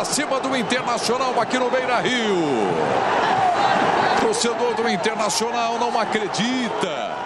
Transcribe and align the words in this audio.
Para 0.00 0.04
cima 0.06 0.40
do 0.40 0.56
Internacional 0.56 1.38
aqui 1.38 1.58
no 1.58 1.70
Beira 1.70 2.00
Rio. 2.00 2.34
Torcedor 4.18 4.74
do 4.74 4.88
Internacional 4.88 5.78
não 5.78 5.98
acredita. 6.00 7.16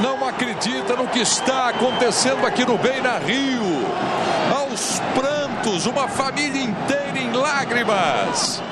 Não 0.00 0.24
acredita 0.24 0.94
no 0.94 1.08
que 1.08 1.18
está 1.18 1.70
acontecendo 1.70 2.46
aqui 2.46 2.64
no 2.64 2.78
Beira 2.78 3.18
Rio. 3.18 3.84
Aos 4.56 5.00
prantos, 5.16 5.86
uma 5.86 6.06
família 6.06 6.62
inteira 6.62 7.18
em 7.18 7.32
lágrimas. 7.32 8.62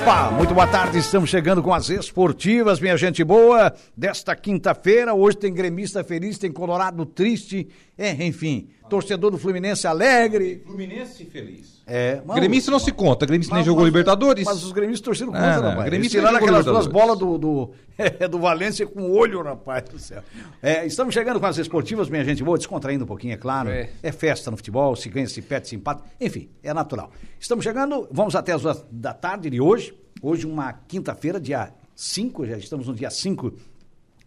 Opa, 0.00 0.30
muito 0.30 0.54
boa 0.54 0.66
tarde, 0.66 0.96
estamos 0.96 1.28
chegando 1.28 1.62
com 1.62 1.74
as 1.74 1.90
esportivas, 1.90 2.78
minha 2.78 2.96
gente 2.96 3.24
boa, 3.24 3.74
desta 3.96 4.36
quinta-feira, 4.36 5.12
hoje 5.12 5.36
tem 5.36 5.52
gremista 5.52 6.04
feliz, 6.04 6.38
tem 6.38 6.52
colorado 6.52 7.04
triste, 7.04 7.68
é, 7.96 8.12
enfim, 8.24 8.68
torcedor 8.88 9.30
do 9.30 9.38
Fluminense 9.38 9.86
alegre. 9.86 10.62
Fluminense 10.66 11.24
feliz. 11.26 11.78
É, 11.90 12.20
mas- 12.26 12.36
Gremista 12.36 12.70
não 12.70 12.78
se 12.78 12.92
conta, 12.92 13.24
gremista 13.24 13.54
nem 13.54 13.64
jogou 13.64 13.82
mas- 13.82 13.88
Libertadores. 13.88 14.44
Mas 14.44 14.62
os 14.62 14.72
gremistas 14.72 15.00
torceram 15.04 15.32
Não, 15.32 15.38
contra, 15.40 15.56
não, 15.62 15.68
rapaz. 15.70 15.86
gremista 15.86 16.16
Eles 16.18 16.26
tiraram 16.28 16.36
aquelas 16.36 16.64
duas 16.66 16.86
bolas 16.86 17.18
do, 17.18 17.38
do, 17.38 17.70
do 18.30 18.38
Valência 18.38 18.86
com 18.86 19.02
o 19.02 19.16
olho, 19.16 19.42
rapaz 19.42 19.84
do 19.84 19.98
céu. 19.98 20.22
É, 20.62 20.84
estamos 20.84 21.14
chegando 21.14 21.40
com 21.40 21.46
as 21.46 21.56
esportivas, 21.56 22.10
minha 22.10 22.22
gente 22.24 22.44
boa, 22.44 22.58
descontraindo 22.58 23.04
um 23.04 23.06
pouquinho, 23.06 23.32
é 23.32 23.36
claro. 23.38 23.70
É. 23.70 23.88
É. 24.02 24.12
festa 24.12 24.50
no 24.50 24.56
futebol, 24.58 24.94
se 24.96 25.08
ganha, 25.08 25.26
se 25.26 25.40
perde, 25.40 25.68
se 25.68 25.76
empata, 25.76 26.04
enfim, 26.20 26.50
é 26.62 26.74
natural. 26.74 27.10
Estamos 27.40 27.64
chegando, 27.64 28.06
vamos 28.10 28.36
até 28.36 28.52
as 28.52 28.60
duas 28.62 28.84
da 28.90 29.14
tarde 29.14 29.48
de 29.48 29.58
hoje, 29.60 29.94
hoje 30.20 30.46
uma 30.46 30.72
quinta-feira, 30.74 31.40
dia 31.40 31.72
5, 31.96 32.44
já 32.46 32.58
estamos 32.58 32.86
no 32.86 32.94
dia 32.94 33.08
5 33.08 33.54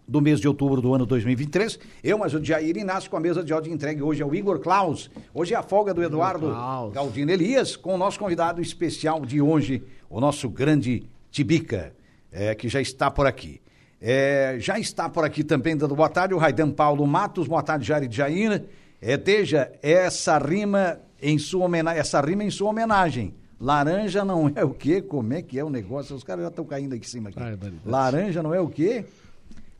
do 0.08 0.22
mês 0.22 0.40
de 0.40 0.48
outubro 0.48 0.82
do 0.82 0.94
ano 0.94 1.06
2023. 1.06 1.80
Eu, 2.04 2.18
mas 2.18 2.34
o 2.34 2.44
Jair 2.44 2.78
Inácio, 2.78 3.10
com 3.10 3.18
a 3.18 3.20
mesa 3.20 3.44
de 3.44 3.54
áudio 3.54 3.74
entregue 3.74 4.02
hoje 4.02 4.22
é 4.22 4.26
o 4.26 4.34
Igor 4.36 4.60
Klaus. 4.60 5.10
Hoje 5.34 5.54
é 5.54 5.58
a 5.58 5.64
folga 5.64 5.94
do 5.94 6.04
Eduardo. 6.04 6.48
Galdino 6.94 7.32
Elias, 7.32 7.76
com 7.76 7.96
o 7.96 7.98
nosso 7.98 8.20
convidado 8.20 8.62
especial 8.62 9.26
de 9.26 9.42
hoje, 9.42 9.84
o 10.10 10.20
nosso 10.20 10.50
grande 10.50 11.04
Tibica, 11.30 11.94
é, 12.32 12.54
que 12.54 12.68
já 12.68 12.82
está 12.82 13.10
por 13.10 13.26
aqui. 13.26 13.62
É, 14.02 14.58
já 14.60 14.80
está 14.80 15.08
por 15.08 15.24
aqui 15.24 15.44
também 15.44 15.78
dando 15.78 15.96
boa 15.96 16.10
tarde 16.10 16.34
o 16.34 16.38
Raidan 16.38 16.72
Paulo 16.72 17.06
Matos, 17.06 17.48
boa 17.48 17.62
tarde 17.62 17.86
Jair 17.86 18.08
de 18.08 18.18
Jair. 18.18 18.64
É, 19.00 19.16
Deja, 19.16 19.72
essa 19.82 20.38
rima 20.38 21.00
em 21.22 21.38
sua 21.38 21.66
homenagem, 21.66 22.00
essa 22.00 22.20
rima 22.20 22.44
em 22.44 22.50
sua 22.50 22.70
homenagem. 22.70 23.34
Laranja 23.60 24.26
não 24.26 24.52
é 24.56 24.66
o 24.66 24.72
quê? 24.72 25.04
Como 25.04 25.34
é 25.34 25.42
que 25.44 25.60
é 25.60 25.64
o 25.64 25.70
negócio? 25.70 26.16
Os 26.16 26.24
caras 26.24 26.42
já 26.44 26.50
estão 26.50 26.66
caindo 26.66 26.96
aqui 26.96 27.06
em 27.06 27.08
cima 27.08 27.30
aqui. 27.30 27.40
Barbaridade. 27.40 27.82
Laranja 27.86 28.42
não 28.42 28.54
é 28.56 28.60
o 28.60 28.68
quê? 28.68 29.06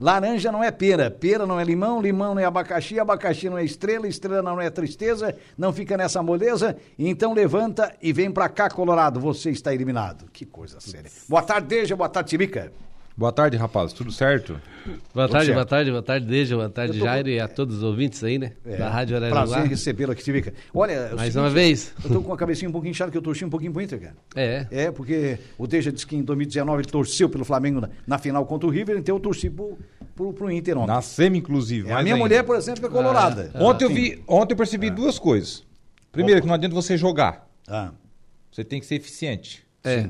Laranja 0.02 0.52
não 0.52 0.64
é 0.64 0.72
pera, 0.72 1.12
pera 1.12 1.46
não 1.46 1.60
é 1.60 1.64
limão, 1.64 2.02
limão 2.02 2.34
não 2.34 2.42
é 2.42 2.46
abacaxi, 2.46 3.00
abacaxi 3.00 3.48
não 3.52 3.58
é 3.60 3.64
estrela, 3.64 4.08
estrela 4.08 4.42
não 4.42 4.60
é 4.60 4.68
tristeza, 4.68 5.38
não 5.56 5.72
fica 5.72 5.96
nessa 5.96 6.24
moleza, 6.24 6.76
então 6.98 7.36
levanta 7.36 7.96
e 8.02 8.12
vem 8.12 8.32
pra 8.32 8.50
cá, 8.50 8.68
Colorado, 8.68 9.20
você 9.20 9.52
está 9.52 9.72
eliminado. 9.72 10.26
Que 10.34 10.44
coisa 10.44 10.80
séria. 10.80 11.12
Boa 11.30 11.44
tarde, 11.44 11.68
Deja, 11.68 11.96
boa 11.96 12.10
tarde, 12.10 12.32
Tibica. 12.32 12.74
Boa 13.22 13.32
tarde, 13.32 13.56
rapaz. 13.56 13.94
Tudo 13.94 14.12
certo? 14.12 14.60
Boa 15.14 15.30
tarde, 15.30 15.46
certo. 15.46 15.54
boa 15.58 15.66
tarde, 15.68 15.92
boa 15.92 16.02
tarde, 16.02 16.26
Deja, 16.26 16.56
boa 16.56 16.70
tarde, 16.72 16.98
tô- 16.98 17.06
Jair 17.06 17.28
e 17.28 17.40
a 17.40 17.48
todos 17.48 17.78
os 17.78 17.84
ouvintes 17.84 18.24
aí, 18.24 18.40
né? 18.40 18.54
da 18.66 18.90
Rádio 18.90 19.16
Prazer 19.20 19.38
Araranguá. 19.38 19.64
em 19.64 19.70
recebê-lo 19.70 20.12
aqui, 20.12 20.24
Tibica. 20.24 20.52
Olha, 20.74 20.94
é 20.94 21.10
Mais 21.14 21.32
seguinte, 21.32 21.38
uma 21.38 21.50
vez. 21.52 21.94
Eu 22.04 22.10
tô 22.10 22.22
com 22.24 22.34
a 22.34 22.38
cabecinha 22.38 22.68
um 22.68 22.72
pouquinho 22.72 22.90
inchada, 22.90 23.12
que 23.12 23.18
eu 23.20 23.22
torci 23.22 23.46
um 23.46 23.50
pouquinho 23.52 23.72
pro 23.72 23.80
Inter, 23.80 24.02
cara. 24.02 24.16
É. 24.36 24.66
É, 24.72 24.92
porque 24.92 25.38
o 25.56 25.68
Deja 25.68 25.92
disse 25.92 26.08
que 26.08 26.16
em 26.16 26.24
2019 26.24 26.82
ele 26.82 26.90
torceu 26.90 27.30
pelo 27.30 27.46
Flamengo 27.46 27.80
na, 27.82 27.90
na 28.08 28.18
final 28.18 28.44
contra 28.44 28.68
o 28.68 28.72
River, 28.72 28.98
então 28.98 29.16
eu 29.16 29.20
torci 29.20 29.52
pro, 29.52 29.78
pro, 30.16 30.34
pro 30.34 30.50
Inter 30.50 30.76
ontem. 30.80 30.88
Na 30.92 31.00
semi, 31.04 31.38
inclusive. 31.38 31.90
É, 31.90 31.94
a 31.94 32.02
minha 32.02 32.16
ainda. 32.16 32.26
mulher, 32.26 32.44
por 32.44 32.56
exemplo, 32.56 32.88
é 32.88 32.90
colorada. 32.90 33.52
Ontem 33.54 33.86
eu 33.86 33.90
Sim. 33.90 33.94
vi, 33.94 34.24
ontem 34.28 34.54
eu 34.54 34.58
percebi 34.58 34.90
duas 34.90 35.20
coisas. 35.20 35.64
Primeiro, 36.12 36.42
que 36.42 36.48
não 36.48 36.56
adianta 36.56 36.74
você 36.74 36.98
jogar. 36.98 37.48
Ah, 37.68 37.92
Você 38.52 38.64
tem 38.64 38.80
que 38.80 38.86
ser 38.88 38.96
eficiente. 38.96 39.64
É. 39.84 40.10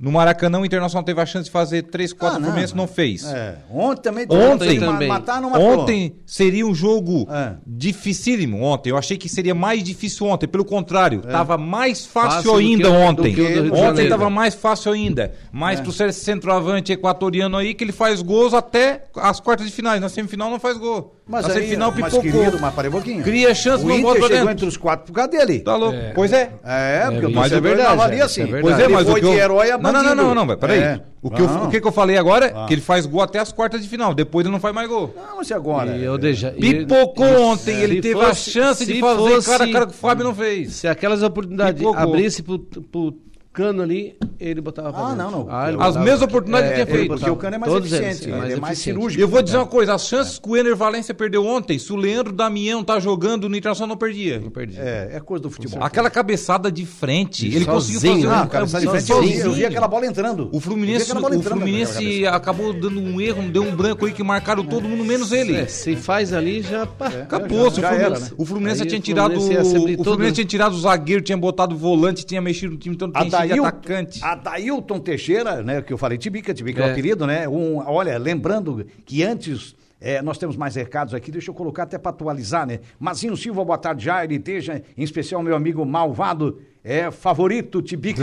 No 0.00 0.12
Maracanã, 0.12 0.60
o 0.60 0.64
Internacional 0.64 1.02
teve 1.02 1.20
a 1.20 1.26
chance 1.26 1.46
de 1.46 1.50
fazer 1.50 1.82
3, 1.82 2.12
4, 2.12 2.38
Ah, 2.38 2.40
Fluminense 2.40 2.76
não, 2.76 2.86
fez. 2.86 3.24
É, 3.24 3.56
ontem 3.68 4.00
também 4.02 4.26
Ontem 4.30 4.78
também. 4.78 5.08
matar 5.08 5.42
não 5.42 5.50
matou. 5.50 5.80
Ontem 5.80 6.14
seria 6.24 6.64
um 6.64 6.72
jogo 6.72 7.26
É. 7.28 7.54
dificílimo 7.66 8.62
ontem. 8.62 8.90
Eu 8.90 8.96
achei 8.96 9.16
que 9.16 9.28
seria 9.28 9.54
mais 9.56 9.82
difícil 9.82 10.26
ontem. 10.28 10.46
Pelo 10.46 10.64
contrário, 10.64 11.22
tava 11.22 11.58
mais 11.58 12.06
fácil, 12.06 12.30
Fácil 12.52 12.56
ainda 12.56 12.90
ontem. 12.90 13.32
ontem 13.32 13.76
Janeiro. 13.76 14.08
tava 14.08 14.30
mais 14.30 14.54
fácil 14.54 14.92
ainda. 14.92 15.32
Mas 15.50 15.80
pro 15.80 15.90
ser 15.90 16.12
centroavante 16.12 16.92
equatoriano 16.92 17.56
aí, 17.56 17.74
que 17.74 17.82
ele 17.82 17.92
faz 17.92 18.22
gols 18.22 18.54
até 18.54 19.04
as 19.16 19.40
quartas 19.40 19.66
de 19.66 19.72
finais. 19.72 20.00
Na 20.00 20.08
semifinal 20.08 20.48
não 20.48 20.60
faz 20.60 20.76
gol. 20.78 21.16
Mas 21.28 21.42
Na 21.42 21.48
aí, 21.48 21.54
semifinal 21.56 21.90
mas 21.94 22.04
pipocou. 22.14 22.22
querido, 22.22 22.58
mas 22.58 22.74
parei 22.74 22.88
um 22.88 22.92
pouquinho. 22.92 23.22
Cria 23.22 23.54
chance, 23.54 23.84
o 23.84 23.88
não 23.88 23.94
Inter 23.98 24.12
chegou 24.14 24.28
dentro. 24.30 24.50
entre 24.50 24.66
os 24.66 24.76
quatro 24.78 25.04
por 25.06 25.12
causa 25.12 25.30
dele. 25.30 25.60
Tá 25.60 25.76
louco. 25.76 25.98
Pois 26.14 26.32
é. 26.32 26.50
É, 26.64 27.02
porque 27.10 27.26
o 27.26 27.28
isso 27.28 27.38
mas 27.38 27.50
torcedor 27.50 27.58
é 27.58 27.60
verdade, 27.74 27.92
avalia 27.92 28.18
é, 28.18 28.22
assim. 28.24 28.40
é 28.40 28.44
verdade. 28.46 28.62
Pois 28.62 28.78
é, 28.78 28.84
Ele 28.84 28.92
mas 28.94 29.02
foi 29.04 29.12
o 29.12 29.22
que 29.22 29.26
eu... 29.28 29.30
de 29.32 29.36
herói 29.38 29.70
a 29.70 29.76
não, 29.78 29.92
não, 29.92 30.02
não, 30.02 30.34
não, 30.34 30.46
não, 30.46 30.56
peraí. 30.56 30.78
É. 30.80 31.00
O, 31.20 31.30
que 31.30 31.42
eu, 31.42 31.46
o 31.46 31.68
que 31.68 31.80
que 31.80 31.86
eu 31.86 31.92
falei 31.92 32.16
agora 32.16 32.52
Ah. 32.54 32.62
é 32.64 32.66
que 32.68 32.74
ele 32.74 32.80
faz 32.80 33.04
gol 33.04 33.20
até 33.20 33.38
as 33.40 33.52
quartas 33.52 33.82
de 33.82 33.88
final. 33.88 34.14
Depois 34.14 34.46
ele 34.46 34.52
não 34.52 34.60
faz 34.60 34.74
mais 34.74 34.88
gol. 34.88 35.12
Não, 35.14 35.36
mas 35.36 35.52
agora? 35.52 35.96
E 35.96 36.04
eu 36.04 36.16
e- 36.16 36.60
Pipocou 36.60 37.26
e- 37.26 37.36
ontem, 37.36 37.76
ele 37.80 38.00
teve 38.00 38.20
a 38.20 38.32
chance 38.32 38.86
de 38.86 38.98
fazer 38.98 39.18
fosse- 39.18 39.50
cara 39.50 39.64
a 39.64 39.72
cara 39.72 39.86
que 39.86 39.92
o 39.92 39.96
Fábio 39.96 40.24
não 40.24 40.34
fez. 40.34 40.72
Se 40.76 40.88
aquelas 40.88 41.22
oportunidades 41.22 41.78
Pipocou. 41.78 42.00
abrissem 42.02 42.44
pro, 42.44 42.58
pro 42.58 43.12
cano 43.58 43.82
ali, 43.82 44.14
ele 44.38 44.60
botava 44.60 44.92
pra 44.92 45.00
Ah, 45.00 45.08
dentro. 45.10 45.30
não, 45.32 45.44
não. 45.46 45.68
ele 45.68 45.76
As 45.82 45.96
mesmas 45.96 46.22
oportunidades 46.22 46.70
É, 46.70 46.74
que 46.74 46.84
tinha 46.84 46.86
feito. 46.96 47.08
Porque 47.08 47.28
o 47.28 47.34
Cano 47.34 47.56
é 47.56 47.58
mais 47.58 47.72
Todos 47.72 47.92
eficiente, 47.92 48.30
eles, 48.30 48.44
ele 48.44 48.52
é 48.52 48.56
mais 48.60 48.72
eficiente. 48.74 48.96
cirúrgico. 48.96 49.20
Eu 49.20 49.26
vou 49.26 49.42
dizer 49.42 49.56
uma 49.56 49.66
coisa, 49.66 49.94
as 49.94 50.06
chances 50.06 50.38
que 50.38 50.48
o 50.48 50.56
Ener 50.56 50.76
Valência 50.76 51.12
perdeu 51.12 51.44
ontem, 51.44 51.76
se 51.76 51.92
o 51.92 51.96
Leandro 51.96 52.32
Damião 52.32 52.84
tá 52.84 53.00
jogando 53.00 53.48
no 53.48 53.56
Internacional, 53.56 53.88
não 53.88 53.96
perdia. 53.96 54.38
Não 54.38 54.50
perdi. 54.50 54.78
É, 54.78 55.10
é 55.14 55.20
coisa 55.20 55.42
do 55.42 55.50
futebol. 55.50 55.82
Aquela 55.82 56.08
cabeçada 56.08 56.70
de 56.70 56.86
frente, 56.86 57.46
ele 57.46 57.64
Sozinho, 57.64 57.74
conseguiu 57.74 58.00
fazer 58.00 58.26
né? 58.28 58.48
Ah, 58.52 58.62
um 58.62 58.68
sai 58.68 58.80
de 58.82 58.88
frente, 58.88 59.10
eu 59.10 59.22
vi, 59.22 59.38
eu 59.38 59.52
vi 59.52 59.64
aquela 59.66 59.88
bola 59.88 60.06
entrando. 60.06 60.48
O 60.52 60.60
Fluminense, 60.60 61.10
o 61.12 61.42
Fluminense 61.42 62.24
acabou 62.26 62.72
dando 62.72 63.00
um 63.00 63.20
erro, 63.20 63.42
deu 63.50 63.62
um 63.64 63.74
branco 63.74 64.06
aí 64.06 64.12
que 64.12 64.22
marcaram 64.22 64.64
todo 64.64 64.88
mundo, 64.88 65.04
menos 65.04 65.32
ele. 65.32 65.56
É, 65.56 65.66
se 65.66 65.96
faz 65.96 66.32
ali, 66.32 66.62
já. 66.62 66.86
pá, 66.86 67.08
Acabou, 67.08 67.66
o 67.66 67.70
Fluminense, 67.72 68.22
né? 68.22 68.30
o 68.36 68.44
Fluminense 68.44 68.86
tinha 68.86 69.00
o 69.00 69.02
tirado 69.02 69.36
o. 69.36 70.04
Fluminense 70.04 70.34
tinha 70.34 70.46
tirado 70.46 70.74
o 70.74 70.78
zagueiro, 70.80 71.22
tinha 71.22 71.36
botado 71.36 71.74
o 71.74 71.78
volante, 71.78 72.24
tinha 72.24 72.40
mexido 72.40 72.72
no 72.74 72.78
time, 72.78 72.94
então 72.94 73.10
tem 73.10 73.22
cheio 73.48 73.62
de 73.62 73.66
Adail- 73.66 73.66
atacante. 73.66 74.24
Adailton 74.24 74.98
Teixeira, 75.00 75.62
né, 75.62 75.82
que 75.82 75.92
eu 75.92 75.98
falei, 75.98 76.16
Tibica, 76.18 76.52
Tibica 76.54 76.82
é, 76.82 76.86
o 76.86 76.88
É. 76.88 76.92
apelido, 76.92 77.26
né? 77.26 77.48
Um, 77.48 77.78
olha, 77.78 78.16
lembrando 78.18 78.86
que 79.04 79.22
antes 79.22 79.74
é, 80.00 80.22
nós 80.22 80.38
temos 80.38 80.56
mais 80.56 80.76
recados 80.76 81.12
aqui, 81.12 81.30
deixa 81.30 81.50
eu 81.50 81.54
colocar 81.54 81.82
até 81.82 81.98
para 81.98 82.10
atualizar, 82.10 82.66
né? 82.66 82.80
Mazinho 83.00 83.36
Silva, 83.36 83.64
boa 83.64 83.78
tarde, 83.78 84.04
Jair, 84.04 84.40
Teja, 84.40 84.82
em 84.96 85.02
especial 85.02 85.42
meu 85.42 85.56
amigo 85.56 85.84
Malvado, 85.84 86.60
é 86.84 87.10
favorito, 87.10 87.82
Tibica. 87.82 88.22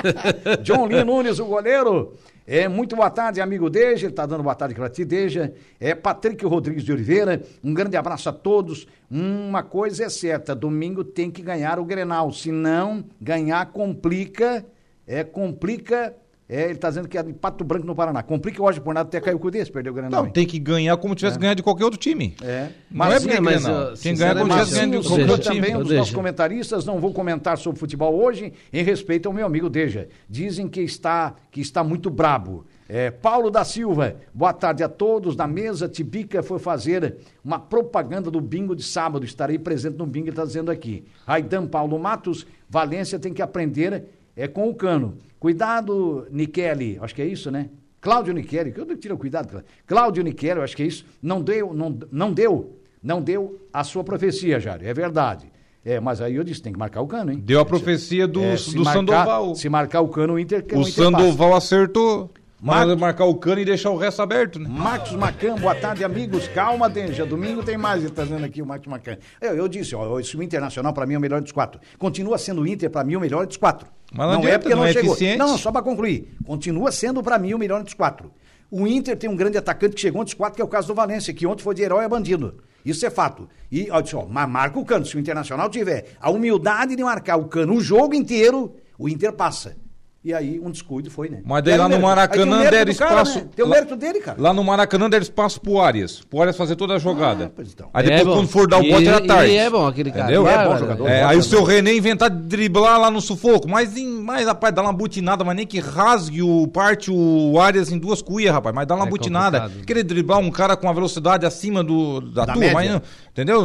John 0.62 0.86
Lee 0.86 1.02
Nunes, 1.02 1.38
o 1.38 1.46
goleiro. 1.46 2.12
É, 2.46 2.68
muito 2.68 2.94
boa 2.94 3.10
tarde, 3.10 3.40
amigo 3.40 3.70
Deja. 3.70 4.04
Ele 4.04 4.12
está 4.12 4.26
dando 4.26 4.42
boa 4.42 4.54
tarde 4.54 4.74
para 4.74 4.90
ti, 4.90 5.04
Deja. 5.04 5.52
É 5.80 5.94
Patrick 5.94 6.44
Rodrigues 6.44 6.84
de 6.84 6.92
Oliveira. 6.92 7.42
Um 7.64 7.72
grande 7.72 7.96
abraço 7.96 8.28
a 8.28 8.32
todos. 8.32 8.86
Uma 9.10 9.62
coisa 9.62 10.04
é 10.04 10.08
certa: 10.10 10.54
domingo 10.54 11.02
tem 11.02 11.30
que 11.30 11.40
ganhar 11.40 11.78
o 11.78 11.84
Grenal. 11.84 12.30
Se 12.32 12.52
não 12.52 13.04
ganhar, 13.18 13.64
complica. 13.72 14.64
É, 15.06 15.24
complica. 15.24 16.14
É, 16.54 16.66
ele 16.66 16.74
está 16.74 16.88
dizendo 16.88 17.08
que 17.08 17.18
é 17.18 17.22
de 17.24 17.32
Pato 17.32 17.64
Branco 17.64 17.84
no 17.84 17.96
Paraná. 17.96 18.22
Complica 18.22 18.62
hoje 18.62 18.80
por 18.80 18.94
nada 18.94 19.08
até 19.08 19.20
caiu 19.20 19.40
com 19.40 19.48
o 19.48 19.50
desse, 19.50 19.72
perdeu 19.72 19.92
o 19.92 19.96
Grenal. 19.96 20.22
Não, 20.22 20.30
tem 20.30 20.46
que 20.46 20.56
ganhar 20.56 20.96
como 20.98 21.12
tivesse 21.12 21.36
ganhado 21.36 21.56
de 21.56 21.64
qualquer 21.64 21.82
outro 21.84 21.98
time. 21.98 22.36
É. 22.40 22.68
Não 22.88 23.06
é 23.06 23.18
porque 23.18 23.40
mas, 23.40 23.64
ganha, 23.64 23.74
ó, 23.74 23.90
não. 23.90 23.96
Tem 23.96 24.12
que 24.12 24.20
ganhar 24.20 24.36
como 24.36 24.50
tivesse 24.52 24.74
ganhado 24.74 25.02
de 25.02 25.08
qualquer 25.08 25.30
outro 25.30 25.50
time. 25.50 25.60
também 25.60 25.76
um 25.76 25.82
dos 25.82 25.92
nossos 25.92 26.14
comentaristas, 26.14 26.84
não 26.84 27.00
vou 27.00 27.12
comentar 27.12 27.58
sobre 27.58 27.80
futebol 27.80 28.14
hoje, 28.14 28.52
em 28.72 28.84
respeito 28.84 29.26
ao 29.26 29.32
meu 29.32 29.44
amigo 29.44 29.68
Deja. 29.68 30.06
Dizem 30.30 30.68
que 30.68 30.80
está, 30.80 31.34
que 31.50 31.60
está 31.60 31.82
muito 31.82 32.08
brabo. 32.08 32.64
É, 32.88 33.10
Paulo 33.10 33.50
da 33.50 33.64
Silva, 33.64 34.14
boa 34.32 34.52
tarde 34.52 34.84
a 34.84 34.88
todos. 34.88 35.34
Na 35.34 35.48
mesa, 35.48 35.88
Tibica 35.88 36.40
foi 36.40 36.60
fazer 36.60 37.16
uma 37.44 37.58
propaganda 37.58 38.30
do 38.30 38.40
bingo 38.40 38.76
de 38.76 38.84
sábado. 38.84 39.24
Estarei 39.24 39.58
presente 39.58 39.98
no 39.98 40.06
bingo, 40.06 40.26
ele 40.26 40.30
está 40.30 40.44
dizendo 40.44 40.70
aqui. 40.70 41.04
Raidan 41.26 41.66
Paulo 41.66 41.98
Matos, 41.98 42.46
Valência 42.70 43.18
tem 43.18 43.32
que 43.32 43.42
aprender 43.42 44.04
é, 44.36 44.46
com 44.46 44.68
o 44.68 44.74
cano. 44.74 45.16
Cuidado, 45.44 46.26
Niqueli, 46.30 46.98
acho 47.02 47.14
que 47.14 47.20
é 47.20 47.26
isso, 47.26 47.50
né? 47.50 47.68
Cláudio 48.00 48.32
Niqueli, 48.32 48.72
que 48.72 48.80
eu 48.80 48.96
tiro 48.96 49.18
cuidado, 49.18 49.62
Cláudio. 49.86 50.24
Eu 50.26 50.62
acho 50.62 50.74
que 50.74 50.82
é 50.82 50.86
isso. 50.86 51.04
Não 51.22 51.42
deu, 51.42 51.74
não, 51.74 51.98
não 52.10 52.32
deu 52.32 52.78
não 53.02 53.20
deu 53.20 53.60
a 53.70 53.84
sua 53.84 54.02
profecia, 54.02 54.58
Jário, 54.58 54.88
é 54.88 54.94
verdade. 54.94 55.52
É, 55.84 56.00
mas 56.00 56.22
aí 56.22 56.36
eu 56.36 56.42
disse, 56.44 56.62
tem 56.62 56.72
que 56.72 56.78
marcar 56.78 57.02
o 57.02 57.06
cano, 57.06 57.30
hein? 57.30 57.42
Deu 57.44 57.60
a 57.60 57.64
profecia 57.66 58.26
do, 58.26 58.40
É, 58.40 58.56
se 58.56 58.74
do 58.74 58.82
marcar- 58.84 58.92
Sandoval. 59.00 59.54
Se 59.54 59.68
marcar 59.68 60.00
o 60.00 60.08
cano, 60.08 60.32
o 60.32 60.38
Inter, 60.38 60.60
O 60.60 60.64
Inter 60.64 60.78
passa. 60.78 60.90
Sandoval 60.92 61.54
acertou. 61.54 62.30
Mar- 62.58 62.86
Mas 62.86 62.98
marcar 62.98 63.26
o 63.26 63.34
cano 63.34 63.60
e 63.60 63.64
deixar 63.66 63.90
o 63.90 63.96
resto 63.98 64.22
aberto, 64.22 64.58
né? 64.58 64.66
Marcos 64.66 65.12
Macan, 65.12 65.56
boa 65.56 65.74
tarde, 65.74 66.02
amigos. 66.02 66.48
Calma, 66.48 66.88
Denja. 66.88 67.26
Domingo 67.26 67.62
tem 67.62 67.76
mais, 67.76 68.02
ele 68.02 68.10
tá 68.12 68.22
dizendo 68.22 68.46
aqui 68.46 68.62
o 68.62 68.66
Marcos 68.66 68.88
Macan. 68.88 69.18
Eu, 69.38 69.54
eu 69.54 69.68
disse, 69.68 69.94
ó, 69.94 70.18
esse 70.18 70.34
Internacional 70.42 70.94
para 70.94 71.04
mim 71.04 71.12
é 71.12 71.18
o 71.18 71.20
melhor 71.20 71.42
dos 71.42 71.52
quatro. 71.52 71.78
Continua 71.98 72.38
sendo 72.38 72.62
o 72.62 72.66
Inter 72.66 72.88
para 72.88 73.04
mim 73.04 73.16
o 73.16 73.20
melhor 73.20 73.46
dos 73.46 73.58
quatro. 73.58 73.86
Mas 74.12 74.26
não 74.28 74.38
adianta, 74.38 74.58
porque 74.60 74.74
não 74.74 74.82
não, 74.82 74.88
é 74.88 74.92
chegou. 74.92 75.10
eficiente. 75.10 75.38
Não, 75.38 75.48
não, 75.48 75.58
só 75.58 75.72
para 75.72 75.82
concluir. 75.82 76.36
Continua 76.46 76.92
sendo 76.92 77.22
para 77.22 77.38
mim 77.38 77.54
o 77.54 77.58
melhor 77.58 77.82
dos 77.82 77.94
quatro. 77.94 78.30
O 78.70 78.86
Inter 78.86 79.16
tem 79.16 79.28
um 79.30 79.36
grande 79.36 79.58
atacante 79.58 79.94
que 79.94 80.00
chegou 80.00 80.20
entre 80.20 80.32
os 80.32 80.38
quatro, 80.38 80.56
que 80.56 80.62
é 80.62 80.64
o 80.64 80.68
caso 80.68 80.88
do 80.88 80.94
Valência, 80.94 81.32
que 81.32 81.46
ontem 81.46 81.62
foi 81.62 81.74
de 81.74 81.82
herói 81.82 82.04
a 82.04 82.08
bandido. 82.08 82.62
Isso 82.84 83.04
é 83.06 83.10
fato. 83.10 83.48
E, 83.70 83.88
ó, 83.90 84.00
disse, 84.00 84.14
ó, 84.14 84.26
mas 84.26 84.48
marca 84.48 84.78
o 84.78 84.84
cano. 84.84 85.06
Se 85.06 85.16
o 85.16 85.20
Internacional 85.20 85.70
tiver 85.70 86.16
a 86.20 86.30
humildade 86.30 86.94
de 86.94 87.02
marcar 87.02 87.36
o 87.36 87.46
cano 87.46 87.74
o 87.74 87.80
jogo 87.80 88.14
inteiro, 88.14 88.74
o 88.98 89.08
Inter 89.08 89.32
passa. 89.32 89.76
E 90.24 90.32
aí, 90.32 90.58
um 90.58 90.70
descuido 90.70 91.10
foi, 91.10 91.28
né? 91.28 91.42
Mas 91.44 91.62
daí 91.62 91.74
aí 91.74 91.78
lá 91.78 91.86
no 91.86 91.96
aí 91.96 92.00
Maracanã 92.00 92.56
mérito 92.60 92.70
deram 92.70 92.94
cara, 92.94 93.10
espaço. 93.22 93.38
né? 93.40 93.44
Tem 93.54 93.62
o 93.62 93.68
mérito 93.68 93.94
dele, 93.94 94.20
cara. 94.20 94.40
Lá 94.40 94.54
no 94.54 94.64
Maracanã 94.64 95.10
deram 95.10 95.22
espaço 95.22 95.60
pro 95.60 95.78
Arias. 95.82 96.22
Pro 96.30 96.40
Arias 96.40 96.56
fazer 96.56 96.76
toda 96.76 96.94
a 96.94 96.98
jogada. 96.98 97.44
Ah, 97.44 97.50
pois 97.54 97.70
então. 97.74 97.90
Aí 97.92 98.04
depois, 98.04 98.20
É 98.22 98.24
bom. 98.24 98.34
quando 98.36 98.48
for 98.48 98.66
dar 98.66 98.78
o 98.78 98.82
bote, 98.88 99.06
era 99.06 99.20
tarde. 99.20 99.50
ele 99.50 99.56
é 99.58 99.68
bom, 99.68 99.86
aquele 99.86 100.10
cara. 100.10 100.24
Entendeu? 100.24 100.48
É 100.48 100.52
bom 100.52 100.56
Bárbaro. 100.58 100.78
jogador. 100.78 101.08
É, 101.08 101.22
bom 101.24 101.28
aí 101.28 101.36
o 101.36 101.42
seu 101.42 101.62
René 101.62 101.94
inventar 101.94 102.30
de 102.30 102.38
driblar 102.42 102.98
lá 102.98 103.10
no 103.10 103.20
sufoco, 103.20 103.68
mas, 103.68 103.98
em, 103.98 104.06
mas 104.08 104.46
rapaz, 104.46 104.74
dá 104.74 104.80
uma 104.80 104.94
butinada, 104.94 105.44
mas 105.44 105.56
nem 105.56 105.66
que 105.66 105.78
rasgue 105.78 106.40
o 106.42 106.66
parte 106.68 107.10
o 107.10 107.60
Arias 107.60 107.92
em 107.92 107.98
duas 107.98 108.22
cuias, 108.22 108.50
rapaz, 108.50 108.74
mas 108.74 108.86
dá 108.86 108.94
uma 108.94 109.06
É 109.06 109.10
butinada. 109.10 109.60
complicado. 109.60 109.84
Querer 109.86 110.02
driblar 110.04 110.38
um 110.38 110.50
cara 110.50 110.74
com 110.74 110.86
uma 110.86 110.94
velocidade 110.94 111.44
acima 111.44 111.84
do, 111.84 112.22
da, 112.22 112.46
Da 112.46 112.54
turma, 112.54 112.72
média. 112.72 112.92
mas 112.94 113.02
entendeu? 113.34 113.62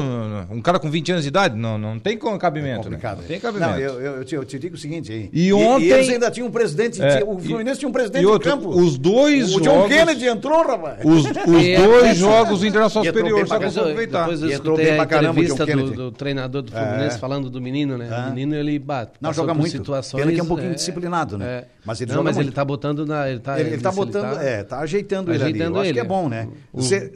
Um 0.52 0.62
cara 0.62 0.80
com 0.80 0.90
20 0.90 1.12
anos 1.12 1.24
de 1.24 1.30
idade, 1.30 1.56
não, 1.56 1.78
não 1.78 2.00
tem 2.00 2.18
cabimento. 2.18 2.78
né? 2.78 2.84
complicado. 2.84 3.18
Não 3.20 3.24
tem 3.28 3.40
cabimento. 3.40 3.72
Não, 3.72 3.80
eu, 3.80 4.00
eu, 4.18 4.26
te, 4.26 4.36
eu 4.36 4.44
te 4.44 4.58
digo 4.58 4.76
o 4.76 4.78
seguinte 4.78 5.12
aí. 5.12 5.30
E 5.32 5.54
ontem- 5.54 5.86
eles 5.90 6.10
ainda 6.10 6.32
tinham 6.32 6.48
um 6.48 6.52
presidente, 6.52 7.02
É, 7.02 7.24
o 7.24 7.38
e- 7.40 7.44
Fluminense 7.44 7.80
tinha 7.80 7.88
um 7.90 7.92
presidente 7.94 8.24
e 8.24 8.26
de 8.26 8.32
outro, 8.32 8.50
campo. 8.50 8.70
os 8.70 8.98
dois 8.98 9.56
o 9.56 9.62
John 9.62 9.64
jogos- 9.84 9.88
Kennedy 9.96 10.26
entrou, 10.28 10.66
rapaz. 10.68 11.06
Os, 11.06 11.26
os 11.26 11.64
E- 11.64 11.78
dois 11.78 12.18
jogos 12.18 12.62
o 12.62 12.66
Internacional 12.66 13.06
E 13.06 13.10
entrou 13.10 13.24
Superior, 13.24 13.40
bem 13.40 13.46
só 13.46 13.58
pra 13.60 13.68
que 13.68 13.74
Depois 13.74 13.76
eu, 13.78 13.84
aproveitar. 13.84 14.20
depois 14.22 14.42
eu 14.42 14.50
E 14.50 14.54
entrou 14.54 14.74
escutei 14.76 14.92
bem 14.92 15.00
a 15.00 15.30
entrevista 15.30 15.66
do, 15.66 15.92
do 15.92 16.12
treinador 16.12 16.62
do 16.64 16.72
Fluminense 16.72 17.16
É. 17.16 17.20
falando 17.20 17.50
do 17.50 17.62
menino, 17.62 17.98
né? 17.98 18.10
É. 18.12 18.28
O 18.28 18.30
menino, 18.34 18.56
ele 18.56 18.80
bate. 18.80 19.12
Não, 19.22 19.32
joga 19.32 19.54
por 19.54 19.60
muito. 19.60 19.72
Situações, 19.72 20.20
Pena 20.22 20.34
que 20.34 20.40
é 20.40 20.44
um 20.44 20.48
pouquinho 20.48 20.74
disciplinado, 20.74 21.38
né? 21.38 21.66
Mas 21.86 22.02
ele 22.02 22.12
Não, 22.12 22.24
mas 22.24 22.36
muito. 22.36 22.48
ele 22.48 22.56
tá 22.56 22.66
botando 22.66 23.06
na... 23.06 23.30
Ele 23.30 23.40
tá, 23.40 23.60
Ele, 23.60 23.70
ele 23.74 23.82
tá 23.82 23.92
botando, 23.92 24.36
tá- 24.36 24.44
é, 24.44 24.64
tá 24.64 24.80
ajeitando, 24.80 25.32
ele 25.32 25.44
ali. 25.44 25.52
ajeitando 25.54 25.76
Eu 25.78 25.82
acho 25.82 25.88
ele, 25.90 25.94
que 25.94 26.00
é 26.00 26.04
é. 26.04 26.08
bom, 26.08 26.28
né? 26.30 26.48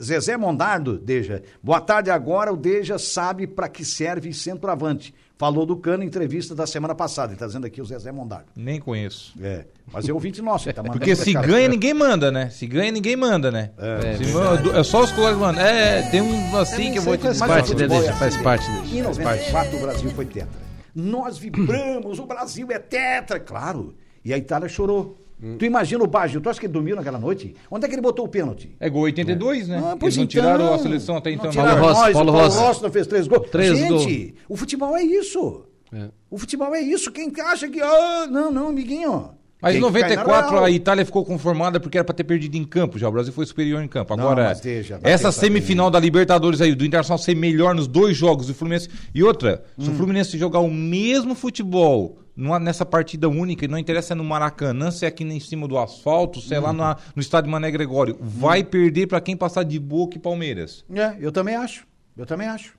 Zezé 0.01 0.37
Mondardo, 0.37 0.97
Deja. 0.97 1.41
Boa 1.61 1.79
tarde 1.81 2.09
agora, 2.09 2.42
o 2.51 2.57
Deja 2.57 2.97
sabe 2.97 3.45
para 3.47 3.67
que 3.69 3.85
serve 3.85 4.33
centroavante. 4.33 5.13
Falou 5.37 5.65
do 5.65 5.75
Cano 5.75 6.03
em 6.03 6.07
entrevista 6.07 6.53
da 6.55 6.65
semana 6.65 6.93
passada. 6.95 7.31
Ele 7.33 7.39
tá 7.39 7.47
dizendo 7.47 7.65
aqui 7.65 7.81
o 7.81 7.85
Zezé 7.85 8.11
Mondardo. 8.11 8.45
Nem 8.55 8.79
conheço. 8.79 9.33
É, 9.41 9.65
mas 9.91 10.07
é 10.07 10.13
ouvinte 10.13 10.41
nosso, 10.41 10.71
tá 10.71 10.83
Porque 10.83 11.15
se 11.15 11.33
cá. 11.33 11.41
ganha, 11.41 11.67
ninguém 11.67 11.93
manda, 11.93 12.31
né? 12.31 12.49
Se 12.49 12.65
ganha, 12.67 12.91
ninguém 12.91 13.15
manda, 13.15 13.51
né? 13.51 13.71
É, 13.77 14.17
Se 14.17 14.31
manda- 14.31 14.79
é 14.79 14.83
só 14.83 15.03
os 15.03 15.11
colegas 15.11 15.37
mandam. 15.39 15.61
É, 15.65 16.03
tem 16.11 16.21
um 16.21 16.55
assim 16.57 16.91
que 16.93 16.99
eu 16.99 17.01
vou 17.01 17.17
te 17.17 17.23
faz 17.23 17.33
dizer. 17.33 17.47
parte 17.47 17.75
dele, 17.75 17.95
é 17.95 18.13
faz 18.13 18.37
parte 18.37 18.71
dele, 18.71 18.99
Em 18.99 19.03
faz 19.03 19.17
94 19.17 19.77
o 19.77 19.81
Brasil 19.81 20.09
foi 20.11 20.25
tetra. 20.25 20.63
Nós 20.95 21.37
vibramos, 21.37 22.19
o 22.19 22.25
Brasil 22.25 22.67
é 22.71 22.79
tetra, 22.79 23.39
claro. 23.39 23.95
E 24.23 24.33
a 24.33 24.37
Itália 24.37 24.69
chorou. 24.69 25.19
Hum. 25.41 25.57
Tu 25.57 25.65
imagina 25.65 26.03
o 26.03 26.07
Baggio, 26.07 26.39
tu 26.41 26.49
acha 26.49 26.59
que 26.59 26.65
ele 26.65 26.73
dormiu 26.73 26.95
naquela 26.95 27.19
noite? 27.19 27.55
Onde 27.69 27.85
é 27.85 27.89
que 27.89 27.95
ele 27.95 28.01
botou 28.01 28.25
o 28.25 28.29
pênalti? 28.29 28.75
É 28.79 28.89
gol 28.89 29.03
82, 29.03 29.67
né? 29.67 29.77
Ah, 29.83 29.87
Eles 29.89 29.97
pois 29.99 30.17
não 30.17 30.23
então, 30.23 30.27
tiraram 30.41 30.73
a 30.73 30.79
seleção 30.79 31.17
até 31.17 31.29
não 31.35 31.37
então. 31.37 31.51
Paulo 31.53 31.81
Rossi, 31.81 32.01
nós, 32.01 32.13
Paulo 32.13 32.29
o 32.29 32.33
Paulo 32.33 32.47
Rossi. 32.47 32.57
Rossi 32.59 32.83
não 32.83 32.91
fez 32.91 33.07
três 33.07 33.27
gols. 33.27 33.49
Três 33.49 33.77
Gente, 33.77 34.35
o 34.47 34.55
futebol 34.55 34.95
é 34.95 35.03
isso. 35.03 35.65
É. 35.93 36.09
O 36.29 36.37
futebol 36.37 36.73
é 36.73 36.81
isso. 36.81 37.11
Quem 37.11 37.31
acha 37.41 37.67
que. 37.67 37.81
Ah, 37.81 38.27
não, 38.29 38.51
não, 38.51 38.67
amiguinho. 38.69 39.29
Mas 39.61 39.75
em 39.77 39.79
Tem 39.79 39.87
que 39.93 39.99
cair 40.01 40.01
na 40.17 40.17
94 40.17 40.51
real. 40.51 40.65
a 40.65 40.69
Itália 40.71 41.05
ficou 41.05 41.23
conformada 41.23 41.79
porque 41.79 41.97
era 41.97 42.03
pra 42.03 42.13
ter 42.13 42.25
perdido 42.25 42.57
em 42.57 42.65
campo 42.65 42.99
já. 42.99 43.07
O 43.07 43.11
Brasil 43.13 43.31
foi 43.31 43.45
superior 43.45 43.81
em 43.81 43.87
campo. 43.87 44.13
Não, 44.17 44.25
Agora, 44.25 44.49
mas 44.49 44.59
deixa, 44.59 44.99
essa 45.03 45.31
semifinal 45.31 45.89
da 45.89 45.97
Libertadores 46.01 46.59
aí, 46.59 46.75
do 46.75 46.83
Internacional 46.85 47.17
ser 47.17 47.33
melhor 47.33 47.73
nos 47.73 47.87
dois 47.87 48.17
jogos 48.17 48.47
do 48.47 48.53
Fluminense. 48.53 48.89
E 49.15 49.23
outra, 49.23 49.63
se 49.79 49.89
Hum. 49.89 49.93
o 49.93 49.95
Fluminense 49.95 50.37
jogar 50.37 50.59
o 50.59 50.69
mesmo 50.69 51.33
futebol 51.33 52.17
numa- 52.35 52.59
nessa 52.59 52.85
partida 52.85 53.29
única, 53.29 53.65
e 53.65 53.67
não 53.67 53.77
interessa 53.77 54.13
no 54.15 54.23
Maracanã, 54.23 54.89
se 54.91 55.05
é 55.05 55.07
aqui 55.07 55.23
em 55.23 55.39
cima 55.39 55.67
do 55.67 55.77
asfalto, 55.77 56.41
se 56.41 56.53
é 56.53 56.59
Hum. 56.59 56.63
lá 56.63 56.73
na- 56.73 56.97
no 57.15 57.21
estádio 57.21 57.51
Mané 57.51 57.69
Gregório, 57.71 58.17
vai 58.21 58.63
perder 58.63 59.07
pra 59.07 59.21
quem 59.21 59.35
passar 59.37 59.63
de 59.63 59.79
Boca 59.79 60.17
e 60.17 60.19
Palmeiras. 60.19 60.83
É, 60.93 61.15
eu 61.19 61.31
também 61.31 61.55
acho. 61.55 61.85
Eu 62.17 62.25
também 62.25 62.47
acho. 62.47 62.73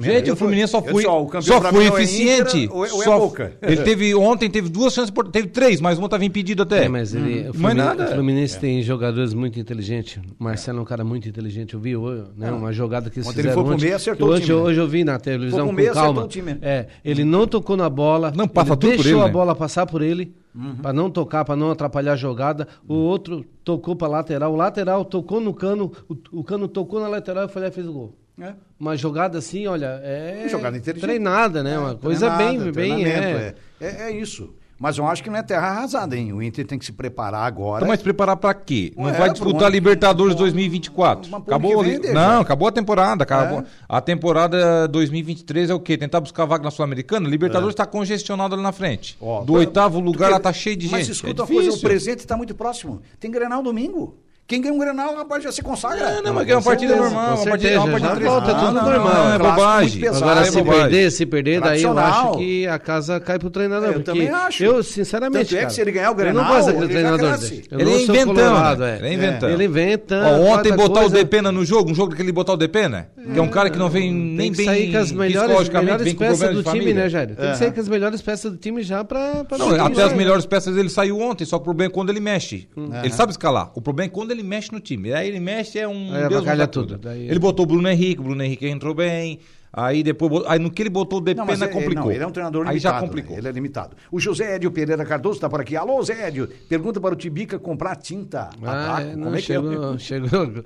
Gente, 0.00 0.28
eu 0.28 0.34
o 0.34 0.36
Fluminense 0.36 0.72
só 0.72 0.82
foi, 0.82 0.92
disse, 0.92 1.06
ó, 1.06 1.22
o 1.22 1.26
campeão 1.26 1.62
só 1.62 1.72
foi 1.72 1.84
é 1.84 1.88
eficiente. 1.88 2.58
Inter 2.64 2.76
ou 2.76 2.84
é- 2.84 2.92
ou 2.92 3.02
é 3.02 3.04
só- 3.06 3.18
Boca. 3.18 3.56
Ele 3.62 3.76
teve 3.82 4.14
ontem 4.14 4.50
teve 4.50 4.68
duas 4.68 4.92
chances, 4.92 5.10
por- 5.10 5.28
teve 5.30 5.48
três, 5.48 5.80
mas 5.80 5.96
uma 5.96 6.06
estava 6.08 6.24
impedido 6.26 6.62
até. 6.64 6.84
É, 6.84 6.88
mas 6.88 7.14
ele, 7.14 7.40
o 7.40 7.44
Mas 7.46 7.56
Fluminense, 7.56 7.76
nada. 7.88 8.04
o 8.04 8.14
Fluminense 8.14 8.58
tem 8.60 8.82
jogadores 8.82 9.32
muito 9.32 9.58
inteligentes. 9.58 10.18
O 10.38 10.44
Marcelo 10.44 10.80
é 10.80 10.82
um 10.82 10.84
cara 10.84 11.04
muito 11.04 11.26
inteligente. 11.26 11.72
Eu 11.72 11.80
vi 11.80 11.96
hoje, 11.96 12.24
né, 12.36 12.50
uma 12.52 12.70
jogada 12.70 13.08
que 13.08 13.18
eles 13.18 13.28
Ontem 13.28 13.40
ele 13.40 13.48
foi 13.52 13.62
pro 13.64 13.72
ontem, 13.72 13.82
meio 13.84 13.92
e 13.92 13.94
acertou 13.94 14.26
que 14.26 14.32
o 14.32 14.36
hoje, 14.36 14.44
time, 14.46 14.58
hoje 14.58 14.80
eu 14.80 14.88
vi 14.88 15.04
na 15.04 15.18
televisão 15.18 15.58
Foi 15.60 15.60
pro 15.60 15.68
com 15.68 15.76
meio 15.76 15.90
acertou 15.90 16.12
calma. 16.14 16.24
o 16.24 16.28
time. 16.28 16.58
É, 16.60 16.86
ele 17.02 17.24
não 17.24 17.46
tocou 17.46 17.76
na 17.76 17.88
bola, 17.88 18.30
Não, 18.36 18.46
passa 18.46 18.72
ele 18.72 18.76
tudo 18.80 18.90
por 18.90 18.96
deixou 18.96 19.12
ele, 19.12 19.22
a 19.22 19.26
né? 19.26 19.32
bola 19.32 19.54
passar 19.54 19.86
por 19.86 20.02
ele, 20.02 20.34
Uhum. 20.54 20.74
pra 20.82 20.92
não 20.92 21.08
tocar, 21.08 21.44
pra 21.46 21.56
não 21.56 21.70
atrapalhar 21.70 22.12
a 22.12 22.16
jogada. 22.16 22.68
O 22.86 22.94
outro 22.94 23.42
tocou 23.64 23.96
pra 23.96 24.06
lateral, 24.08 24.52
o 24.52 24.56
lateral 24.56 25.02
tocou 25.04 25.40
no 25.40 25.54
cano, 25.54 25.90
o, 26.08 26.40
o 26.40 26.44
cano 26.44 26.68
tocou 26.68 27.00
na 27.00 27.08
lateral 27.08 27.46
e 27.46 27.48
foi 27.48 27.62
lá 27.62 27.68
e 27.68 27.70
fez 27.70 27.86
o 27.86 27.92
gol. 27.92 28.14
É. 28.40 28.52
Uma 28.78 28.96
jogada 28.96 29.38
assim, 29.38 29.66
olha, 29.66 30.00
é 30.02 30.46
Jogada 30.48 30.76
inteligente. 30.76 31.02
treinada, 31.02 31.62
né? 31.62 31.78
Uma 31.78 31.94
coisa 31.96 32.30
bem, 32.30 32.70
bem 32.72 33.04
é. 33.04 33.08
é. 33.08 33.54
É, 33.80 34.02
é 34.04 34.10
isso. 34.12 34.54
Mas 34.80 34.96
eu 34.96 35.04
acho 35.08 35.24
que 35.24 35.28
não 35.28 35.36
é 35.36 35.42
terra 35.42 35.66
arrasada, 35.66 36.16
hein? 36.16 36.32
O 36.32 36.40
Inter 36.40 36.64
tem 36.64 36.78
que 36.78 36.84
se 36.84 36.92
preparar 36.92 37.44
agora. 37.44 37.78
Então, 37.78 37.88
mas 37.88 38.00
preparar 38.00 38.36
pra 38.36 38.54
quê? 38.54 38.92
Não 38.96 39.06
Ué, 39.06 39.12
vai 39.12 39.28
disputar 39.32 39.68
Libertadores 39.72 40.34
ano- 40.34 40.38
2024. 40.38 41.28
mas 41.28 41.42
pro 41.42 41.52
ano 41.52 41.66
Acabou 41.66 41.82
vem. 41.82 42.12
Não, 42.14 42.40
acabou 42.40 42.68
a 42.68 42.70
temporada. 42.70 43.24
Acabou. 43.24 43.58
É. 43.58 43.64
A 43.88 44.00
temporada 44.00 44.86
2023 44.86 45.70
é 45.70 45.74
o 45.74 45.80
quê? 45.80 45.98
Tentar 45.98 46.20
buscar 46.20 46.44
vaga 46.44 46.62
na 46.62 46.70
Sul-Americana? 46.70 47.28
Libertadores 47.28 47.72
está 47.72 47.86
congestionado 47.86 48.54
ali 48.54 48.62
na 48.62 48.70
frente. 48.70 49.18
É. 49.20 49.24
Ó, 49.24 49.40
Do 49.40 49.46
tu- 49.46 49.52
oitavo 49.54 49.98
lugar 49.98 50.26
quer- 50.28 50.32
ela 50.34 50.40
tá 50.40 50.52
cheio 50.52 50.76
de 50.76 50.88
Mas 50.88 51.06
gente. 51.06 51.16
escuta 51.16 51.42
é 51.42 51.42
uma 51.42 51.46
coisa, 51.48 51.60
o 51.60 51.64
difícil. 51.72 51.88
presente 51.88 52.18
está 52.20 52.36
muito 52.36 52.54
próximo. 52.54 53.02
Tem 53.18 53.32
Grenal 53.32 53.64
domingo. 53.64 54.16
Quem 54.48 54.62
ganha 54.62 54.72
um 54.72 54.78
Grenal, 54.78 55.14
rapaz, 55.14 55.44
já 55.44 55.52
se 55.52 55.60
consagra. 55.60 56.14
Não, 56.14 56.22
não, 56.22 56.32
mas 56.32 56.48
é 56.48 56.54
uma 56.56 56.62
partida 56.62 56.94
certeza, 56.94 57.10
normal. 57.14 57.36
Uma 57.36 57.44
partida, 57.44 57.68
é 57.74 57.78
uma 57.78 57.84
certeza, 57.84 58.00
partida 58.08 58.24
já 58.24 58.30
volta 58.30 58.46
tradicional. 58.46 58.72
tudo 58.72 58.82
Não, 58.82 58.90
normal. 59.04 59.14
Não, 59.14 59.34
é 59.34 59.38
Clássico 59.38 59.54
bobagem. 59.60 60.00
pesado. 60.00 60.24
Agora, 60.24 60.40
Ah, 60.40 60.44
se 60.44 60.48
é 60.48 60.62
bobagem. 60.62 60.80
perder, 60.82 61.10
se 61.12 61.26
perder, 61.26 61.60
daí 61.60 61.82
eu 61.82 61.98
acho 61.98 62.32
que 62.38 62.66
a 62.66 62.78
casa 62.78 63.20
cai 63.20 63.38
pro 63.38 63.50
treinador. 63.50 63.88
Eu 63.90 64.02
também 64.02 64.28
acho. 64.30 64.64
Eu, 64.64 64.82
sinceramente. 64.82 65.44
Tanto 65.50 65.54
é 65.54 65.56
que 65.58 65.62
cara, 65.64 65.70
se 65.70 65.80
ele 65.82 65.92
ganhar 65.92 66.08
o 66.08 66.12
eu 66.12 66.16
Grenal, 66.16 66.44
não 66.44 66.50
gosto 66.50 66.66
daquele 66.66 66.84
ele 66.84 66.92
treinador. 66.94 67.28
cresce. 67.28 67.50
dele. 67.50 67.66
Eu 67.70 67.78
Ele 67.80 67.90
é 67.90 68.02
inventando. 68.02 68.26
colorado, 68.34 68.80
né? 68.80 68.90
é. 68.90 68.96
Ele 68.96 69.06
é 69.06 69.12
inventando. 69.12 69.50
Ele 69.52 69.64
inventa. 69.66 70.22
Ó, 70.24 70.40
ontem 70.54 70.72
botar 70.72 71.04
o 71.04 71.08
Depena 71.10 71.52
no 71.52 71.64
jogo, 71.66 71.90
um 71.90 71.94
jogo 71.94 72.10
daquele 72.12 72.32
botar 72.32 72.52
o 72.54 72.56
Depena, 72.56 73.10
que 73.34 73.38
é 73.38 73.42
um 73.42 73.48
cara 73.48 73.68
que 73.68 73.78
não 73.78 73.90
vem 73.90 74.10
nem 74.14 74.50
Tem 74.50 74.50
que 74.52 74.56
bem 74.56 74.66
sair 74.66 74.92
com 74.92 74.98
as 74.98 75.12
melhores, 75.12 75.68
peças 76.14 76.54
do 76.54 76.62
time, 76.62 76.94
né, 76.94 77.06
Jair? 77.10 77.36
Tem 77.36 77.50
que 77.50 77.58
sair 77.58 77.70
com 77.72 77.80
as 77.80 77.88
melhores 77.88 78.22
peças 78.22 78.50
do 78.50 78.56
time 78.56 78.82
já 78.82 79.04
pra. 79.04 79.44
Não, 79.58 79.84
até 79.84 80.04
as 80.04 80.14
melhores 80.14 80.46
peças 80.46 80.74
ele 80.74 80.88
saiu 80.88 81.20
ontem, 81.20 81.44
só 81.44 81.58
que 81.58 81.62
o 81.62 81.64
problema 81.64 81.92
é 81.92 81.94
quando 81.94 82.08
ele 82.08 82.20
mexe. 82.20 82.66
Ele 83.04 83.12
sabe 83.12 83.30
escalar. 83.32 83.70
O 83.74 83.82
problema 83.82 84.10
é 84.10 84.10
quando 84.10 84.30
ele 84.30 84.37
mexe 84.42 84.72
no 84.72 84.80
time. 84.80 85.12
Aí 85.12 85.28
ele 85.28 85.40
mexe, 85.40 85.78
é 85.78 85.86
um 85.88 86.12
Aí 86.14 86.28
Deus 86.28 86.44
tudo. 86.44 86.94
acuda. 86.94 86.98
Daí- 86.98 87.28
Ele 87.28 87.38
botou 87.38 87.64
o 87.64 87.66
Bruno 87.66 87.88
Henrique, 87.88 88.20
o 88.20 88.24
Bruno 88.24 88.42
Henrique 88.42 88.66
entrou 88.66 88.94
bem. 88.94 89.38
Aí 89.70 90.02
depois, 90.02 90.44
aí 90.46 90.58
no 90.58 90.70
que 90.70 90.80
ele 90.82 90.88
botou 90.88 91.18
o 91.18 91.20
Não, 91.20 91.24
Depena 91.44 91.66
é- 91.66 91.68
complicou. 91.68 92.04
não, 92.06 92.10
ele 92.12 92.24
é 92.24 92.26
um 92.26 92.30
treinador 92.30 92.62
Aí 92.66 92.68
limitado. 92.76 92.94
já 92.96 93.00
complicou. 93.00 93.32
né? 93.32 93.38
Ele 93.38 93.48
é 93.48 93.52
limitado. 93.52 93.96
O 94.10 94.18
José 94.18 94.56
Edio 94.56 94.70
Pereira 94.70 95.04
Cardoso 95.04 95.36
está 95.36 95.48
por 95.48 95.60
aqui. 95.60 95.76
Alô, 95.76 96.02
Zé 96.02 96.26
Edio. 96.28 96.48
Pergunta 96.68 96.98
para 96.98 97.12
o 97.12 97.16
Tibica 97.16 97.58
comprar 97.58 97.94
tinta. 97.96 98.48
Ah, 98.62 98.64
Tabaco, 98.64 99.00
é, 99.00 99.04
como 99.12 99.24
não, 99.26 99.28
é 99.28 99.32
que 99.32 99.38
é? 99.38 99.40
chegou, 99.42 99.98
chegou. 100.00 100.64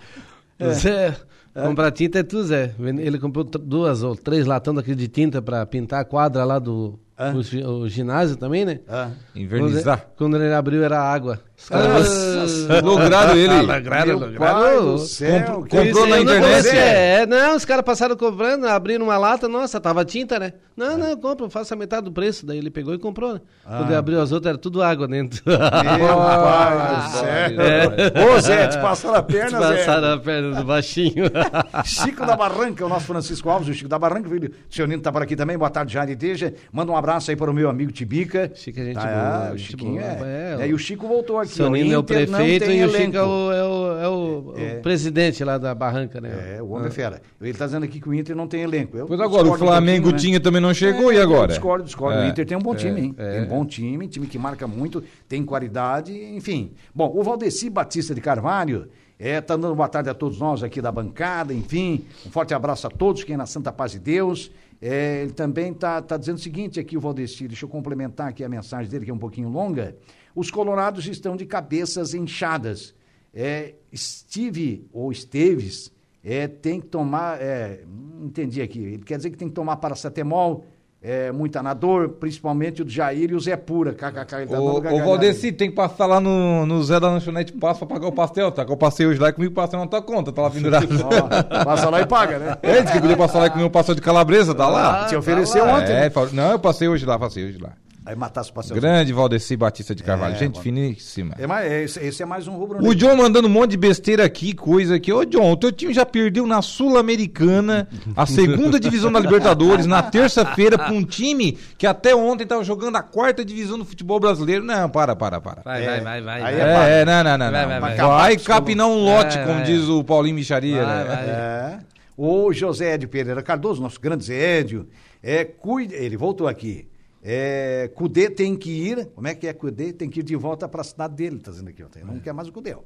Zé, 0.72 1.16
comprar 1.52 1.90
tinta 1.90 2.20
é 2.20 2.22
tu, 2.22 2.42
Zé. 2.44 2.74
Ele 2.78 3.18
comprou 3.18 3.44
duas 3.44 4.02
ou 4.04 4.14
três 4.14 4.46
latão 4.46 4.72
daquele 4.74 4.96
de 4.96 5.08
tinta 5.08 5.42
pra 5.42 5.66
pintar 5.66 6.00
a 6.00 6.04
quadra 6.04 6.44
lá 6.44 6.58
do 6.60 6.98
Ah. 7.18 7.32
o, 7.34 7.68
o 7.80 7.88
ginásio 7.88 8.36
também, 8.36 8.64
né? 8.64 8.80
Ah. 8.88 9.10
Invernizar. 9.34 9.98
Quando, 10.16 10.32
quando 10.32 10.42
ele 10.44 10.54
abriu 10.54 10.82
era 10.84 11.00
água. 11.02 11.40
Os 11.56 11.68
caras- 11.68 12.66
Nossa, 12.68 12.80
lograram 12.84 13.36
ele. 13.36 13.60
Lograram, 13.62 14.06
Meu 14.06 14.18
lograram. 14.18 14.96
Comp- 14.96 15.68
comprou 15.68 16.06
na 16.08 16.20
internet? 16.20 16.68
É, 16.70 17.26
não, 17.26 17.54
os 17.56 17.64
caras 17.64 17.84
passaram 17.84 18.16
comprando, 18.16 18.66
abriram 18.66 19.04
uma 19.04 19.16
lata, 19.16 19.46
nossa, 19.48 19.80
tava 19.80 20.04
tinta, 20.04 20.38
né? 20.40 20.54
Não, 20.76 20.96
não, 20.98 21.16
compra, 21.16 21.48
faça 21.50 21.76
metade 21.76 22.04
do 22.04 22.10
preço. 22.12 22.44
Daí 22.46 22.58
ele 22.58 22.70
pegou 22.70 22.94
e 22.94 22.98
comprou, 22.98 23.34
né? 23.34 23.40
Quando 23.64 23.86
ele 23.86 23.94
abriu 23.94 24.20
as 24.20 24.32
outras, 24.32 24.48
era 24.50 24.58
tudo 24.58 24.82
água 24.82 25.06
dentro. 25.06 25.40
Meu 25.46 25.58
pai 25.58 26.96
do 26.96 27.10
céu. 27.12 28.34
Ô, 28.34 28.40
Zé, 28.40 28.68
te 28.68 28.78
passaram 28.80 29.14
a 29.16 29.22
perna, 29.22 29.60
Zé. 29.60 29.76
Passaram 29.76 30.12
a 30.14 30.18
perna 30.18 30.56
do 30.56 30.64
baixinho. 30.64 31.24
Chico 31.84 32.24
da 32.26 32.34
Barranca, 32.36 32.84
o 32.84 32.88
nosso 32.88 33.06
Francisco 33.06 33.48
Alves, 33.50 33.68
o 33.68 33.74
Chico 33.74 33.88
da 33.88 33.98
Barranca, 33.98 34.28
filho. 34.28 34.50
O 34.70 34.74
senhor 34.74 34.88
Nino 34.88 35.02
tá 35.02 35.12
por 35.12 35.22
aqui 35.22 35.36
também. 35.36 35.56
Boa 35.58 35.70
tarde, 35.70 35.92
Jair 35.92 36.16
Teja. 36.16 36.54
Manda 36.72 36.90
um 36.90 36.96
abraço 36.96 37.30
aí 37.30 37.36
para 37.36 37.50
o 37.50 37.54
meu 37.54 37.68
amigo 37.68 37.92
Tibica. 37.92 38.50
Chico 38.54 38.80
é 38.80 38.84
gente 38.84 38.94
Tá, 38.94 39.02
boa, 39.42 39.54
o 39.54 39.58
gente 39.58 39.70
Chiquinho 39.70 40.00
boa. 40.00 40.26
é. 40.26 40.56
É, 40.58 40.64
É, 40.64 40.68
E 40.68 40.74
o 40.74 40.78
Chico 40.78 41.06
voltou 41.06 41.38
aqui. 41.42 41.52
Seu 41.54 41.66
ó, 41.66 41.70
Nino 41.70 41.92
é 41.92 41.98
o 41.98 42.02
prefeito 42.02 42.70
e 42.70 42.84
o. 42.84 42.88
Chico 42.90 43.16
é 43.16 43.22
o, 43.22 43.52
é 43.52 43.64
o- 43.64 43.98
é 44.02 44.08
o- 44.08 44.54
É. 44.56 44.78
o 44.78 44.82
presidente 44.82 45.44
lá 45.44 45.58
da 45.58 45.74
barranca, 45.74 46.20
né? 46.20 46.56
É, 46.56 46.62
o 46.62 46.70
homem 46.70 46.88
é 46.88 46.90
fera. 46.90 47.20
Ele 47.40 47.50
está 47.50 47.66
dizendo 47.66 47.84
aqui 47.84 48.00
que 48.00 48.08
o 48.08 48.14
Inter 48.14 48.34
não 48.34 48.46
tem 48.48 48.62
elenco. 48.62 48.96
Eu 48.96 49.06
Pois 49.06 49.20
agora, 49.20 49.48
o 49.48 49.56
Flamengo 49.58 50.04
pouquinho, 50.08 50.12
né? 50.12 50.18
tinha 50.18 50.40
também 50.40 50.60
não 50.60 50.72
chegou, 50.74 51.12
É, 51.12 51.16
e 51.16 51.20
agora? 51.20 51.48
Discordo, 51.48 51.84
discordo. 51.84 52.18
É, 52.18 52.26
O 52.26 52.28
Inter 52.28 52.46
tem 52.46 52.56
um 52.56 52.60
bom 52.60 52.74
time, 52.74 53.00
hein? 53.00 53.14
é. 53.18 53.32
Tem 53.32 53.42
um 53.42 53.48
bom 53.48 53.64
time, 53.64 54.08
time 54.08 54.26
que 54.26 54.38
marca 54.38 54.66
muito, 54.66 55.02
tem 55.28 55.44
qualidade, 55.44 56.12
enfim. 56.34 56.72
Bom, 56.94 57.12
o 57.14 57.22
Valdeci 57.22 57.68
Batista 57.70 58.14
de 58.14 58.20
Carvalho 58.20 58.88
é, 59.18 59.40
tá 59.40 59.56
dando 59.56 59.74
boa 59.74 59.88
tarde 59.88 60.10
a 60.10 60.14
todos 60.14 60.38
nós 60.38 60.62
aqui 60.64 60.80
da 60.80 60.90
bancada, 60.90 61.54
enfim. 61.54 62.04
Um 62.26 62.30
forte 62.30 62.52
abraço 62.54 62.86
a 62.86 62.90
todos, 62.90 63.22
quem 63.24 63.34
é 63.34 63.36
na 63.36 63.46
Santa 63.46 63.70
Paz 63.72 63.92
de 63.92 63.98
Deus. 64.00 64.50
É, 64.84 65.22
ele 65.22 65.30
também 65.30 65.72
tá, 65.72 66.02
tá 66.02 66.16
dizendo 66.16 66.38
o 66.38 66.40
seguinte 66.40 66.80
aqui, 66.80 66.96
o 66.96 67.00
Valdeci, 67.00 67.46
deixa 67.46 67.64
eu 67.64 67.68
complementar 67.68 68.28
aqui 68.28 68.42
a 68.42 68.48
mensagem 68.48 68.90
dele, 68.90 69.04
que 69.04 69.10
é 69.12 69.14
um 69.14 69.18
pouquinho 69.18 69.48
longa. 69.48 69.94
Os 70.34 70.50
colorados 70.50 71.06
estão 71.06 71.36
de 71.36 71.46
cabeças 71.46 72.14
inchadas. 72.14 72.94
É, 73.34 73.74
Steve, 73.94 74.86
ou 74.92 75.10
Esteves, 75.10 75.90
é, 76.24 76.46
tem 76.46 76.80
que 76.80 76.86
tomar, 76.86 77.40
é, 77.40 77.80
não 77.86 78.26
entendi 78.26 78.60
aqui, 78.60 78.78
ele 78.78 78.98
quer 79.04 79.16
dizer 79.16 79.30
que 79.30 79.36
tem 79.38 79.48
que 79.48 79.54
tomar 79.54 79.76
paracetamol, 79.76 80.64
é, 81.04 81.32
muito 81.32 81.56
anador, 81.56 82.10
principalmente 82.10 82.80
o 82.82 82.88
Jair 82.88 83.30
e 83.32 83.34
o 83.34 83.40
Zé 83.40 83.56
Pura, 83.56 83.92
kkk, 83.92 84.46
tá 84.46 84.60
ô 84.60 84.80
gargalhada 84.80 85.04
Valdeci, 85.08 85.50
tem 85.50 85.68
que 85.68 85.74
passar 85.74 86.06
lá 86.06 86.20
no, 86.20 86.64
no 86.64 86.80
Zé 86.84 87.00
da 87.00 87.08
Lanchonete 87.10 87.52
Passo 87.54 87.80
pra 87.80 87.96
pagar 87.96 88.06
o 88.06 88.12
pastel, 88.12 88.52
tá? 88.52 88.64
Que 88.64 88.70
eu 88.70 88.76
passei 88.76 89.04
hoje 89.06 89.18
lá 89.18 89.30
e 89.30 89.32
comigo 89.32 89.50
o 89.50 89.54
pastel 89.56 89.80
na 89.80 89.86
tua 89.88 90.00
conta, 90.00 90.30
tá 90.30 90.42
lá 90.42 90.50
pendurado. 90.50 90.86
Ó, 91.04 91.64
passa 91.64 91.90
lá 91.90 92.00
e 92.02 92.06
paga, 92.06 92.38
né? 92.38 92.56
Ele 92.62 92.82
disse 92.82 92.92
que 92.92 93.00
podia 93.00 93.16
passar 93.16 93.40
lá 93.40 93.46
e 93.46 93.50
comer 93.50 93.64
um 93.64 93.70
pastel 93.70 93.96
de 93.96 94.00
calabresa, 94.00 94.54
tá 94.54 94.68
lá? 94.68 95.06
Te 95.06 95.16
ofereceu 95.16 95.64
lá. 95.64 95.78
ontem, 95.78 95.92
É, 95.92 96.08
né? 96.08 96.12
não, 96.32 96.52
eu 96.52 96.58
passei 96.60 96.86
hoje 96.86 97.04
lá, 97.04 97.18
passei 97.18 97.46
hoje 97.46 97.58
lá. 97.58 97.72
Aí 98.04 98.16
matasse 98.16 98.50
o 98.50 98.52
pastel. 98.54 98.74
Grande 98.76 99.12
Valdeci 99.12 99.56
Batista 99.56 99.94
de 99.94 100.02
Carvalho, 100.02 100.34
É, 100.34 100.38
gente 100.38 100.52
mano. 100.54 100.62
finíssima. 100.64 101.34
É, 101.38 101.46
mais- 101.46 101.70
é, 101.70 101.82
esse, 101.84 102.00
esse 102.00 102.22
é 102.22 102.26
mais 102.26 102.48
um 102.48 102.56
rubro 102.56 102.84
O 102.84 102.94
John 102.94 103.14
mandando 103.16 103.46
um 103.46 103.50
monte 103.50 103.70
de 103.70 103.76
besteira 103.76 104.24
aqui, 104.24 104.52
coisa 104.54 104.96
aqui. 104.96 105.12
Ô, 105.12 105.24
John, 105.24 105.52
o 105.52 105.56
teu 105.56 105.70
time 105.70 105.92
já 105.94 106.04
perdeu 106.04 106.46
na 106.46 106.60
Sul-Americana, 106.62 107.88
a 108.16 108.26
segunda 108.26 108.78
divisão 108.80 109.12
da 109.12 109.20
Libertadores, 109.20 109.86
na 109.86 110.02
terça-feira, 110.02 110.76
pra 110.76 110.90
um 110.92 111.04
time 111.04 111.58
que 111.78 111.86
até 111.86 112.14
ontem 112.14 112.46
tava 112.46 112.64
jogando 112.64 112.96
a 112.96 113.02
quarta 113.02 113.44
divisão 113.44 113.78
do 113.78 113.84
futebol 113.84 114.18
brasileiro. 114.18 114.64
Não, 114.64 114.88
para, 114.88 115.14
para, 115.14 115.40
para. 115.40 115.62
Vai, 115.62 115.84
É, 115.84 116.00
vai, 116.00 116.20
vai, 116.22 116.40
vai. 116.40 116.54
é 116.54 116.58
É, 116.60 117.00
é, 117.00 117.04
não, 117.04 117.24
não, 117.24 117.38
não. 117.38 117.50
Vai, 117.52 117.62
não. 117.62 117.80
vai, 117.80 117.96
Vai, 117.96 117.96
vai. 117.96 118.36
capinar 118.38 118.86
um 118.88 119.04
lote, 119.04 119.36
Vai, 119.36 119.46
como 119.46 119.58
vai. 119.58 119.64
diz 119.66 119.88
o 119.88 120.02
Paulinho 120.02 120.34
Micharia. 120.34 120.84
Vai, 120.84 120.96
né? 120.98 121.04
vai. 121.04 121.24
É. 121.26 121.78
O 122.16 122.52
José 122.52 122.94
Edio 122.94 123.08
Pereira 123.08 123.42
Cardoso, 123.42 123.80
nosso 123.82 124.00
grande 124.00 124.24
Zé 124.24 124.58
Edio, 124.58 124.88
é, 125.22 125.44
cuide, 125.44 125.94
ele 125.94 126.16
voltou 126.16 126.46
aqui. 126.46 126.86
É, 127.22 127.88
Cudê 127.94 128.28
tem 128.28 128.56
que 128.56 128.70
ir, 128.70 129.06
como 129.14 129.28
é 129.28 129.34
que 129.34 129.46
é 129.46 129.52
Cudê? 129.52 129.92
Tem 129.92 130.10
que 130.10 130.20
ir 130.20 130.22
de 130.24 130.34
volta 130.34 130.68
para 130.68 130.80
a 130.80 130.84
cidade 130.84 131.14
dele, 131.14 131.38
tá 131.38 131.52
dizendo 131.52 131.68
aqui, 131.68 131.84
não 132.04 132.18
quer 132.18 132.32
mais 132.32 132.48
o 132.48 132.52
Cudê, 132.52 132.74
ó. 132.74 132.80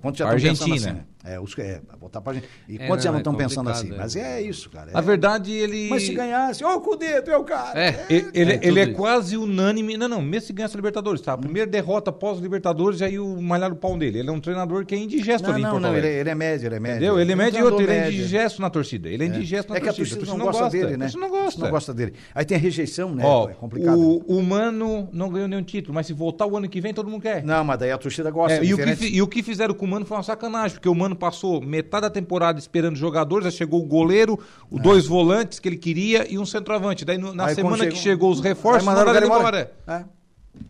Quantos 0.00 0.18
já 0.18 0.28
Argentina. 0.28 0.74
pensando 0.74 0.90
assim? 0.90 1.10
É, 1.22 1.38
os, 1.38 1.56
é, 1.58 1.82
botar 2.00 2.20
pra 2.22 2.32
gente. 2.32 2.48
E 2.66 2.78
é, 2.78 2.86
quantos 2.86 3.04
já 3.04 3.12
não 3.12 3.18
estão 3.18 3.34
é 3.34 3.36
pensando 3.36 3.68
assim? 3.68 3.90
Mas 3.94 4.16
é. 4.16 4.38
é 4.38 4.42
isso, 4.42 4.70
cara. 4.70 4.90
A 4.94 4.98
é. 4.98 5.02
verdade, 5.02 5.52
ele. 5.52 5.88
Mas 5.90 6.04
se 6.04 6.14
ganhasse, 6.14 6.64
ó, 6.64 6.74
oh, 6.74 6.76
o 6.78 6.80
Cudeto, 6.80 7.30
é 7.30 7.36
o 7.36 7.44
cara. 7.44 7.78
É, 7.78 7.88
é 7.88 8.06
ele, 8.08 8.30
ele, 8.32 8.60
ele 8.62 8.80
é, 8.80 8.86
quase 8.86 9.36
unânime. 9.36 9.98
Não, 9.98 10.08
não, 10.08 10.22
mesmo 10.22 10.46
se 10.46 10.52
ganhasse 10.54 10.74
a 10.74 10.78
Libertadores, 10.78 11.20
tá? 11.20 11.32
A 11.32 11.34
hum. 11.34 11.40
primeira 11.40 11.70
derrota 11.70 12.10
pós-Libertadores, 12.10 13.02
aí 13.02 13.18
o 13.18 13.40
malhar 13.40 13.70
o 13.70 13.76
pau 13.76 13.98
dele. 13.98 14.20
Ele 14.20 14.30
é 14.30 14.32
um 14.32 14.40
treinador 14.40 14.86
que 14.86 14.94
é 14.94 14.98
indigesto 14.98 15.46
não, 15.46 15.54
ali. 15.54 15.62
Não, 15.62 15.78
não, 15.78 15.94
ele, 15.94 16.08
ele, 16.08 16.30
é 16.30 16.34
médio, 16.34 16.68
ele 16.68 16.76
é 16.76 16.80
médio. 16.80 16.96
Entendeu? 16.96 17.20
Ele 17.20 17.32
é 17.32 17.36
médio 17.36 17.60
e 17.60 17.62
outro, 17.64 17.82
ele 17.82 17.92
é 17.92 18.08
indigesto 18.08 18.62
na 18.62 18.70
torcida. 18.70 19.08
Ele 19.08 19.24
é 19.24 19.26
indigesto 19.26 19.68
na 19.68 19.74
torcida. 19.74 19.78
É 19.78 19.80
que 19.80 19.88
a 19.88 19.92
torcida, 19.92 20.16
a 20.16 20.18
torcida 20.20 20.38
não, 20.38 20.46
gosta, 20.46 20.62
gosta 20.62 20.78
dele, 20.78 20.96
né? 20.96 21.04
A 21.04 21.08
torcida 21.08 21.20
não 21.20 21.30
gosta. 21.30 21.60
Não 21.60 21.70
gosta 21.70 21.94
dele. 21.94 22.14
Aí 22.34 22.44
tem 22.46 22.56
a 22.56 22.60
rejeição, 22.60 23.14
né? 23.14 23.24
É 23.50 23.52
complicado. 23.54 23.98
O, 23.98 24.38
humano 24.38 25.08
não 25.12 25.28
ganhou 25.28 25.48
nenhum 25.48 25.62
título, 25.62 25.94
mas 25.94 26.06
se 26.06 26.14
voltar 26.14 26.46
o 26.46 26.56
ano 26.56 26.66
que 26.66 26.80
vem, 26.80 26.94
todo 26.94 27.10
mundo 27.10 27.20
quer. 27.20 27.44
Não, 27.44 27.62
mas 27.62 27.78
daí 27.78 27.90
a 27.90 27.98
torcida 27.98 28.30
gosta. 28.30 28.64
e 28.64 29.22
o 29.22 29.28
que 29.28 29.42
fizeram 29.42 29.69
com 29.74 29.86
o 29.86 29.88
Mano 29.88 30.04
foi 30.04 30.16
uma 30.16 30.22
sacanagem, 30.22 30.76
porque 30.76 30.88
o 30.88 30.94
Mano 30.94 31.16
passou 31.16 31.60
metade 31.60 32.02
da 32.02 32.10
temporada 32.10 32.58
esperando 32.58 32.96
jogadores, 32.96 33.44
já 33.44 33.50
chegou 33.50 33.82
o 33.82 33.86
goleiro, 33.86 34.38
os 34.70 34.80
é. 34.80 34.82
dois 34.82 35.06
volantes 35.06 35.58
que 35.58 35.68
ele 35.68 35.76
queria 35.76 36.30
e 36.30 36.38
um 36.38 36.46
centroavante. 36.46 37.04
Daí 37.04 37.18
na 37.18 37.46
aí, 37.46 37.54
semana 37.54 37.78
chegou, 37.78 37.92
que 37.92 37.98
chegou 37.98 38.30
os 38.30 38.40
reforços, 38.40 38.84
mandaram 38.84 39.14
ele 39.14 39.26
embora. 39.26 39.40
embora. 39.40 39.72
É. 39.86 40.19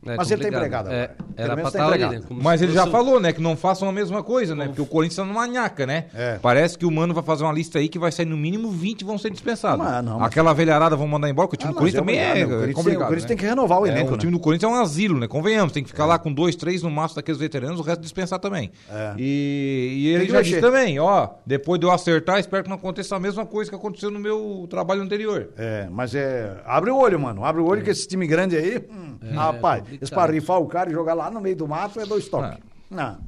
É 0.06 0.16
Mas 0.16 0.30
ele 0.30 0.42
tá 0.42 0.50
complicado. 0.50 0.86
empregado 0.86 0.88
É, 0.90 1.02
agora. 1.04 1.16
Pelo 1.16 1.34
era 1.36 1.46
pra 1.46 1.56
menos 1.56 1.72
tá 1.72 1.78
estar 1.78 1.92
ali, 1.92 2.18
né? 2.18 2.22
Mas 2.30 2.62
ele 2.62 2.72
já 2.72 2.86
falou, 2.86 3.18
né, 3.18 3.32
que 3.32 3.40
não 3.40 3.56
façam 3.56 3.88
a 3.88 3.92
mesma 3.92 4.22
coisa, 4.22 4.54
né? 4.54 4.66
Porque 4.66 4.80
o 4.82 4.86
Corinthians 4.86 5.16
tá 5.16 5.24
numa 5.24 5.46
nhaca, 5.46 5.86
né? 5.86 6.06
É. 6.14 6.38
Parece 6.40 6.76
que 6.78 6.84
o 6.86 6.90
Mano 6.90 7.12
vai 7.14 7.22
fazer 7.22 7.44
uma 7.44 7.52
lista 7.52 7.78
aí 7.78 7.88
que 7.88 7.98
vai 7.98 8.12
sair 8.12 8.26
no 8.26 8.36
mínimo 8.36 8.70
20 8.70 9.04
vão 9.04 9.16
ser 9.18 9.30
dispensados. 9.30 9.84
Mas 9.84 10.04
não, 10.04 10.18
mas- 10.18 10.28
Aquela 10.28 10.52
velharada 10.52 10.94
vão 10.96 11.06
mandar 11.08 11.28
embora, 11.30 11.48
porque 11.48 11.56
o 11.56 11.58
time 11.58 11.70
Ah, 11.70 11.74
do 11.74 11.78
Corinthians 11.78 12.00
também 12.00 12.18
é, 12.18 12.22
o 12.22 12.28
Corinthians 12.34 12.64
tem- 12.64 12.74
complicado. 12.74 13.02
O 13.02 13.06
Corinthians 13.06 13.22
né? 13.22 13.28
tem 13.28 13.36
que 13.36 13.44
renovar 13.46 13.80
o 13.80 13.86
É, 13.86 13.88
elenco, 13.90 14.14
o 14.14 14.18
time 14.18 14.32
né? 14.32 14.38
do 14.38 14.42
Corinthians 14.42 14.70
é 14.72 14.74
um 14.76 14.80
asilo, 14.80 15.18
né? 15.18 15.26
Convenhamos, 15.28 15.72
tem 15.72 15.82
que 15.82 15.88
ficar 15.88 16.04
lá 16.06 16.18
com 16.18 16.32
dois, 16.32 16.56
três 16.56 16.82
no 16.82 16.90
máximo 16.90 17.16
daqueles 17.16 17.40
veteranos, 17.40 17.80
o 17.80 17.82
resto 17.82 18.00
dispensar 18.02 18.38
também. 18.38 18.70
É. 18.90 19.14
E, 19.18 19.94
e 20.02 20.08
ele 20.08 20.26
que 20.26 20.32
já 20.32 20.42
disse 20.42 20.60
também, 20.60 20.98
ó, 21.00 21.28
depois 21.46 21.80
de 21.80 21.86
eu 21.86 21.90
acertar, 21.90 22.38
espero 22.38 22.62
que 22.62 22.68
não 22.68 22.76
aconteça 22.76 23.16
a 23.16 23.20
mesma 23.20 23.44
coisa 23.46 23.70
que 23.70 23.76
aconteceu 23.76 24.10
no 24.10 24.18
meu 24.20 24.66
trabalho 24.68 25.02
anterior. 25.02 25.48
É, 25.56 25.88
mas 25.90 26.14
é. 26.14 26.56
Abre 26.66 26.90
o 26.90 26.96
olho, 26.96 27.18
mano. 27.18 27.44
Abre 27.44 27.60
o 27.62 27.66
olho 27.66 27.82
que 27.82 27.90
esse 27.90 28.06
time 28.06 28.26
grande 28.26 28.56
aí. 28.56 28.78
hum, 28.90 29.18
rapaz, 29.34 29.69
complicado. 29.78 30.02
esse 30.02 30.12
pra 30.12 30.26
rifar 30.26 30.58
o 30.60 30.66
cara 30.66 30.90
e 30.90 30.92
jogar 30.92 31.14
lá 31.14 31.30
no 31.30 31.40
meio 31.40 31.56
do 31.56 31.66
mato 31.68 31.98
é 32.00 32.06
dois 32.06 32.28
toques. 32.28 32.58
Não. 32.90 33.18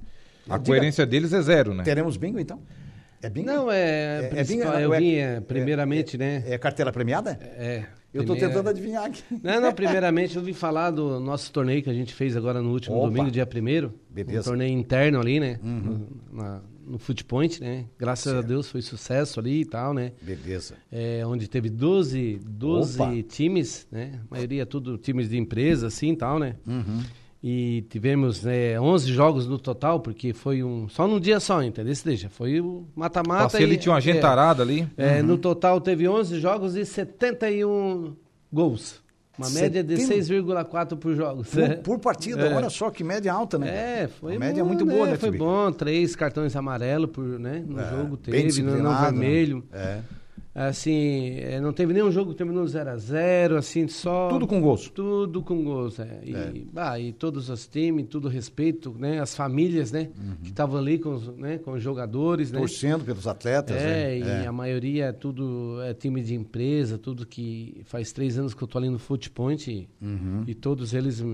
A 0.48 0.58
Diga- 0.58 0.60
coerência 0.66 1.06
deles 1.06 1.32
é 1.32 1.40
zero, 1.40 1.72
né? 1.72 1.84
Teremos 1.84 2.16
bingo, 2.16 2.38
então? 2.38 2.60
É 3.22 3.30
bingo? 3.30 3.46
Não, 3.46 3.70
é. 3.70 4.30
É- 4.34 4.40
é 4.40 4.42
vinha- 4.42 4.64
eu 4.80 4.92
é- 4.92 4.98
vinha, 4.98 5.44
primeiramente, 5.46 6.18
né? 6.18 6.42
É 6.46 6.58
cartela 6.58 6.90
premiada? 6.90 7.38
É. 7.40 7.84
Eu 8.12 8.24
tô 8.24 8.32
primeira- 8.32 8.48
tentando 8.48 8.68
adivinhar 8.68 9.04
aqui. 9.04 9.22
Não, 9.42 9.60
não, 9.60 9.72
primeiramente 9.72 10.36
eu 10.36 10.42
vim 10.42 10.52
falar 10.52 10.90
do 10.90 11.18
nosso 11.20 11.50
torneio 11.52 11.82
que 11.82 11.88
a 11.88 11.94
gente 11.94 12.12
fez 12.12 12.36
agora 12.36 12.60
no 12.60 12.70
último 12.72 12.96
Opa. 12.96 13.06
domingo, 13.06 13.30
dia 13.30 13.46
1 13.46 13.90
Beleza. 14.10 14.34
Uhum. 14.34 14.40
Um 14.40 14.42
torneio 14.42 14.78
interno 14.78 15.20
ali, 15.20 15.40
né? 15.40 15.58
No, 15.62 16.06
na, 16.32 16.60
no 16.92 16.98
Foot 16.98 17.24
Point, 17.24 17.58
né? 17.58 17.86
Graças 17.98 18.30
a 18.34 18.42
Deus 18.42 18.68
foi 18.68 18.82
sucesso 18.82 19.40
ali 19.40 19.62
e 19.62 19.64
tal, 19.64 19.94
né? 19.94 20.12
Beleza. 20.20 20.74
É, 20.92 21.24
onde 21.26 21.48
teve 21.48 21.70
12, 21.70 22.38
12 22.44 23.00
Opa. 23.00 23.22
times, 23.26 23.86
né? 23.90 24.20
A 24.30 24.34
maioria 24.34 24.66
tudo 24.66 24.98
times 24.98 25.30
de 25.30 25.38
empresa, 25.38 25.86
assim 25.86 26.12
e 26.12 26.16
tal, 26.16 26.38
né? 26.38 26.56
Uhum. 26.66 27.00
E 27.42 27.86
tivemos 27.88 28.42
né, 28.42 28.78
11 28.78 29.10
jogos 29.10 29.46
no 29.48 29.58
total, 29.58 30.00
porque 30.00 30.34
foi 30.34 30.62
um. 30.62 30.86
Só 30.86 31.08
num 31.08 31.18
dia 31.18 31.40
só, 31.40 31.62
entendeu? 31.62 31.94
Deixa. 32.04 32.28
Foi 32.28 32.60
o 32.60 32.86
mata-mata. 32.94 33.44
Passei 33.44 33.64
ali, 33.64 33.78
tinha 33.78 33.92
uma 33.92 33.98
é, 33.98 34.02
gentarada 34.02 34.62
ali. 34.62 34.86
é, 34.96 35.20
Uhum. 35.20 35.28
No 35.28 35.38
total 35.38 35.80
teve 35.80 36.06
11 36.06 36.38
jogos 36.38 36.76
e 36.76 36.84
71 36.84 38.14
gols. 38.52 39.01
Uma 39.38 39.48
média 39.50 39.82
de 39.82 39.96
70? 39.96 40.24
6,4 40.66 40.96
por 40.96 41.14
jogo. 41.16 41.42
Por, 41.44 41.76
por 41.78 41.98
partida, 41.98 42.42
É. 42.46 42.54
olha 42.54 42.68
só 42.68 42.90
que 42.90 43.02
média 43.02 43.32
alta, 43.32 43.58
né? 43.58 44.02
É, 44.02 44.08
foi 44.08 44.36
A 44.36 44.38
média 44.38 44.62
bom, 44.62 44.68
é 44.68 44.72
muito 44.74 44.84
boa, 44.86 45.06
né, 45.06 45.16
Foi 45.16 45.28
Tibi? 45.30 45.38
bom, 45.38 45.72
três 45.72 46.14
cartões 46.14 46.54
amarelos 46.54 47.10
por, 47.10 47.24
né, 47.24 47.62
no 47.66 47.80
É, 47.80 47.90
jogo 47.90 48.16
teve, 48.16 48.62
no, 48.62 48.82
no 48.82 48.98
vermelho. 49.00 49.64
É. 49.72 49.98
Assim, 50.54 51.36
é, 51.38 51.58
não 51.60 51.72
teve 51.72 51.94
nenhum 51.94 52.10
jogo 52.10 52.32
que 52.32 52.36
terminou 52.36 52.66
0 52.66 52.90
a 52.90 52.96
0 52.96 53.56
assim, 53.56 53.88
só... 53.88 54.28
Tudo 54.28 54.46
com 54.46 54.60
gols. 54.60 54.88
Tudo 54.90 55.42
com 55.42 55.64
gols, 55.64 55.98
é. 55.98 56.20
E, 56.22 56.66
ah, 56.76 57.00
e 57.00 57.12
todos 57.12 57.48
os 57.48 57.66
times, 57.66 58.06
tudo 58.08 58.28
respeito, 58.28 58.94
né? 58.98 59.18
As 59.18 59.34
famílias, 59.34 59.90
né? 59.90 60.10
Que 60.42 60.50
estavam 60.50 60.78
ali 60.78 60.98
com 60.98 61.14
os, 61.14 61.28
né? 61.38 61.56
com 61.56 61.72
os 61.72 61.82
jogadores, 61.82 62.52
né? 62.52 62.58
Torcendo 62.58 63.02
pelos 63.02 63.26
atletas. 63.26 63.76
É, 63.76 64.18
né? 64.18 64.42
e 64.44 64.46
a 64.46 64.52
maioria 64.52 65.06
é 65.06 65.12
tudo 65.12 65.80
é 65.82 65.94
time 65.94 66.22
de 66.22 66.34
empresa, 66.34 66.98
tudo 66.98 67.26
que 67.26 67.80
faz 67.86 68.12
três 68.12 68.38
anos 68.38 68.52
que 68.52 68.62
eu 68.62 68.68
tô 68.68 68.76
ali 68.76 68.90
no 68.90 68.98
Foot 68.98 69.30
Point 69.30 69.70
e, 69.70 69.88
Uhum. 70.02 70.44
e 70.46 70.54
todos 70.54 70.92
eles 70.92 71.24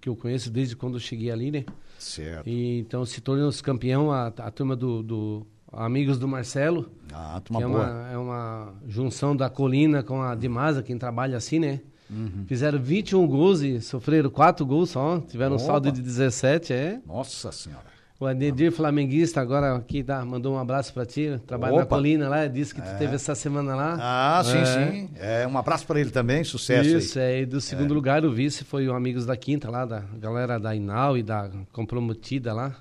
que 0.00 0.08
eu 0.08 0.16
conheço 0.16 0.50
desde 0.50 0.74
quando 0.74 0.94
eu 0.94 1.00
cheguei 1.00 1.30
ali, 1.30 1.50
né? 1.50 1.64
Certo. 1.98 2.48
E, 2.48 2.78
então 2.78 3.04
se 3.04 3.20
tornou-se 3.20 3.62
campeão 3.62 4.10
a, 4.10 4.26
a 4.26 4.50
turma 4.50 4.74
do, 4.74 5.02
do 5.02 5.46
Amigos 5.76 6.18
do 6.18 6.26
Marcelo, 6.26 6.90
Ah, 7.12 7.40
que 7.44 7.52
turma 7.52 7.62
é 7.62 7.66
boa. 7.68 7.84
uma, 7.86 8.10
é 8.12 8.16
uma 8.18 8.72
junção 8.88 9.36
da 9.36 9.48
Colina 9.50 10.02
com 10.02 10.22
a 10.22 10.34
Dimasa, 10.34 10.82
quem 10.82 10.96
trabalha 10.98 11.36
assim, 11.36 11.58
né? 11.58 11.80
Uhum. 12.08 12.44
Fizeram 12.46 12.78
21 12.80 13.26
gols 13.26 13.60
e 13.62 13.80
sofreram 13.80 14.30
4 14.30 14.64
gols 14.64 14.90
só, 14.90 15.20
tiveram 15.20 15.52
um 15.52 15.56
Opa. 15.56 15.64
saldo 15.66 15.90
de 15.92 16.00
17, 16.00 16.72
é. 16.72 17.00
Nossa 17.06 17.50
senhora. 17.52 17.96
O 18.18 18.24
Adedir 18.24 18.72
Flamenguista 18.72 19.42
agora 19.42 19.76
aqui 19.76 20.02
dá, 20.02 20.24
mandou 20.24 20.54
um 20.54 20.58
abraço 20.58 20.94
pra 20.94 21.04
ti, 21.04 21.38
trabalha 21.46 21.76
na 21.76 21.82
Opa. 21.82 21.96
Colina 21.96 22.28
lá, 22.30 22.46
disse 22.46 22.74
que 22.74 22.80
tu 22.80 22.96
teve 22.96 23.14
essa 23.16 23.34
semana 23.34 23.74
lá. 23.74 23.98
Ah, 24.00 24.42
sim, 24.44 24.56
É. 24.58 24.64
sim. 24.64 25.10
É, 25.16 25.46
um 25.46 25.58
abraço 25.58 25.86
para 25.86 26.00
ele 26.00 26.10
também, 26.10 26.42
sucesso 26.42 26.88
Isso, 26.88 27.18
aí. 27.18 27.24
é, 27.24 27.40
e 27.42 27.46
do 27.46 27.60
segundo 27.60 27.92
lugar 27.92 28.24
o 28.24 28.32
vice 28.32 28.64
foi 28.64 28.88
o 28.88 28.94
Amigos 28.94 29.26
da 29.26 29.36
Quinta 29.36 29.68
lá, 29.70 29.84
da 29.84 30.00
galera 30.18 30.58
da 30.58 30.74
Inal 30.74 31.18
e 31.18 31.22
da 31.22 31.50
Comprometida 31.72 32.54
lá, 32.54 32.74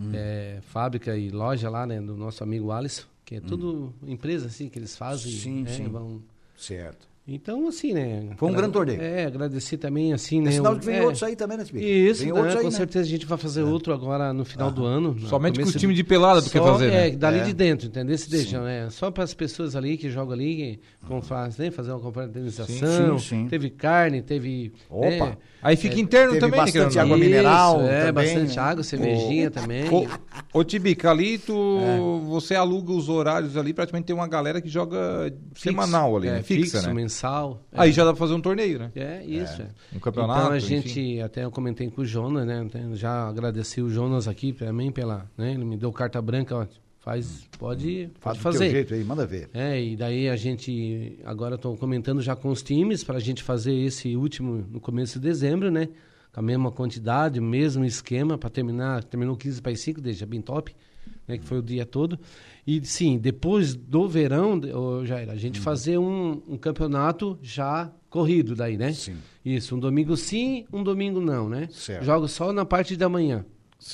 Hum. 0.00 0.10
é, 0.14 0.58
fábrica 0.62 1.16
e 1.16 1.30
loja 1.30 1.68
lá, 1.68 1.86
né, 1.86 2.00
do 2.00 2.16
nosso 2.16 2.42
amigo 2.42 2.70
Alisson, 2.72 3.04
que 3.24 3.36
é 3.36 3.40
tudo 3.40 3.92
empresa 4.06 4.46
assim 4.46 4.68
que 4.68 4.78
eles 4.78 4.96
fazem. 4.96 5.30
Sim, 5.32 5.62
né, 5.64 5.70
sim. 5.76 5.88
vão- 5.88 6.22
Certo. 6.56 7.06
Então, 7.32 7.68
assim, 7.68 7.92
né? 7.92 8.30
Foi 8.36 8.48
um 8.48 8.52
grande 8.52 8.72
torneio. 8.72 9.00
É, 9.00 9.24
agradecer 9.26 9.76
também, 9.76 10.12
assim, 10.12 10.40
né? 10.40 10.50
É 10.50 10.52
sinal 10.54 10.72
o- 10.72 10.74
de 10.74 10.80
que 10.80 10.86
vem 10.86 10.96
é, 10.96 11.02
outros 11.02 11.22
aí 11.22 11.36
também, 11.36 11.56
né, 11.56 11.64
Tibica? 11.64 11.86
Isso, 11.86 12.24
Vem 12.24 12.32
né, 12.32 12.38
outros 12.38 12.56
aí, 12.56 12.62
com 12.64 12.70
né? 12.70 12.76
certeza 12.76 13.06
a 13.06 13.08
gente 13.08 13.24
vai 13.26 13.38
fazer 13.38 13.62
outro 13.62 13.92
agora 13.92 14.32
no 14.32 14.44
final 14.44 14.70
do 14.70 14.84
ano. 14.84 15.14
no 15.14 15.28
Somente 15.28 15.60
com 15.60 15.68
o 15.68 15.72
time 15.72 15.94
de 15.94 16.02
pelada 16.02 16.42
tu 16.42 16.50
quer 16.50 16.58
Só, 16.58 16.72
fazer, 16.72 16.86
É, 16.92 17.10
né? 17.10 17.16
dali 17.16 17.38
É. 17.38 17.42
de 17.44 17.52
dentro, 17.52 17.86
entendeu? 17.86 18.18
Se 18.18 18.28
deixam, 18.28 18.64
né? 18.64 18.88
Só 18.90 19.10
para 19.12 19.22
as 19.22 19.32
pessoas 19.32 19.76
ali 19.76 19.96
que 19.96 20.10
jogam 20.10 20.32
ali, 20.34 20.56
que 20.56 20.80
vão 21.08 21.22
fazer, 21.22 21.64
né? 21.64 21.70
fazer 21.70 21.92
uma 21.92 22.00
confraternização. 22.00 23.18
Sim, 23.18 23.18
sim. 23.20 23.46
Teve 23.48 23.70
carne, 23.70 24.22
teve. 24.22 24.72
Opa. 24.90 25.08
né? 25.08 25.36
Aí 25.62 25.76
fica 25.76 26.00
interno 26.00 26.28
teve 26.32 26.40
também, 26.40 26.58
né, 26.58 26.64
bastante 26.64 26.98
água 26.98 27.16
mineral 27.18 27.82
É, 27.82 28.06
também, 28.06 28.12
bastante 28.24 28.56
né? 28.56 28.62
água, 28.62 28.82
cervejinha 28.82 29.50
também. 29.50 29.84
Ô, 29.90 30.06
ô 30.54 30.64
Tibica, 30.64 31.10
ali 31.10 31.36
tu, 31.38 31.78
É. 31.80 31.98
você 32.28 32.54
aluga 32.54 32.90
os 32.92 33.08
horários 33.10 33.56
ali, 33.58 33.72
praticamente 33.74 34.06
tem 34.06 34.16
uma 34.16 34.26
galera 34.26 34.60
que 34.60 34.68
joga 34.70 35.32
semanal 35.54 36.16
ali, 36.16 36.28
é, 36.28 36.32
né? 36.32 36.42
Fixa, 36.42 36.78
fixo, 36.78 36.94
né? 37.22 37.30
mensal. 37.30 37.62
é. 37.72 37.80
Aí 37.82 37.92
já 37.92 38.04
dá 38.04 38.12
pra 38.12 38.18
fazer 38.18 38.34
um 38.34 38.40
torneio, 38.40 38.78
né? 38.78 38.90
É, 38.94 39.24
isso. 39.24 39.62
É. 39.62 39.68
Um 39.94 39.98
campeonato, 39.98 40.40
Então 40.40 40.52
a 40.52 40.58
enfim. 40.58 40.66
gente, 40.82 41.20
até 41.20 41.44
eu 41.44 41.50
comentei 41.50 41.88
com 41.90 42.02
o 42.02 42.04
Jonas, 42.04 42.46
né? 42.46 42.66
Já 42.94 43.28
agradeci 43.28 43.80
o 43.80 43.88
Jonas 43.90 44.26
aqui 44.26 44.52
também 44.52 44.90
pela, 44.90 45.30
né? 45.36 45.52
Ele 45.54 45.64
me 45.64 45.76
deu 45.76 45.92
carta 45.92 46.20
branca, 46.20 46.56
ó, 46.56 46.66
faz, 46.98 47.46
pode, 47.58 48.10
Faz 48.20 48.38
pode 48.38 48.38
do 48.38 48.42
teu 48.42 48.52
fazer. 48.52 48.70
jeito 48.70 48.94
aí, 48.94 49.04
manda 49.04 49.26
ver. 49.26 49.48
É, 49.54 49.82
e 49.82 49.96
daí 49.96 50.28
a 50.28 50.36
gente, 50.36 51.18
agora 51.24 51.54
estou 51.56 51.76
comentando 51.76 52.20
já 52.20 52.34
com 52.36 52.48
os 52.48 52.62
times 52.62 53.04
para 53.04 53.16
a 53.16 53.20
gente 53.20 53.42
fazer 53.42 53.74
esse 53.74 54.16
último 54.16 54.64
no 54.70 54.80
começo 54.80 55.18
de 55.18 55.26
dezembro, 55.28 55.70
né? 55.70 55.88
Com 56.32 56.40
a 56.40 56.42
mesma 56.42 56.70
quantidade, 56.70 57.40
mesmo 57.40 57.84
esquema 57.84 58.38
para 58.38 58.48
terminar, 58.48 59.02
terminou 59.02 59.36
15 59.36 59.60
para 59.60 59.72
as 59.72 59.80
5, 59.80 60.00
deixa 60.00 60.24
bem 60.24 60.40
top, 60.40 60.74
né? 61.30 61.38
Que 61.38 61.44
foi 61.46 61.58
o 61.58 61.62
dia 61.62 61.86
todo. 61.86 62.18
E 62.66 62.84
sim, 62.84 63.18
depois 63.18 63.74
do 63.74 64.08
verão, 64.08 64.60
ô, 64.74 65.04
Jair, 65.06 65.30
a 65.30 65.36
gente 65.36 65.58
Uhum. 65.58 65.64
fazer 65.64 65.98
um, 65.98 66.42
um 66.46 66.56
campeonato 66.56 67.38
já 67.42 67.90
corrido 68.08 68.54
daí, 68.54 68.76
né? 68.76 68.92
Sim. 68.92 69.16
Isso, 69.44 69.74
um 69.74 69.78
domingo 69.78 70.16
sim, 70.16 70.66
um 70.72 70.82
domingo 70.82 71.20
não, 71.20 71.48
né? 71.48 71.68
Certo. 71.72 72.04
Jogos 72.04 72.32
só 72.32 72.52
na 72.52 72.64
parte 72.64 72.96
da 72.96 73.08
manhã, 73.08 73.44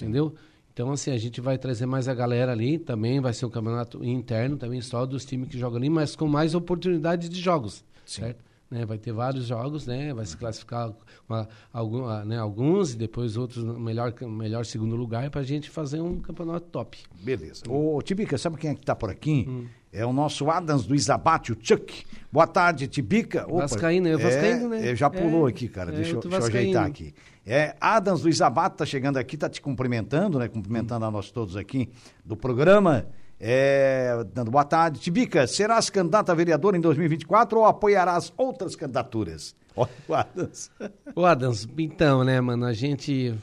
entendeu? 0.03 0.35
Então, 0.73 0.91
assim, 0.93 1.11
a 1.11 1.17
gente 1.17 1.41
vai 1.41 1.57
trazer 1.57 1.87
mais 1.87 2.07
a 2.09 2.13
galera 2.15 2.53
ali, 2.53 2.79
também 2.79 3.19
vai 3.21 3.33
ser 3.33 3.47
um 3.47 3.51
campeonato 3.51 4.05
interno, 4.05 4.57
também 4.59 4.81
só 4.83 5.07
dos 5.07 5.25
times 5.25 5.49
que 5.49 5.59
jogam 5.59 5.79
ali, 5.79 5.89
mas 5.89 6.15
com 6.15 6.27
mais 6.29 6.55
oportunidades 6.55 7.31
de 7.31 7.41
jogos, 7.41 7.83
certo? 8.05 8.45
Né, 8.69 8.85
vai 8.85 8.99
ter 8.99 9.13
vários 9.13 9.47
jogos, 9.47 9.87
né? 9.87 10.13
Vai 10.13 10.27
se 10.27 10.37
classificar 10.37 10.93
uma- 11.29 11.49
ah, 11.73 12.25
né, 12.25 12.37
alguns 12.37 12.95
e 12.95 12.97
depois 12.97 13.37
outros 13.37 13.63
no 13.63 13.79
melhor, 13.79 14.13
melhor 14.23 14.65
segundo 14.65 14.97
lugar 14.97 15.31
para 15.31 15.41
a 15.41 15.45
gente 15.45 15.71
fazer 15.71 16.01
um 16.01 16.19
campeonato 16.21 16.67
top. 16.67 16.99
Beleza. 17.23 17.63
Ô, 17.69 18.03
Tibica, 18.03 18.37
sabe 18.37 18.57
quem 18.57 18.71
é 18.71 18.75
que 18.75 18.85
tá 18.85 18.97
por 18.97 19.09
aqui? 19.09 19.47
Hum. 19.49 19.67
É 19.93 20.05
o 20.05 20.13
nosso 20.13 20.51
Adams 20.51 20.85
do 20.85 20.97
Isabate, 20.97 21.53
o 21.53 21.57
Chuck. 21.61 22.05
Boa 22.31 22.47
tarde, 22.47 22.89
Tibica. 22.89 23.45
Opa, 23.49 23.61
Vascaíno, 23.63 24.09
é 24.09 24.17
Vascaíno, 24.17 24.69
né? 24.69 24.89
é, 24.91 24.97
já 24.97 25.09
pulou 25.09 25.47
É, 25.47 25.51
aqui, 25.51 25.69
cara. 25.69 25.93
é, 25.93 25.95
deixa, 25.97 26.17
eu, 26.17 26.21
deixa 26.21 26.37
eu 26.37 26.45
ajeitar 26.45 26.85
aqui. 26.87 27.15
É, 27.47 27.77
Adams 27.81 28.23
do 28.23 28.29
Isabate 28.29 28.77
tá 28.79 28.85
chegando 28.85 29.17
aqui, 29.17 29.37
tá 29.37 29.49
te 29.49 29.63
cumprimentando, 29.63 30.41
né? 30.41 30.49
Cumprimentando 30.49 31.05
a 31.05 31.11
nós 31.11 31.31
todos 31.31 31.57
aqui 31.57 31.89
do 32.25 32.37
programa. 32.37 33.07
É, 33.39 34.25
dando 34.33 34.51
boa 34.51 34.65
tarde. 34.65 34.99
Tibica, 34.99 35.47
serás 35.47 35.91
candidata 35.91 36.33
a 36.33 36.35
vereador 36.35 36.75
em 36.75 36.81
2024 36.81 37.59
ou 37.59 37.65
apoiarás 37.67 38.33
outras 38.37 38.75
candidaturas? 38.75 39.55
Olha 39.77 39.91
o 40.09 40.15
Adams. 40.15 40.71
Ô 41.15 41.25
Adams, 41.27 41.69
então, 41.79 42.25
né, 42.25 42.41
mano, 42.41 42.65
a 42.65 42.73
gente. 42.73 43.35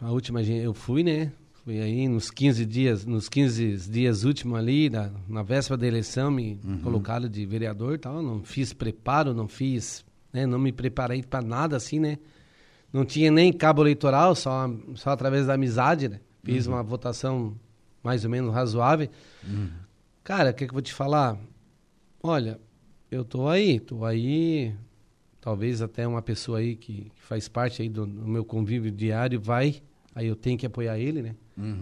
A 0.00 0.10
última 0.10 0.42
eu 0.42 0.74
fui, 0.74 1.02
né? 1.02 1.32
Fui 1.64 1.80
aí 1.80 2.06
nos 2.06 2.30
15 2.30 2.66
dias, 2.66 3.06
nos 3.06 3.28
15 3.28 3.90
dias 3.90 4.24
últimos 4.24 4.58
ali, 4.58 4.90
na, 4.90 5.10
na 5.28 5.42
véspera 5.42 5.76
da 5.76 5.86
eleição, 5.86 6.30
me 6.30 6.60
colocaram 6.82 7.28
de 7.28 7.44
vereador 7.46 7.94
e 7.94 7.98
tal. 7.98 8.22
Não 8.22 8.42
fiz 8.42 8.72
preparo, 8.72 9.32
não 9.32 9.48
fiz, 9.48 10.04
né? 10.32 10.44
Não 10.46 10.58
me 10.58 10.70
preparei 10.70 11.22
para 11.22 11.40
nada 11.40 11.76
assim, 11.76 11.98
né? 11.98 12.18
Não 12.92 13.04
tinha 13.04 13.30
nem 13.30 13.52
cabo 13.52 13.82
eleitoral, 13.82 14.34
só, 14.34 14.70
só 14.94 15.10
através 15.10 15.46
da 15.46 15.54
amizade, 15.54 16.08
né? 16.08 16.20
Fiz 16.44 16.66
uma 16.68 16.82
votação 16.84 17.56
mais 18.06 18.24
ou 18.24 18.30
menos 18.30 18.54
razoável. 18.54 19.08
Cara, 20.22 20.50
o 20.50 20.54
que, 20.54 20.64
que 20.64 20.70
eu 20.70 20.74
vou 20.74 20.82
te 20.82 20.94
falar? 20.94 21.36
Olha, 22.22 22.60
eu 23.10 23.24
tô 23.24 23.48
aí, 23.48 23.80
tô 23.80 24.04
aí. 24.04 24.72
Talvez 25.40 25.82
até 25.82 26.06
uma 26.06 26.22
pessoa 26.22 26.58
aí 26.58 26.76
que, 26.76 27.10
que 27.14 27.22
faz 27.22 27.48
parte 27.48 27.82
aí 27.82 27.88
do, 27.88 28.06
do 28.06 28.28
meu 28.28 28.44
convívio 28.44 28.92
diário 28.92 29.40
vai. 29.40 29.82
Aí 30.14 30.28
eu 30.28 30.36
tenho 30.36 30.56
que 30.56 30.64
apoiar 30.64 30.98
ele, 30.98 31.20
né? 31.20 31.34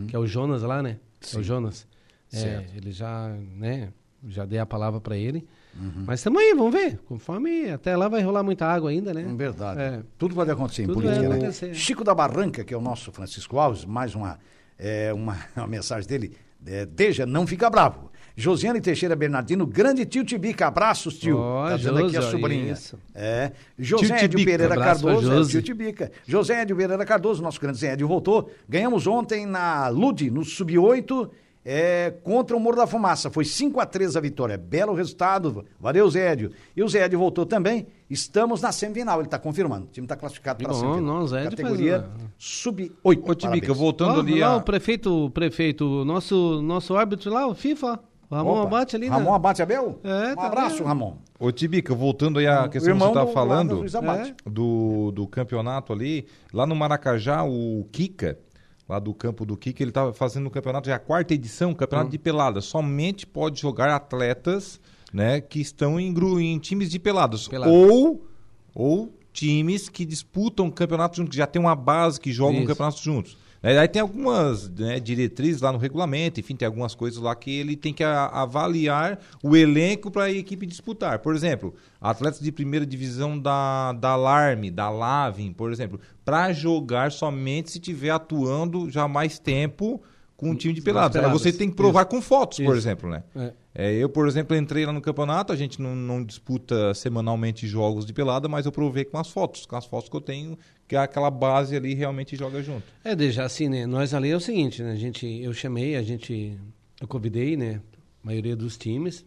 Que 0.09 0.17
é 0.17 0.19
o 0.19 0.27
Jonas 0.27 0.63
lá, 0.63 0.83
né? 0.83 0.99
É 1.35 1.39
o 1.39 1.43
Jonas. 1.43 1.87
É, 2.33 2.65
ele 2.75 2.91
já, 2.91 3.29
né? 3.55 3.93
Já 4.27 4.47
dei 4.47 4.59
a 4.59 4.67
palavra 4.67 5.01
para 5.01 5.17
ele. 5.17 5.47
Uhum. 5.79 6.05
Mas 6.07 6.21
estamos 6.21 6.41
aí, 6.41 6.55
vamos 6.55 6.73
ver. 6.73 6.99
Conforme 7.07 7.71
até 7.71 7.95
lá 7.97 8.09
vai 8.09 8.23
rolar 8.23 8.43
muita 8.43 8.67
água 8.67 8.91
ainda, 8.91 9.13
né? 9.13 9.23
Verdade. 9.37 9.81
É. 9.81 10.03
Tudo 10.17 10.35
pode 10.35 10.51
acontecer 10.51 10.83
em 10.83 10.87
Tudo 10.87 11.03
política, 11.03 11.21
vai 11.21 11.29
né? 11.29 11.37
acontecer. 11.37 11.75
Chico 11.75 12.03
da 12.03 12.15
Barranca, 12.15 12.65
que 12.65 12.73
é 12.73 12.77
o 12.77 12.81
nosso 12.81 13.13
Francisco 13.13 13.59
Alves, 13.59 13.85
mais 13.85 14.15
uma, 14.15 14.39
é, 14.79 15.13
uma, 15.13 15.39
uma 15.57 15.67
mensagem 15.67 16.09
dele. 16.09 16.37
É, 16.67 16.87
Deja, 16.87 17.27
não 17.27 17.47
fica 17.47 17.69
bravo. 17.69 18.11
Josiane 18.37 18.81
Teixeira 18.81 19.15
Bernardino, 19.15 19.65
grande 19.65 20.05
tio 20.05 20.25
Tibica, 20.25 20.67
abraços, 20.67 21.19
tio. 21.19 21.39
Ó, 21.39 21.69
tá 21.69 21.77
dizendo 21.77 22.05
aqui 22.05 22.17
a 22.17 22.23
sobrinha. 22.23 22.73
isso. 22.73 22.99
É. 23.15 23.53
José 23.79 24.17
Tio 24.17 24.25
Edio 24.25 24.45
Pereira 24.45 24.77
Cardoso, 24.77 25.33
é, 25.33 25.45
tio 25.45 25.63
Tibica. 25.63 26.11
José 26.27 26.63
Edio 26.63 26.77
Pereira 26.77 27.05
Cardoso, 27.05 27.41
nosso 27.41 27.61
grande 27.61 27.79
Zé 27.79 27.93
Edio 27.93 28.09
voltou. 28.09 28.51
Ganhamos 28.69 29.07
ontem 29.07 29.47
na 29.47 29.87
Lude, 29.87 30.31
no 30.31 30.45
Sub-8, 30.45 31.31
é, 31.65 32.13
contra 32.23 32.57
o 32.57 32.61
Morro 32.61 32.77
da 32.77 32.87
Fumaça. 32.87 33.31
Foi 33.31 33.45
5 33.45 33.81
a 33.81 33.87
3 33.87 34.17
a 34.17 34.21
vitória. 34.21 34.59
Belo 34.59 34.93
resultado. 34.95 35.65
Valeu, 35.81 36.09
Zé 36.11 36.33
Edio. 36.33 36.51
E 36.77 36.83
o 36.83 36.89
Zé 36.89 37.05
Edio 37.05 37.19
voltou 37.19 37.47
também. 37.47 37.87
Estamos 38.11 38.61
na 38.61 38.71
semifinal, 38.71 39.19
ele 39.19 39.27
está 39.27 39.39
confirmando. 39.39 39.87
O 39.87 39.89
time 39.89 40.05
está 40.05 40.15
classificado 40.17 40.63
para 40.63 40.73
a 40.73 40.75
semifinal. 40.75 41.21
não, 41.21 41.27
Zé 41.27 41.45
Edio 41.47 41.51
Categoria 41.57 42.01
faz 42.03 42.13
uma- 42.23 42.33
Sub-8. 42.39 43.21
Ô 43.31 43.35
Tibica, 43.35 43.73
voltando 43.73 44.17
Ó, 44.19 44.21
ali 44.21 44.41
lá 44.41 44.49
a... 44.49 44.57
o 44.57 44.63
prefeito, 44.63 45.25
o 45.27 45.31
prefeito, 45.31 46.03
o 46.03 46.05
nosso, 46.05 46.61
nosso 46.63 46.95
árbitro 46.97 47.33
lá, 47.33 47.47
o 47.47 47.55
FIFA, 47.55 47.99
o 48.31 48.35
Ramon 48.35 48.51
Opa, 48.53 48.63
Abate 48.63 48.97
ali, 48.97 49.09
Ramon 49.09 49.31
né? 49.31 49.37
Abate 49.37 49.63
Abel? 49.63 49.99
É, 50.05 50.33
um 50.33 50.37
tá 50.37 50.47
abraço, 50.47 50.77
vendo? 50.79 50.87
Ramon. 50.87 51.17
Ô 51.41 51.51
Tibica, 51.51 51.95
voltando 51.95 52.39
aí 52.39 52.47
à 52.47 52.65
O 52.65 52.69
questão 52.71 52.95
que 52.95 53.01
você 53.03 53.13
tá 53.13 53.25
do 53.25 53.33
falando... 53.33 53.85
É. 53.85 54.51
do, 54.51 55.11
do 55.13 55.27
campeonato 55.27 55.93
ali, 55.93 56.27
lá 56.53 56.67
no 56.67 56.75
Maracajá, 56.77 57.43
o 57.45 57.87
Kika, 57.91 58.39
lá 58.89 58.99
do 58.99 59.15
campo 59.15 59.45
do 59.45 59.57
Kika, 59.57 59.83
ele 59.83 59.91
estava 59.91 60.13
fazendo 60.13 60.47
o 60.47 60.51
campeonato, 60.51 60.89
já 60.89 60.97
a 60.97 60.99
quarta 60.99 61.35
edição, 61.35 61.75
campeonato 61.75 62.11
de 62.11 62.19
pelada. 62.19 62.61
Somente 62.61 63.27
pode 63.27 63.61
jogar 63.61 63.89
atletas 63.89 64.81
né, 65.13 65.41
que 65.41 65.61
estão 65.61 65.99
em, 65.99 66.13
em 66.41 66.59
times 66.59 66.91
de 66.91 66.99
peladas. 66.99 67.49
Pelada. 67.49 67.73
Ou, 67.73 68.27
ou 68.75 69.15
times 69.33 69.89
que 69.89 70.05
disputam 70.05 70.71
campeonato 70.71 71.17
juntos, 71.17 71.31
que 71.31 71.37
já 71.37 71.47
tem 71.47 71.61
uma 71.61 71.75
base 71.75 72.21
que 72.21 72.33
jogam 72.33 72.59
Isso. 72.59 72.69
campeonato 72.69 73.03
juntos. 73.03 73.37
Aí 73.65 73.89
tem 73.89 74.03
algumas 74.03 74.69
né, 74.69 75.01
diretrizes 75.01 75.63
lá 75.63 75.73
no 75.73 75.79
regulamento, 75.79 76.39
enfim, 76.39 76.55
tem 76.55 76.67
algumas 76.67 76.95
coisas 76.95 77.19
lá 77.19 77.35
que 77.35 77.51
ele 77.51 77.77
tem 77.77 77.95
que 77.95 78.05
a- 78.05 78.27
avaliar 78.27 79.19
o 79.43 79.57
elenco 79.57 80.11
para 80.11 80.25
a 80.25 80.31
equipe 80.31 80.67
disputar. 80.67 81.19
Por 81.21 81.35
exemplo, 81.35 81.75
atletas 81.99 82.41
de 82.41 82.53
primeira 82.53 82.85
divisão 82.85 83.39
da, 83.39 83.93
da 83.95 84.11
Alarme, 84.11 84.71
da 84.71 84.91
Lavin, 84.91 85.51
por 85.53 85.73
exemplo, 85.73 85.99
para 86.25 86.53
jogar 86.53 87.11
somente 87.11 87.71
se 87.71 87.81
tiver 87.81 88.11
atuando 88.11 88.91
já 88.91 89.09
mais 89.09 89.39
tempo 89.39 90.03
com 90.37 90.51
um 90.51 90.55
time 90.55 90.75
de 90.75 90.83
pelados. 90.83 91.17
Aí 91.17 91.31
você 91.31 91.51
tem 91.53 91.71
que 91.71 91.77
provar 91.77 92.05
com 92.05 92.21
fotos, 92.21 92.59
por 92.59 92.65
Isso. 92.77 92.87
exemplo, 92.87 93.09
né? 93.09 93.23
É. 93.35 93.53
É, 93.75 93.93
eu, 93.93 94.09
por 94.09 94.29
exemplo, 94.29 94.57
entrei 94.57 94.87
lá 94.87 94.93
no 94.93 95.01
campeonato, 95.01 95.53
a 95.53 95.57
gente 95.57 95.83
não, 95.83 95.97
não 95.97 96.25
disputa 96.25 96.95
semanalmente 96.95 97.67
jogos 97.67 98.07
de 98.07 98.13
pelada, 98.13 98.49
mas 98.49 98.67
eu 98.67 98.73
provei 98.73 99.05
com 99.05 99.19
as 99.19 99.29
fotos, 99.29 99.67
com 99.67 99.75
as 99.75 99.85
fotos 99.85 100.09
que 100.09 100.15
eu 100.15 100.21
tenho, 100.21 100.57
que 100.87 100.95
aquela 100.95 101.29
base 101.29 101.75
ali 101.75 101.93
realmente 101.93 102.37
joga 102.37 102.63
junto. 102.63 102.85
É, 103.03 103.17
deixa 103.17 103.43
assim, 103.43 103.69
né? 103.69 103.85
Nós 103.85 104.15
ali 104.15 104.31
é 104.31 104.37
o 104.37 104.41
seguinte, 104.41 104.81
né? 104.81 104.93
A 104.93 104.97
gente, 104.97 105.27
eu 105.27 105.53
chamei, 105.53 105.97
a 105.97 106.03
gente, 106.03 106.57
eu 107.01 107.09
convidei, 107.09 107.57
né? 107.57 107.81
A 108.23 108.27
maioria 108.27 108.55
dos 108.55 108.79
times, 108.79 109.25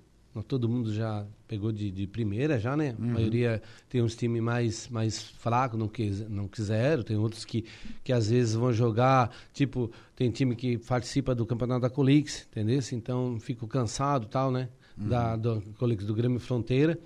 todo 0.47 0.69
mundo 0.69 0.93
já 0.93 1.25
pegou 1.47 1.71
de, 1.71 1.89
de 1.89 2.05
primeira 2.05 2.59
já, 2.59 2.75
né? 2.75 2.95
A 2.97 3.01
maioria 3.01 3.61
tem 3.89 4.01
uns 4.01 4.15
times 4.15 4.41
mais, 4.41 4.87
mais 4.89 5.21
fracos, 5.21 5.79
não, 5.79 5.87
quis, 5.87 6.27
não 6.29 6.47
quiseram, 6.47 7.03
tem 7.03 7.15
outros 7.15 7.45
que, 7.45 7.65
que 8.03 8.11
às 8.11 8.29
vezes 8.29 8.55
vão 8.55 8.73
jogar, 8.73 9.31
tipo, 9.53 9.89
tem 10.15 10.29
time 10.29 10.55
que 10.55 10.77
participa 10.77 11.33
do 11.33 11.45
campeonato 11.45 11.81
da 11.81 11.89
Colix, 11.89 12.47
entendeu? 12.51 12.79
Então, 12.91 13.39
fico 13.39 13.67
cansado 13.67 14.27
tal, 14.27 14.51
né? 14.51 14.69
Da, 14.95 15.35
do 15.35 15.61
Colix 15.77 16.03
do 16.03 16.13
Grêmio 16.13 16.39
Fronteira. 16.39 16.97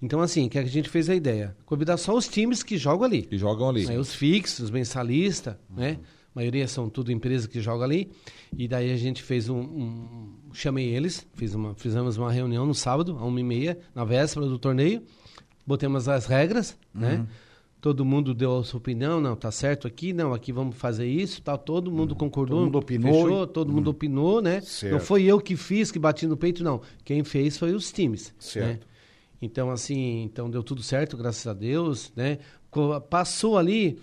Então, 0.00 0.20
assim, 0.20 0.48
que 0.48 0.58
a 0.58 0.64
gente 0.64 0.88
fez 0.88 1.08
a 1.08 1.14
ideia? 1.14 1.56
Convidar 1.64 1.96
só 1.96 2.16
os 2.16 2.28
times 2.28 2.62
que 2.62 2.76
jogam 2.76 3.04
ali. 3.04 3.22
Que 3.22 3.36
jogam 3.36 3.68
ali. 3.68 3.88
Aí 3.88 3.98
os 3.98 4.14
fixos, 4.14 4.60
os 4.66 4.70
mensalistas, 4.70 5.56
né? 5.68 5.98
A 6.34 6.38
maioria 6.38 6.66
são 6.66 6.88
tudo 6.88 7.12
empresas 7.12 7.46
que 7.46 7.60
jogam 7.60 7.84
ali. 7.84 8.10
E 8.56 8.66
daí 8.66 8.90
a 8.90 8.96
gente 8.96 9.22
fez 9.22 9.48
um. 9.48 9.60
um- 9.60 10.28
chamei 10.54 10.88
eles, 10.94 11.26
fiz 11.34 11.54
uma, 11.54 11.74
fizemos 11.74 12.16
uma 12.16 12.30
reunião 12.32 12.66
no 12.66 12.74
sábado, 12.74 13.16
a 13.18 13.24
uma 13.24 13.40
e 13.40 13.44
meia, 13.44 13.78
na 13.94 14.04
véspera 14.04 14.46
do 14.46 14.58
torneio. 14.58 15.02
Botamos 15.66 16.08
as 16.08 16.26
regras, 16.26 16.76
né? 16.94 17.26
Todo 17.80 18.04
mundo 18.04 18.32
deu 18.32 18.58
a 18.58 18.64
sua 18.64 18.78
opinião, 18.78 19.20
não, 19.20 19.34
tá 19.34 19.50
certo 19.50 19.88
aqui, 19.88 20.12
não, 20.12 20.32
aqui 20.32 20.52
vamos 20.52 20.76
fazer 20.76 21.06
isso, 21.06 21.42
tal. 21.42 21.58
Todo 21.58 21.90
mundo 21.90 22.14
concordou. 22.14 22.58
Todo 22.58 22.64
mundo 22.66 22.78
opinou 22.78 23.12
Fechou, 23.24 23.46
todo 23.46 23.72
mundo 23.72 23.90
opinou, 23.90 24.40
né? 24.40 24.60
Certo. 24.60 24.92
Não 24.92 25.00
foi 25.00 25.24
eu 25.24 25.40
que 25.40 25.56
fiz, 25.56 25.90
que 25.90 25.98
bati 25.98 26.26
no 26.26 26.36
peito, 26.36 26.62
não. 26.62 26.80
Quem 27.04 27.24
fez 27.24 27.58
foi 27.58 27.72
os 27.72 27.90
times. 27.90 28.32
Certo. 28.38 28.66
né? 28.84 28.86
Então, 29.40 29.68
assim, 29.70 30.22
então 30.22 30.48
deu 30.48 30.62
tudo 30.62 30.80
certo, 30.82 31.16
graças 31.16 31.44
a 31.46 31.52
Deus, 31.52 32.12
né? 32.14 32.38
Passou 33.10 33.58
ali, 33.58 33.98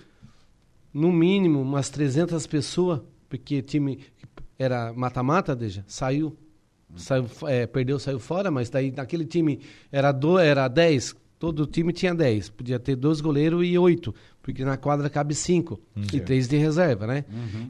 no 0.94 1.12
mínimo, 1.12 1.62
umas 1.62 1.90
300 1.90 2.46
pessoas, 2.48 3.02
porque 3.28 3.62
time 3.62 4.00
era 4.58 4.92
mata-mata, 4.94 5.56
Deja, 5.56 5.84
saiu, 5.88 6.36
saiu 6.96 7.26
é, 7.48 7.66
perdeu, 7.68 8.00
saiu 8.00 8.20
fora, 8.20 8.52
mas 8.52 8.70
daí 8.70 8.92
naquele 8.92 9.26
time 9.26 9.60
era, 9.92 10.12
do, 10.12 10.38
era 10.38 10.68
10, 10.68 11.16
todo 11.38 11.66
time 11.66 11.94
tinha 11.94 12.14
10, 12.14 12.50
podia 12.50 12.78
ter 12.80 12.96
dois 12.96 13.22
goleiros 13.22 13.66
e 13.66 13.78
oito, 13.78 14.14
porque 14.42 14.66
na 14.66 14.76
quadra 14.76 15.10
cabe 15.10 15.34
cinco 15.34 15.80
e 16.18 16.20
três 16.20 16.48
de 16.48 16.58
reserva, 16.58 17.08
né? 17.08 17.24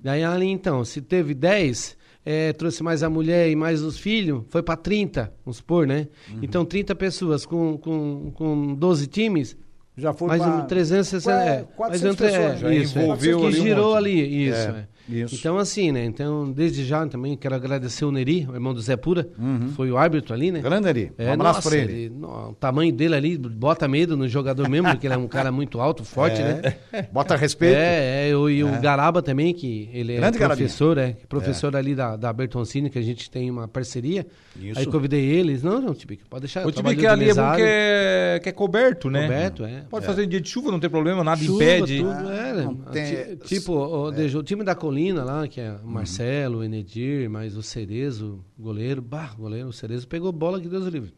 Daí 0.03 0.23
ali, 0.23 0.47
então, 0.47 0.83
se 0.83 1.01
teve 1.01 1.33
10, 1.35 1.97
é, 2.25 2.53
trouxe 2.53 2.81
mais 2.81 3.03
a 3.03 3.09
mulher 3.09 3.49
e 3.49 3.55
mais 3.55 3.81
os 3.81 3.97
filhos, 3.97 4.43
foi 4.49 4.63
para 4.63 4.75
30, 4.75 5.31
vamos 5.45 5.57
supor, 5.57 5.85
né? 5.85 6.07
Então, 6.41 6.65
30 6.65 6.95
pessoas 6.95 7.45
com, 7.45 7.77
com, 7.77 8.31
com 8.33 8.73
12 8.75 9.07
times, 9.07 9.55
Já 9.97 10.13
foi 10.13 10.27
mais 10.29 10.41
pra- 10.41 10.51
um 10.55 10.65
360, 10.67 11.23
Qua- 11.35 11.43
é, 11.43 11.65
400 11.75 12.01
mais 12.01 12.13
um 12.13 12.15
tre- 12.15 12.27
pessoas, 12.27 12.53
é, 12.53 12.57
já 12.57 12.73
isso, 12.73 12.99
é. 12.99 13.03
envolveu 13.03 13.39
que 13.39 13.45
ali 13.47 13.59
um 13.59 13.63
girou 13.63 13.87
monte. 13.89 13.97
ali, 13.97 14.47
isso, 14.49 14.57
É, 14.57 14.63
é. 14.69 14.87
Isso. 15.09 15.35
Então, 15.35 15.57
assim, 15.57 15.91
né? 15.91 16.05
Então, 16.05 16.51
desde 16.51 16.85
já 16.85 17.05
também 17.07 17.35
quero 17.35 17.55
agradecer 17.55 18.05
o 18.05 18.11
Neri, 18.11 18.47
o 18.49 18.53
irmão 18.53 18.73
do 18.73 18.81
Zé 18.81 18.95
Pura, 18.95 19.27
foi 19.75 19.91
o 19.91 19.97
árbitro 19.97 20.33
ali, 20.33 20.51
né? 20.51 20.59
Grande. 20.61 21.11
Um 21.19 21.23
É, 21.23 21.31
abraço 21.31 21.57
nossa, 21.59 21.69
pra 21.69 21.77
ele. 21.77 22.09
no- 22.09 22.49
o 22.49 22.53
tamanho 22.53 22.93
dele 22.93 23.15
ali 23.15 23.37
bota 23.37 23.87
medo 23.87 24.15
no 24.15 24.27
jogador 24.27 24.67
mesmo, 24.69 24.89
porque 24.89 25.07
ele 25.07 25.13
é 25.13 25.17
um 25.17 25.27
cara 25.27 25.51
muito 25.51 25.79
alto, 25.81 26.03
forte, 26.03 26.41
né? 26.41 26.61
Bota 27.11 27.35
respeito. 27.35 27.75
É, 27.75 28.27
é, 28.27 28.29
eu- 28.33 28.49
e 28.49 28.63
o 28.63 28.79
Garaba 28.81 29.21
também, 29.21 29.53
que 29.53 29.89
ele 29.93 30.13
é 30.13 30.17
Grande 30.17 30.37
professor, 30.37 30.97
é, 30.97 31.15
professor 31.27 31.75
ali 31.75 31.95
da, 31.95 32.15
da 32.15 32.31
Bertoncini, 32.31 32.89
que 32.89 32.99
a 32.99 33.01
gente 33.01 33.29
tem 33.29 33.49
uma 33.49 33.67
parceria. 33.67 34.25
Isso. 34.59 34.79
Aí 34.79 34.85
convidei 34.85 35.23
eles, 35.25 35.63
não, 35.63 35.81
não, 35.81 35.93
Tibique, 35.93 36.23
pode 36.29 36.41
deixar. 36.41 36.65
O 36.65 36.69
eu 36.69 36.71
time 36.71 36.95
trabalho 36.95 36.99
que 36.99 37.07
ali 37.07 37.29
é 37.29 37.33
bom 37.33 37.55
que 37.55 37.61
é, 37.63 38.39
que 38.43 38.49
é 38.49 38.51
coberto, 38.51 39.09
né? 39.09 39.23
Coberto, 39.23 39.65
é. 39.65 39.83
Pode 39.89 40.05
fazer 40.05 40.25
dia 40.27 40.41
de 40.41 40.49
chuva, 40.49 40.71
não 40.71 40.79
tem 40.79 40.89
problema, 40.89 41.23
nada 41.23 41.41
Chuva, 41.41 41.63
impede. 41.63 41.97
Tudo, 41.99 42.31
é, 42.31 42.53
né? 42.53 42.63
não 42.63 42.75
tem- 42.75 43.05
Ti- 43.35 43.37
Tipo, 43.45 43.73
o, 43.73 44.07
o 44.09 44.43
time 44.43 44.63
da 44.63 44.75
Colina 44.75 44.98
lá, 45.23 45.47
que 45.47 45.59
é 45.61 45.71
o 45.83 45.87
Marcelo, 45.87 46.59
o 46.59 46.63
Enedir, 46.63 47.29
mais 47.29 47.55
o 47.57 47.63
Cerezo, 47.63 48.43
o 48.57 48.61
goleiro, 48.61 49.01
bah, 49.01 49.33
o 49.37 49.41
goleiro, 49.41 49.67
o 49.69 49.73
Cerezo 49.73 50.07
pegou 50.07 50.31
bola 50.31 50.59
que 50.59 50.67
Deus 50.67 50.85
o 50.85 50.89
livre. 50.89 51.13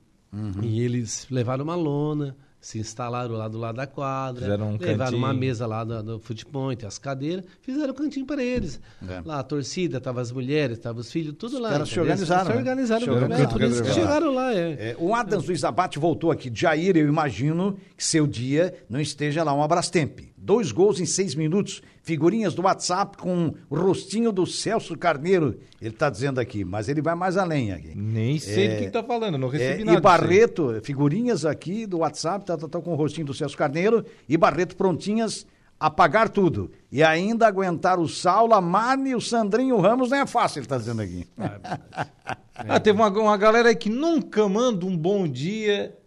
E 0.63 0.81
eles 0.81 1.27
levaram 1.29 1.63
uma 1.65 1.75
lona, 1.75 2.37
se 2.59 2.79
instalaram 2.79 3.33
lá 3.35 3.47
do 3.49 3.57
lado 3.57 3.75
da 3.75 3.85
quadra, 3.87 4.43
Fizeram 4.43 4.69
um 4.69 4.77
levaram 4.77 4.97
cantinho. 4.97 5.17
uma 5.17 5.33
mesa 5.33 5.65
lá 5.67 5.83
do, 5.83 6.01
do 6.03 6.19
futebol, 6.19 6.69
as 6.87 6.97
cadeiras, 6.97 7.43
fizeram 7.59 7.91
um 7.91 7.95
cantinho 7.95 8.25
para 8.25 8.41
eles. 8.41 8.79
É. 9.09 9.21
Lá 9.25 9.39
a 9.39 9.43
torcida, 9.43 9.99
tava 9.99 10.21
as 10.21 10.31
mulheres, 10.31 10.79
tava 10.79 10.99
os 11.01 11.11
filhos, 11.11 11.35
tudo 11.37 11.59
lá. 11.59 11.71
caras 11.71 11.89
se 11.89 11.99
organizaram, 11.99 12.45
Se 12.45 12.51
né? 12.53 12.57
organizaram, 12.59 13.05
bem, 13.07 13.15
organizaram. 13.23 13.49
por 13.51 13.61
isso 13.63 13.83
que 13.83 13.91
chegaram 13.91 14.33
lá, 14.33 14.53
é. 14.53 14.91
É, 14.91 14.95
o 14.99 15.13
Adams 15.13 15.45
Luiz 15.47 15.63
Abate 15.65 15.99
voltou 15.99 16.31
aqui. 16.31 16.49
Jair, 16.53 16.95
eu 16.95 17.07
imagino 17.09 17.77
que 17.97 18.03
seu 18.05 18.25
dia 18.25 18.73
não 18.89 19.01
esteja 19.01 19.43
lá 19.43 19.53
um 19.53 19.61
Abrastemp. 19.63 20.19
Dois 20.43 20.71
gols 20.71 20.99
em 20.99 21.05
seis 21.05 21.35
minutos. 21.35 21.83
Figurinhas 22.01 22.55
do 22.55 22.63
WhatsApp 22.63 23.15
com 23.15 23.53
o 23.69 23.75
rostinho 23.75 24.31
do 24.31 24.47
Celso 24.47 24.97
Carneiro. 24.97 25.59
Ele 25.79 25.91
está 25.91 26.09
dizendo 26.09 26.39
aqui, 26.39 26.65
mas 26.65 26.89
ele 26.89 26.99
vai 26.99 27.13
mais 27.13 27.37
além 27.37 27.71
aqui. 27.71 27.93
Nem 27.95 28.39
sei 28.39 28.69
do 28.69 28.75
que, 28.77 28.85
que 28.85 28.91
tá 28.91 29.03
falando, 29.03 29.37
não 29.37 29.49
É, 29.49 29.51
recebi 29.51 29.81
e 29.83 29.85
nada. 29.85 29.97
aí. 29.99 30.01
Barreto, 30.01 30.79
figurinhas 30.83 31.45
aqui 31.45 31.85
do 31.85 31.99
WhatsApp, 31.99 32.43
tá, 32.43 32.57
tá, 32.57 32.67
tá 32.67 32.81
com 32.81 32.91
o 32.91 32.95
rostinho 32.95 33.27
do 33.27 33.35
Celso 33.35 33.55
Carneiro. 33.55 34.03
E 34.27 34.35
Barreto 34.35 34.75
prontinhas 34.75 35.45
a 35.79 35.91
pagar 35.91 36.27
tudo. 36.29 36.71
E 36.91 37.03
ainda 37.03 37.45
aguentar 37.47 37.99
o 37.99 38.07
Saulo, 38.09 38.55
a 38.55 38.61
Mari 38.61 39.11
e 39.11 39.15
o 39.15 39.21
Sandrinho 39.21 39.77
Ramos 39.79 40.09
não 40.09 40.17
é 40.17 40.25
fácil, 40.25 40.57
ele 40.59 40.65
está 40.65 40.77
dizendo 40.77 41.03
aqui. 41.03 41.27
Ah, 42.53 42.79
teve 42.79 42.99
uma, 42.99 43.09
uma 43.09 43.37
galera 43.37 43.69
aí 43.69 43.75
que 43.75 43.89
nunca 43.89 44.47
manda 44.47 44.85
um 44.85 44.95
bom 44.95 45.27
dia. 45.27 45.97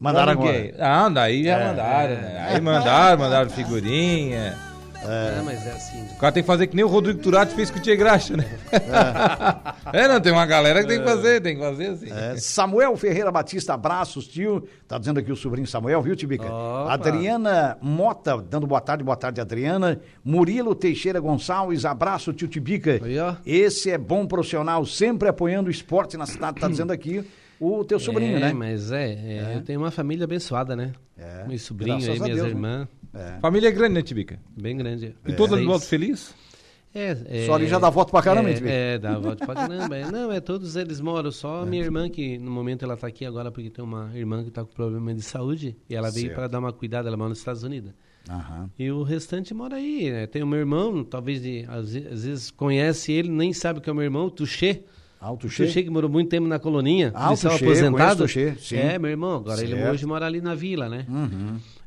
Mandaram 0.00 0.32
agora. 0.32 0.74
Ah, 0.78 1.10
daí 1.10 1.44
já 1.44 1.58
mandaram, 1.58 2.14
né? 2.14 2.46
Aí 2.48 2.60
mandaram, 2.60 3.18
mandaram 3.18 3.50
figurinha. 3.50 4.56
É, 5.02 5.40
mas 5.42 5.66
é 5.66 5.72
assim. 5.72 6.02
O 6.12 6.16
cara 6.16 6.32
tem 6.32 6.42
que 6.42 6.46
fazer 6.46 6.66
que 6.66 6.76
nem 6.76 6.84
o 6.84 6.88
Rodrigo 6.88 7.20
Turati 7.20 7.54
fez 7.54 7.70
com 7.70 7.78
o 7.78 7.82
Tia 7.82 7.96
Graxa, 7.96 8.36
né? 8.36 8.44
É. 9.92 10.08
não, 10.08 10.20
tem 10.20 10.30
uma 10.32 10.44
galera 10.44 10.82
que 10.82 10.88
tem 10.88 10.98
que 10.98 11.04
fazer, 11.04 11.40
tem 11.40 11.56
que 11.56 11.62
fazer 11.62 11.86
assim. 11.88 12.10
É, 12.10 12.36
Samuel 12.36 12.96
Ferreira 12.96 13.30
Batista, 13.30 13.74
abraços, 13.74 14.26
tio. 14.28 14.66
Tá 14.86 14.98
dizendo 14.98 15.18
aqui 15.18 15.32
o 15.32 15.36
sobrinho 15.36 15.66
Samuel, 15.66 16.02
viu, 16.02 16.14
Tibica? 16.14 16.46
Opa. 16.46 16.92
Adriana 16.92 17.78
Mota, 17.80 18.36
dando 18.38 18.66
boa 18.66 18.80
tarde, 18.80 19.02
boa 19.02 19.16
tarde, 19.16 19.40
Adriana. 19.40 20.00
Murilo 20.24 20.74
Teixeira 20.74 21.18
Gonçalves, 21.18 21.84
abraço, 21.84 22.32
tio 22.32 22.48
Tibica. 22.48 23.00
Aí, 23.02 23.18
ó. 23.18 23.34
Esse 23.44 23.90
é 23.90 23.98
bom 23.98 24.26
profissional, 24.26 24.84
sempre 24.84 25.28
apoiando 25.28 25.68
o 25.68 25.70
esporte 25.70 26.16
na 26.16 26.26
cidade, 26.26 26.60
tá 26.60 26.68
dizendo 26.68 26.92
aqui 26.92 27.24
o 27.60 27.84
teu 27.84 28.00
sobrinho, 28.00 28.38
é, 28.38 28.40
né? 28.40 28.52
mas 28.52 28.90
é, 28.90 29.12
é, 29.12 29.52
eu 29.56 29.62
tenho 29.62 29.78
uma 29.80 29.90
família 29.90 30.24
abençoada, 30.24 30.74
né? 30.74 30.92
É, 31.16 31.46
Meus 31.46 31.62
sobrinhos 31.62 32.04
graças 32.04 32.22
aí, 32.22 32.28
minhas 32.30 32.42
Deus, 32.42 32.54
né? 32.54 32.88
irmãs, 33.12 33.40
Família 33.40 33.68
é 33.68 33.72
grande, 33.72 33.94
né, 33.94 34.02
Tibica? 34.02 34.40
bem 34.56 34.76
grande. 34.76 35.14
E 35.26 35.36
Seis. 35.36 35.50
de 35.50 35.64
volta 35.66 35.84
feliz? 35.84 36.34
É, 36.92 37.16
é, 37.26 37.46
Só 37.46 37.54
ali 37.54 37.68
já 37.68 37.78
dá 37.78 37.88
voto 37.88 38.10
pra 38.10 38.20
caramba, 38.20 38.50
é, 38.50 38.52
hein? 38.52 38.62
É, 38.64 38.98
dá 38.98 39.16
voto 39.16 39.44
pra 39.46 39.54
caramba. 39.54 39.96
é. 39.96 40.10
Não, 40.10 40.32
é 40.32 40.40
todos 40.40 40.74
eles 40.74 41.00
moram, 41.00 41.30
só 41.30 41.62
a 41.62 41.66
minha 41.66 41.82
irmã, 41.82 42.08
que 42.08 42.36
no 42.38 42.50
momento 42.50 42.84
ela 42.84 42.96
tá 42.96 43.06
aqui 43.06 43.24
agora 43.24 43.50
porque 43.52 43.70
tem 43.70 43.84
uma 43.84 44.10
irmã 44.14 44.42
que 44.42 44.50
tá 44.50 44.64
com 44.64 44.72
problema 44.72 45.14
de 45.14 45.22
saúde 45.22 45.76
e 45.88 45.94
ela 45.94 46.10
veio 46.10 46.34
para 46.34 46.48
dar 46.48 46.58
uma 46.58 46.72
cuidada, 46.72 47.08
ela 47.08 47.16
mora 47.16 47.28
nos 47.28 47.38
Estados 47.38 47.62
Unidos. 47.62 47.92
Aham. 48.28 48.68
E 48.78 48.90
o 48.90 49.02
restante 49.02 49.54
mora 49.54 49.76
aí, 49.76 50.10
né? 50.10 50.26
Tem 50.26 50.42
o 50.42 50.46
meu 50.46 50.58
irmão, 50.58 51.04
talvez 51.04 51.40
de, 51.40 51.64
às, 51.68 51.94
às 51.94 52.24
vezes 52.24 52.50
conhece 52.50 53.12
ele, 53.12 53.28
nem 53.28 53.52
sabe 53.52 53.80
que 53.80 53.88
é 53.88 53.92
o 53.92 53.96
meu 53.96 54.04
irmão, 54.04 54.26
o 54.26 54.30
Tuxê. 54.30 54.82
Alto 55.20 55.46
Tuxê 55.48 55.68
cheio. 55.68 55.84
que 55.84 55.90
morou 55.90 56.08
muito 56.08 56.28
tempo 56.30 56.46
na 56.48 56.58
coloninha. 56.58 57.10
Ah, 57.14 57.24
ele 57.26 57.30
o 57.32 57.34
estava 57.34 57.54
Tuxê, 57.54 57.64
conheço 57.66 57.84
o 57.84 57.86
aposentado. 57.88 58.22
Tuxê, 58.24 58.54
sim. 58.58 58.76
É, 58.76 58.98
meu 58.98 59.10
irmão. 59.10 59.36
Agora 59.36 59.62
ele 59.62 59.74
Certo. 59.76 59.92
hoje 59.92 60.06
mora 60.06 60.24
ali 60.26 60.40
na 60.40 60.54
vila, 60.54 60.88
né? 60.88 61.04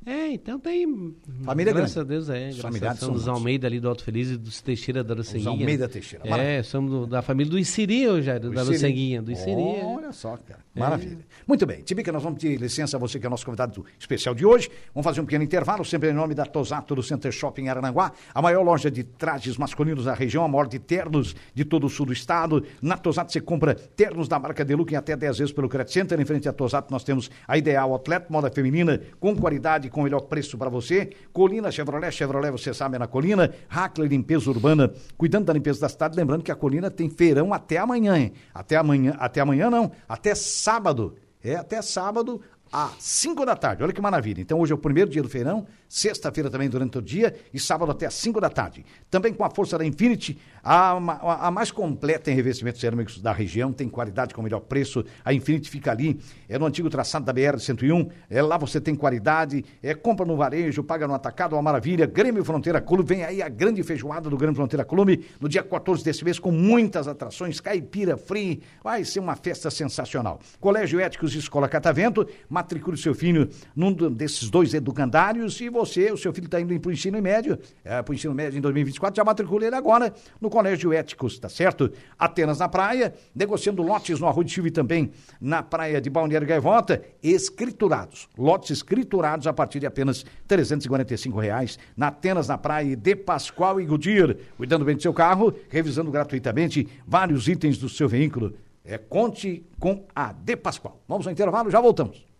É, 0.05 0.29
então 0.31 0.59
tem. 0.59 1.15
Família 1.43 1.71
graças 1.73 1.93
grande. 1.95 2.07
a 2.09 2.13
Deus, 2.15 2.29
é. 2.29 2.33
Os 2.49 2.55
Graças 2.55 2.61
familiares 2.61 2.97
a 3.03 3.05
Deus, 3.05 3.05
são 3.05 3.13
dos. 3.13 3.27
Almeida 3.27 3.67
ali 3.67 3.79
do 3.79 3.87
Alto 3.89 4.03
Feliz 4.03 4.29
e 4.31 4.37
dos 4.37 4.61
Teixeira 4.61 5.03
da 5.03 5.13
Lucenguinha. 5.13 5.49
Almeida 5.51 5.87
Teixeira, 5.87 6.25
É, 6.25 6.29
maravilha. 6.29 6.63
somos 6.63 6.91
do- 6.91 7.07
da 7.07 7.21
família 7.21 7.49
do 7.51 7.57
Isiri, 7.59 8.01
eu 8.03 8.21
já, 8.21 8.37
da. 8.37 8.47
Lucenguinha. 8.63 9.21
Do 9.21 9.31
Isiri. 9.31 9.51
é. 9.61 9.81
Olha 9.83 10.11
só, 10.11 10.35
cara. 10.37 10.59
Maravilha. 10.75 11.19
Muito 11.47 11.65
bem. 11.65 11.81
Tibica, 11.81 12.11
nós 12.11 12.21
vamos 12.23 12.41
pedir 12.41 12.59
licença 12.59 12.97
a 12.97 12.99
você 12.99 13.19
que 13.19 13.25
é 13.25 13.27
o 13.27 13.31
nosso 13.31 13.45
convidado 13.45 13.85
especial 13.99 14.33
de 14.35 14.45
hoje. 14.45 14.69
Vamos 14.93 15.05
fazer 15.05 15.21
um 15.21 15.25
pequeno 15.25 15.43
intervalo, 15.43 15.85
sempre 15.85 16.09
em 16.09 16.13
nome 16.13 16.33
da 16.35 16.45
Tosato 16.45 16.95
do 16.95 17.03
Center 17.03 17.31
Shopping 17.31 17.67
Arananguá, 17.69 18.11
a 18.33 18.41
maior 18.41 18.63
loja 18.63 18.89
de 18.91 19.03
trajes 19.03 19.57
masculinos 19.57 20.05
da 20.05 20.13
região, 20.13 20.43
a 20.43 20.47
maior 20.47 20.67
de 20.67 20.79
ternos 20.79 21.35
de 21.53 21.63
todo 21.63 21.85
o 21.85 21.89
sul 21.89 22.05
do 22.07 22.13
estado. 22.13 22.63
Na 22.81 22.97
Tosato 22.97 23.31
você 23.31 23.39
compra 23.39 23.75
ternos 23.75 24.27
da 24.27 24.39
marca 24.39 24.65
Deluca 24.65 24.93
em 24.93 24.97
até 24.97 25.15
10 25.15 25.37
vezes 25.37 25.53
pelo 25.53 25.69
Credit 25.69 25.93
Center. 25.93 26.19
Em 26.19 26.25
frente 26.25 26.49
à 26.49 26.53
Tosato 26.53 26.91
nós 26.91 27.03
temos 27.03 27.29
a 27.47 27.57
Ideal 27.57 27.91
Outlet, 27.93 28.25
moda 28.29 28.49
feminina, 28.49 28.99
com 29.19 29.35
qualidade, 29.35 29.89
com 29.93 30.01
o 30.01 30.03
melhor 30.03 30.21
preço 30.21 30.57
para 30.57 30.69
você. 30.69 31.11
Colina 31.31 31.71
Chevrolet, 31.71 32.11
Chevrolet, 32.11 32.51
você 32.51 32.73
sabe, 32.73 32.97
é 32.97 32.99
na 32.99 33.07
Colina. 33.07 33.53
Hackler 33.69 34.09
Limpeza 34.09 34.49
Urbana, 34.49 34.91
cuidando 35.17 35.45
da 35.45 35.53
limpeza 35.53 35.79
da 35.79 35.87
cidade. 35.87 36.17
Lembrando 36.17 36.43
que 36.43 36.51
a 36.51 36.55
Colina 36.55 36.91
tem 36.91 37.09
feirão 37.09 37.53
até 37.53 37.77
amanhã, 37.77 38.17
hein? 38.17 38.33
Até 38.53 38.75
amanhã, 38.75 39.15
até 39.17 39.39
amanhã 39.39 39.69
não, 39.69 39.91
até 40.09 40.35
sábado. 40.35 41.15
É, 41.41 41.55
até 41.55 41.81
sábado, 41.81 42.41
às 42.71 42.95
5 42.99 43.45
da 43.45 43.55
tarde. 43.55 43.83
Olha 43.83 43.93
que 43.93 44.01
maravilha. 44.01 44.41
Então, 44.41 44.59
hoje 44.59 44.71
é 44.71 44.75
o 44.75 44.79
primeiro 44.79 45.09
dia 45.09 45.21
do 45.21 45.29
feirão, 45.29 45.67
sexta-feira 45.97 46.49
também 46.49 46.67
durante 46.67 46.97
o 46.97 47.01
dia 47.01 47.35
e 47.53 47.59
sábado 47.59 47.91
até 47.91 48.07
às 48.07 48.15
5 48.15 48.41
da 48.41 48.49
tarde. 48.49 48.83
Também 49.11 49.31
com 49.31 49.43
a 49.43 49.49
força 49.51 49.77
da 49.77 49.85
Infinity, 49.85 50.39
a, 50.63 50.93
a- 50.93 51.47
a 51.47 51.51
mais 51.51 51.69
completa 51.69 52.31
em 52.31 52.33
revestimentos 52.35 52.81
cerâmicos 52.81 53.21
da 53.21 53.31
região, 53.31 53.71
tem 53.71 53.87
qualidade 53.87 54.33
com 54.33 54.41
melhor 54.41 54.61
preço. 54.61 55.05
A 55.23 55.31
Infinity 55.31 55.69
fica 55.69 55.91
ali, 55.91 56.19
é 56.49 56.57
no 56.57 56.65
antigo 56.65 56.89
traçado 56.89 57.25
da 57.25 57.31
BR-101. 57.33 58.09
É, 58.27 58.41
lá 58.41 58.57
você 58.57 58.81
tem 58.81 58.95
qualidade, 58.95 59.63
é, 59.83 59.93
compra 59.93 60.25
no 60.25 60.35
varejo, 60.35 60.83
paga 60.83 61.07
no 61.07 61.13
atacado, 61.13 61.53
uma 61.55 61.61
maravilha. 61.61 62.07
Grêmio 62.07 62.43
Fronteira 62.43 62.81
Clube, 62.81 63.03
vem 63.07 63.23
aí 63.23 63.43
a 63.43 63.47
grande 63.49 63.83
feijoada 63.83 64.31
do 64.31 64.35
Grêmio 64.37 64.55
Fronteira 64.55 64.83
Clube, 64.83 65.23
no 65.39 65.47
dia 65.47 65.61
14 65.61 66.03
desse 66.03 66.23
mês, 66.25 66.39
com 66.39 66.51
muitas 66.51 67.07
atrações, 67.07 67.59
caipira 67.59 68.17
free, 68.17 68.63
vai 68.83 69.05
ser 69.05 69.19
uma 69.19 69.35
festa 69.35 69.69
sensacional. 69.69 70.39
Colégio 70.59 70.99
Éticos 70.99 71.35
Escola 71.35 71.69
Catavento, 71.69 72.27
matricule 72.49 72.97
seu 72.97 73.13
filho 73.13 73.47
num 73.75 73.93
desses 73.93 74.49
dois 74.49 74.73
educandários 74.73 75.61
e 75.61 75.69
você, 75.69 75.82
o 75.83 76.17
seu 76.17 76.33
filho 76.33 76.45
está 76.45 76.59
indo 76.59 76.79
para 76.79 76.89
o 76.89 76.91
ensino 76.91 77.21
médio, 77.21 77.59
é, 77.83 78.01
para 78.01 78.11
o 78.11 78.15
ensino 78.15 78.33
médio 78.33 78.57
em 78.57 78.61
2024, 78.61 79.15
já 79.15 79.23
matricule 79.23 79.65
ele 79.65 79.75
agora 79.75 80.13
no 80.41 80.49
Colégio 80.49 80.91
Éticos, 80.93 81.37
tá 81.37 81.49
certo? 81.49 81.91
Atenas 82.17 82.59
na 82.59 82.69
praia, 82.69 83.13
negociando 83.35 83.83
lotes 83.83 84.19
no 84.19 84.27
Arroio 84.27 84.45
de 84.45 84.53
Silva 84.53 84.69
e 84.69 84.71
também 84.71 85.11
na 85.39 85.61
praia 85.61 85.99
de 86.01 86.09
Balneário 86.09 86.47
Gaivota, 86.47 87.01
escriturados, 87.21 88.27
lotes 88.37 88.71
escriturados 88.71 89.45
a 89.45 89.53
partir 89.53 89.79
de 89.79 89.85
apenas 89.85 90.25
345 90.47 91.39
reais, 91.39 91.77
na 91.95 92.07
Atenas 92.07 92.47
na 92.47 92.57
praia 92.57 92.95
de 92.95 93.15
Pascoal 93.15 93.81
e 93.81 93.85
Goodyear, 93.85 94.35
cuidando 94.55 94.85
bem 94.85 94.95
do 94.95 95.01
seu 95.01 95.13
carro, 95.13 95.53
revisando 95.69 96.09
gratuitamente 96.09 96.87
vários 97.05 97.47
itens 97.47 97.77
do 97.77 97.89
seu 97.89 98.07
veículo. 98.07 98.55
É, 98.85 98.97
conte 98.97 99.65
com 99.79 100.05
a 100.15 100.31
De 100.33 100.55
Pascoal. 100.55 101.01
Vamos 101.07 101.25
ao 101.25 101.33
intervalo, 101.33 101.71
já 101.71 101.79
voltamos. 101.79 102.32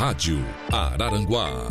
Rádio 0.00 0.42
Araranguá. 0.72 1.68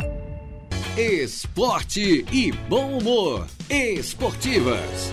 Esporte 0.96 2.24
e 2.30 2.52
bom 2.52 2.98
humor. 2.98 3.48
Esportivas. 3.68 5.12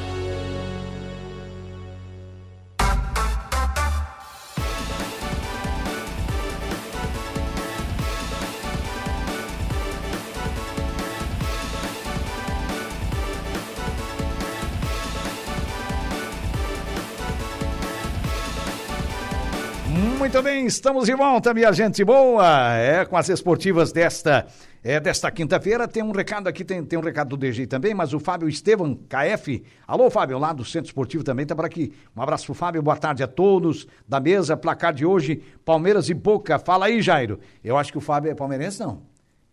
Muito 20.37 20.45
bem, 20.45 20.67
estamos 20.67 21.07
de 21.07 21.15
volta, 21.15 21.51
minha 21.51 21.73
gente 21.73 22.05
boa. 22.05 22.75
É, 22.75 23.03
com 23.05 23.17
as 23.17 23.27
esportivas 23.27 23.91
desta 23.91 24.45
é, 24.83 24.99
desta 24.99 25.31
quinta-feira. 25.31 25.87
Tem 25.87 26.03
um 26.03 26.11
recado 26.11 26.47
aqui, 26.47 26.63
tem, 26.63 26.85
tem 26.85 26.99
um 26.99 27.01
recado 27.01 27.29
do 27.29 27.37
DG 27.37 27.65
também, 27.65 27.95
mas 27.95 28.13
o 28.13 28.19
Fábio 28.19 28.47
Estevam, 28.47 28.93
KF. 29.09 29.63
Alô, 29.87 30.11
Fábio, 30.11 30.37
lá 30.37 30.53
do 30.53 30.63
Centro 30.63 30.89
Esportivo 30.89 31.23
também 31.23 31.43
tá 31.43 31.55
por 31.55 31.65
aqui. 31.65 31.91
Um 32.15 32.21
abraço 32.21 32.45
pro 32.45 32.53
Fábio, 32.53 32.83
boa 32.83 32.95
tarde 32.95 33.23
a 33.23 33.27
todos 33.27 33.87
da 34.07 34.19
mesa. 34.19 34.55
Placar 34.55 34.93
de 34.93 35.07
hoje, 35.07 35.41
Palmeiras 35.65 36.07
e 36.07 36.13
Boca. 36.13 36.59
Fala 36.59 36.85
aí, 36.85 37.01
Jairo. 37.01 37.39
Eu 37.63 37.75
acho 37.75 37.91
que 37.91 37.97
o 37.97 38.01
Fábio 38.01 38.29
é 38.29 38.35
palmeirense, 38.35 38.79
não. 38.79 39.01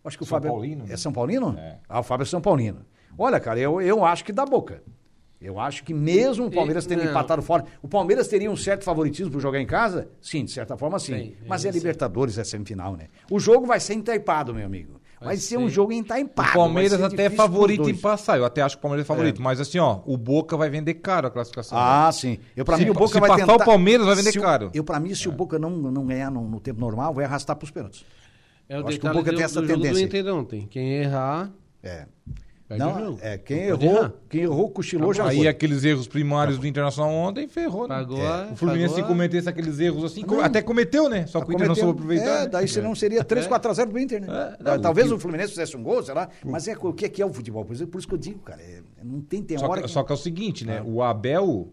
Eu 0.04 0.08
acho 0.08 0.18
que 0.18 0.22
o 0.22 0.26
São 0.26 0.36
Fábio 0.36 0.48
é- 0.48 0.50
Paulino, 0.50 0.84
é 0.84 0.88
né? 0.88 0.96
São 0.98 1.12
Paulino? 1.14 1.56
É. 1.58 1.78
Ah, 1.88 2.00
o 2.00 2.02
Fábio 2.02 2.24
é 2.24 2.26
São 2.26 2.42
Paulino. 2.42 2.84
Olha, 3.16 3.40
cara, 3.40 3.58
eu, 3.58 3.80
eu 3.80 4.04
acho 4.04 4.22
que 4.22 4.34
dá 4.34 4.44
Boca. 4.44 4.82
Eu 5.44 5.60
acho 5.60 5.84
que 5.84 5.92
mesmo 5.92 6.46
o 6.46 6.50
Palmeiras 6.50 6.86
tendo 6.86 7.04
não. 7.04 7.10
empatado 7.10 7.42
fora, 7.42 7.64
o 7.82 7.88
Palmeiras 7.88 8.26
teria 8.28 8.50
um 8.50 8.56
certo 8.56 8.82
favoritismo 8.82 9.30
para 9.30 9.40
jogar 9.40 9.60
em 9.60 9.66
casa? 9.66 10.08
Sim, 10.20 10.44
de 10.44 10.50
certa 10.50 10.76
forma 10.76 10.98
sim. 10.98 11.14
Sim, 11.14 11.36
Mas 11.46 11.64
é 11.64 11.70
sei. 11.70 11.80
Libertadores, 11.80 12.38
é 12.38 12.44
semifinal, 12.44 12.96
né? 12.96 13.08
O 13.30 13.38
jogo 13.38 13.66
vai 13.66 13.78
ser 13.78 13.94
entaipado, 13.94 14.54
meu 14.54 14.64
amigo. 14.64 15.00
Vai, 15.20 15.36
ser 15.36 15.58
um 15.58 15.68
jogo 15.68 15.92
entaipado. 15.92 16.50
O 16.50 16.52
Palmeiras 16.52 17.02
até 17.02 17.24
é 17.24 17.30
favorito 17.30 17.88
em 17.88 17.94
passar. 17.94 18.36
Eu 18.36 18.44
até 18.44 18.60
acho 18.60 18.76
que 18.76 18.80
o 18.80 18.82
Palmeiras 18.82 19.06
é 19.06 19.08
favorito. 19.08 19.40
Mas 19.40 19.58
assim, 19.58 19.78
ó, 19.78 20.00
o 20.04 20.16
Boca 20.18 20.56
vai 20.56 20.68
vender 20.68 20.94
caro 20.94 21.26
a 21.26 21.30
classificação. 21.30 21.78
Ah, 21.78 22.10
sim. 22.12 22.38
Eu, 22.54 22.64
pra 22.64 22.76
Se 22.76 22.84
mim, 22.84 22.90
o 22.90 22.94
Boca 22.94 23.14
se 23.14 23.20
vai 23.20 23.30
passar 23.30 23.46
tentar... 23.46 23.62
o 23.62 23.64
Palmeiras, 23.64 24.06
vai 24.06 24.16
vender 24.16 24.32
se 24.32 24.40
caro. 24.40 24.70
Eu, 24.74 24.84
pra 24.84 25.00
mim, 25.00 25.14
se 25.14 25.28
o 25.28 25.32
Boca 25.32 25.58
não, 25.58 25.70
não 25.70 26.04
ganhar 26.04 26.30
no, 26.30 26.46
no 26.46 26.60
tempo 26.60 26.80
normal, 26.80 27.14
vai 27.14 27.24
arrastar 27.24 27.56
pros 27.56 27.70
pênaltis. 27.70 28.04
É 28.68 28.76
o 28.76 28.80
Eu 28.80 28.88
acho 28.88 29.00
que 29.00 29.06
o 29.06 29.12
Boca 29.12 29.30
do, 29.30 29.36
tem 29.36 29.44
essa 29.44 29.60
do 29.60 29.66
jogo 29.66 29.78
do 29.78 29.82
tendência. 29.84 30.04
Inter 30.04 30.34
ontem. 30.34 30.66
Quem 30.68 30.92
errar, 30.94 31.50
É. 31.82 32.06
perde 32.68 32.82
o 32.82 32.86
Não, 32.86 33.04
jogo. 33.04 33.18
é, 33.22 33.38
quem 33.38 33.68
Não 33.70 33.80
errou, 33.82 34.12
quem 34.28 34.40
errou, 34.42 34.70
cochilou, 34.70 35.12
já 35.14 35.26
Aí 35.28 35.36
foi. 35.38 35.48
aqueles 35.48 35.84
erros 35.84 36.08
primários 36.08 36.58
do 36.58 36.66
Internacional 36.66 37.10
ontem 37.12 37.46
ferrou, 37.48 37.82
né? 37.88 37.94
Pagou 37.96 38.18
É. 38.20 38.26
a- 38.26 38.48
O 38.52 38.56
Fluminense 38.56 38.94
se 38.94 39.00
pagou 39.00 39.04
a- 39.04 39.08
cometesse 39.08 39.48
aqueles 39.48 39.78
erros 39.80 40.04
assim, 40.04 40.24
Não. 40.26 40.40
até 40.40 40.62
cometeu, 40.62 41.08
né? 41.08 41.26
Só 41.26 41.40
que 41.42 41.50
o 41.50 41.52
Inter 41.54 41.68
não 41.68 41.74
soube 41.74 41.92
aproveitar. 41.92 42.24
É, 42.26 42.40
né? 42.42 42.46
daí 42.48 42.66
senão 42.68 42.94
seria 42.94 43.22
3, 43.22 43.46
4 43.46 43.70
a 43.70 43.74
0 43.74 43.90
pro 43.90 43.98
Inter, 44.00 44.20
né? 44.20 44.26
É, 44.28 44.62
não, 44.62 44.80
Talvez 44.80 45.06
o 45.06 45.10
que- 45.10 45.16
o 45.16 45.20
Fluminense 45.20 45.50
fizesse 45.50 45.76
um 45.76 45.82
gol, 45.82 46.02
sei 46.02 46.14
lá. 46.14 46.28
Mas 46.44 46.66
é, 46.68 46.76
o 46.80 46.92
que 46.92 47.04
é 47.04 47.08
que 47.08 47.20
é 47.22 47.26
o 47.26 47.32
futebol? 47.32 47.64
Por 47.64 47.74
isso, 47.74 47.86
por 47.86 47.98
isso 47.98 48.08
que 48.08 48.14
eu 48.14 48.18
digo, 48.18 48.38
cara. 48.40 48.60
é- 48.62 48.82
não 49.02 49.20
tem, 49.20 49.42
tem 49.42 49.58
Só 49.58 49.66
hora 49.66 49.82
que, 49.82 49.86
que... 49.86 49.92
só 49.92 50.02
que 50.02 50.10
é 50.12 50.14
o 50.14 50.18
seguinte, 50.18 50.64
né? 50.64 50.82
O 50.86 51.02
Abel 51.02 51.68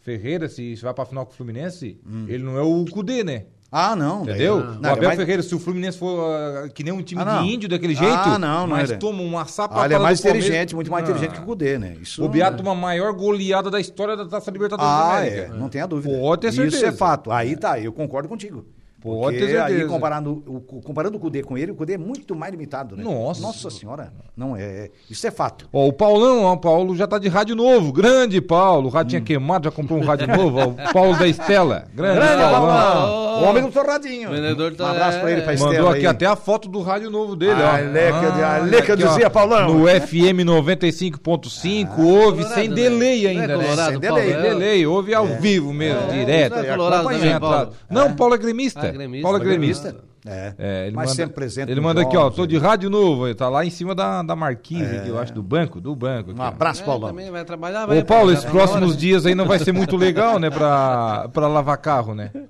Ferreira, 0.00 0.48
se, 0.48 0.76
se 0.76 0.82
vai 0.82 0.94
pra 0.94 1.04
final 1.04 1.26
com 1.26 1.32
o 1.32 1.34
Fluminense, 1.34 1.98
ele 2.28 2.44
não 2.44 2.56
é 2.56 2.62
o 2.62 2.84
Cudê, 2.84 3.24
né? 3.24 3.46
Ah, 3.78 3.94
não. 3.94 4.22
Entendeu? 4.22 4.56
Não, 4.80 4.90
o 4.90 4.92
Abel 4.94 5.08
vai- 5.08 5.16
Ferreira, 5.16 5.42
se 5.42 5.54
o 5.54 5.58
Fluminense 5.58 5.98
for 5.98 6.18
ah, 6.24 6.68
que 6.68 6.82
nem 6.82 6.92
um 6.94 7.02
time 7.02 7.20
Ah, 7.24 7.42
de 7.42 7.48
índio 7.52 7.68
daquele 7.68 7.92
Ah, 7.92 7.96
jeito, 7.96 8.38
não, 8.38 8.38
não 8.38 8.66
mas 8.68 8.90
era. 8.90 8.98
toma 8.98 9.20
uma 9.22 9.44
sapatada 9.44 9.82
Ah, 9.82 9.86
ele 9.86 9.94
é 9.94 9.98
mais 9.98 10.20
Palmeiras- 10.20 10.46
inteligente, 10.46 10.74
muito 10.74 10.90
mais 10.90 11.04
Ah. 11.04 11.10
inteligente 11.10 11.34
que 11.36 11.42
o 11.42 11.44
Cudê, 11.46 11.78
né? 11.78 11.96
Isso 12.00 12.24
O 12.24 12.28
Beato 12.28 12.56
toma 12.58 12.72
a 12.72 12.74
maior 12.74 13.12
goleada 13.12 13.70
da 13.70 13.78
história 13.78 14.16
da 14.16 14.24
Taça 14.26 14.50
Libertadores 14.50 14.90
da 14.90 14.96
Ah, 14.98 15.18
América. 15.18 15.40
é, 15.42 15.48
não 15.58 15.68
tenha 15.68 15.86
dúvida. 15.86 16.18
Pode 16.18 16.40
ter 16.40 16.48
Isso 16.48 16.62
é 16.62 16.70
certeza. 16.70 16.96
fato. 16.96 17.30
Aí 17.30 17.54
tá, 17.56 17.78
eu 17.78 17.92
concordo 17.92 18.28
contigo. 18.28 18.64
Pode 19.06 19.36
Porque 19.38 19.52
ter 19.52 19.58
certeza. 19.58 19.82
aí 19.82 19.88
comparando 19.88 20.42
o, 20.46 20.60
comparando 20.82 21.16
o 21.16 21.20
Cudê 21.20 21.42
com 21.42 21.56
ele, 21.56 21.72
o 21.72 21.74
Cudê 21.74 21.94
é 21.94 21.98
muito 21.98 22.34
mais 22.34 22.50
limitado, 22.50 22.96
né? 22.96 23.04
Nossa. 23.04 23.40
Nossa 23.40 23.70
senhora. 23.70 24.12
Não, 24.36 24.56
é, 24.56 24.90
isso 25.08 25.26
é 25.26 25.30
fato. 25.30 25.68
Ó, 25.72 25.86
o 25.86 25.92
Paulão, 25.92 26.42
ó, 26.44 26.52
o 26.54 26.56
Paulo 26.58 26.94
já 26.96 27.06
tá 27.06 27.18
de 27.18 27.28
rádio 27.28 27.54
novo. 27.54 27.92
Grande 27.92 28.40
Paulo. 28.40 28.88
O 28.88 28.90
rádio 28.90 29.06
Hum. 29.06 29.10
tinha 29.10 29.20
queimado, 29.22 29.64
já 29.66 29.70
comprou 29.70 29.98
um 30.00 30.04
rádio 30.04 30.26
novo. 30.28 30.58
Ó, 30.58 30.66
o 30.88 30.92
Paulo 30.92 31.16
da 31.18 31.26
Estela. 31.28 31.84
Grande, 31.94 32.16
Grande 32.16 32.42
Paulão. 32.42 32.60
Paulão. 32.76 33.26
O 33.36 33.44
homem 33.44 33.62
do 33.62 33.70
torradinho. 33.70 34.30
Vendedor 34.30 34.72
Um 34.72 34.74
tá- 34.76 34.90
abraço 34.90 35.20
pra 35.20 35.30
ele, 35.30 35.42
pra 35.42 35.52
Mandou 35.52 35.68
Estela 35.72 35.90
aqui 35.90 36.00
aí. 36.00 36.06
até 36.06 36.24
a 36.26 36.34
foto 36.36 36.68
do 36.68 36.80
rádio 36.80 37.10
novo 37.10 37.36
dele, 37.36 37.60
ó. 37.62 37.66
Ale 37.66 37.92
que 37.92 38.24
eu 38.24 38.32
di- 38.32 38.42
ale 38.42 38.70
que 38.82 38.90
eu 38.90 38.94
aqui, 38.94 39.04
ó, 39.04 39.08
dizia, 39.08 39.30
Paulão. 39.30 39.74
No 39.74 39.86
FM 39.88 40.42
95.5, 40.44 42.02
ouve 42.02 42.42
Colorado, 42.42 42.54
sem 42.54 42.68
né? 42.68 42.74
delay 42.74 43.22
Não 43.22 43.28
é 43.28 43.32
ainda, 43.32 43.56
né? 43.58 43.64
colorado, 43.64 43.90
Sem 43.92 44.00
delay. 44.00 44.32
é? 44.32 44.42
Delay, 44.42 44.86
ouve 44.86 45.14
ao 45.14 45.26
vivo 45.26 45.72
mesmo, 45.72 46.00
É, 46.00 46.06
direto. 46.24 46.52
não 46.56 46.58
é 46.64 46.76
colorado 46.76 47.08
acompanhando. 47.08 47.22
também, 47.24 47.40
Paulo? 47.40 47.72
Não, 47.90 48.12
Paulo 48.16 48.34
é 48.34 48.38
gremista. 48.38 48.80
Ah, 48.96 49.06
gremista. 49.08 49.22
Paulo 49.22 49.36
é 49.36 49.40
Paulo 49.40 49.52
é 49.52 49.56
gremista. 49.58 49.96
É. 50.28 50.54
É, 50.58 50.86
ele 50.88 50.96
Mas 50.96 51.04
manda, 51.10 51.14
sempre 51.16 51.34
presente 51.34 51.70
Ele 51.70 51.80
manda 51.80 52.02
aqui, 52.02 52.16
ó, 52.16 52.28
tô 52.30 52.46
de 52.46 52.56
ele- 52.56 52.64
rádio 52.64 52.90
novo, 52.90 53.28
ele 53.28 53.34
tá 53.36 53.48
lá 53.48 53.64
em 53.64 53.70
cima 53.70 53.94
da, 53.94 54.22
da 54.24 54.34
marquise, 54.34 54.96
aqui, 54.96 55.08
eu 55.08 55.18
acho, 55.20 55.32
do 55.32 55.40
banco, 55.42 55.80
do 55.80 55.94
banco. 55.94 56.32
aqui, 56.32 56.40
Um 56.40 56.42
abraço, 56.42 56.82
É, 56.82 56.84
Paulão. 56.84 57.10
também 57.10 57.30
vai 57.30 57.44
trabalhar, 57.44 57.86
vai 57.86 58.00
Ô, 58.00 58.04
Paulo, 58.04 58.32
esses 58.32 58.44
próximos 58.44 58.86
fora. 58.88 58.96
dias 58.96 59.24
aí 59.24 59.36
não 59.36 59.46
vai 59.46 59.60
ser 59.60 59.70
muito 59.70 59.94
legal, 59.96 60.40
né, 60.40 60.50
pra, 60.50 61.28
pra 61.32 61.46
lavar 61.46 61.76
carro, 61.78 62.14
né? 62.14 62.30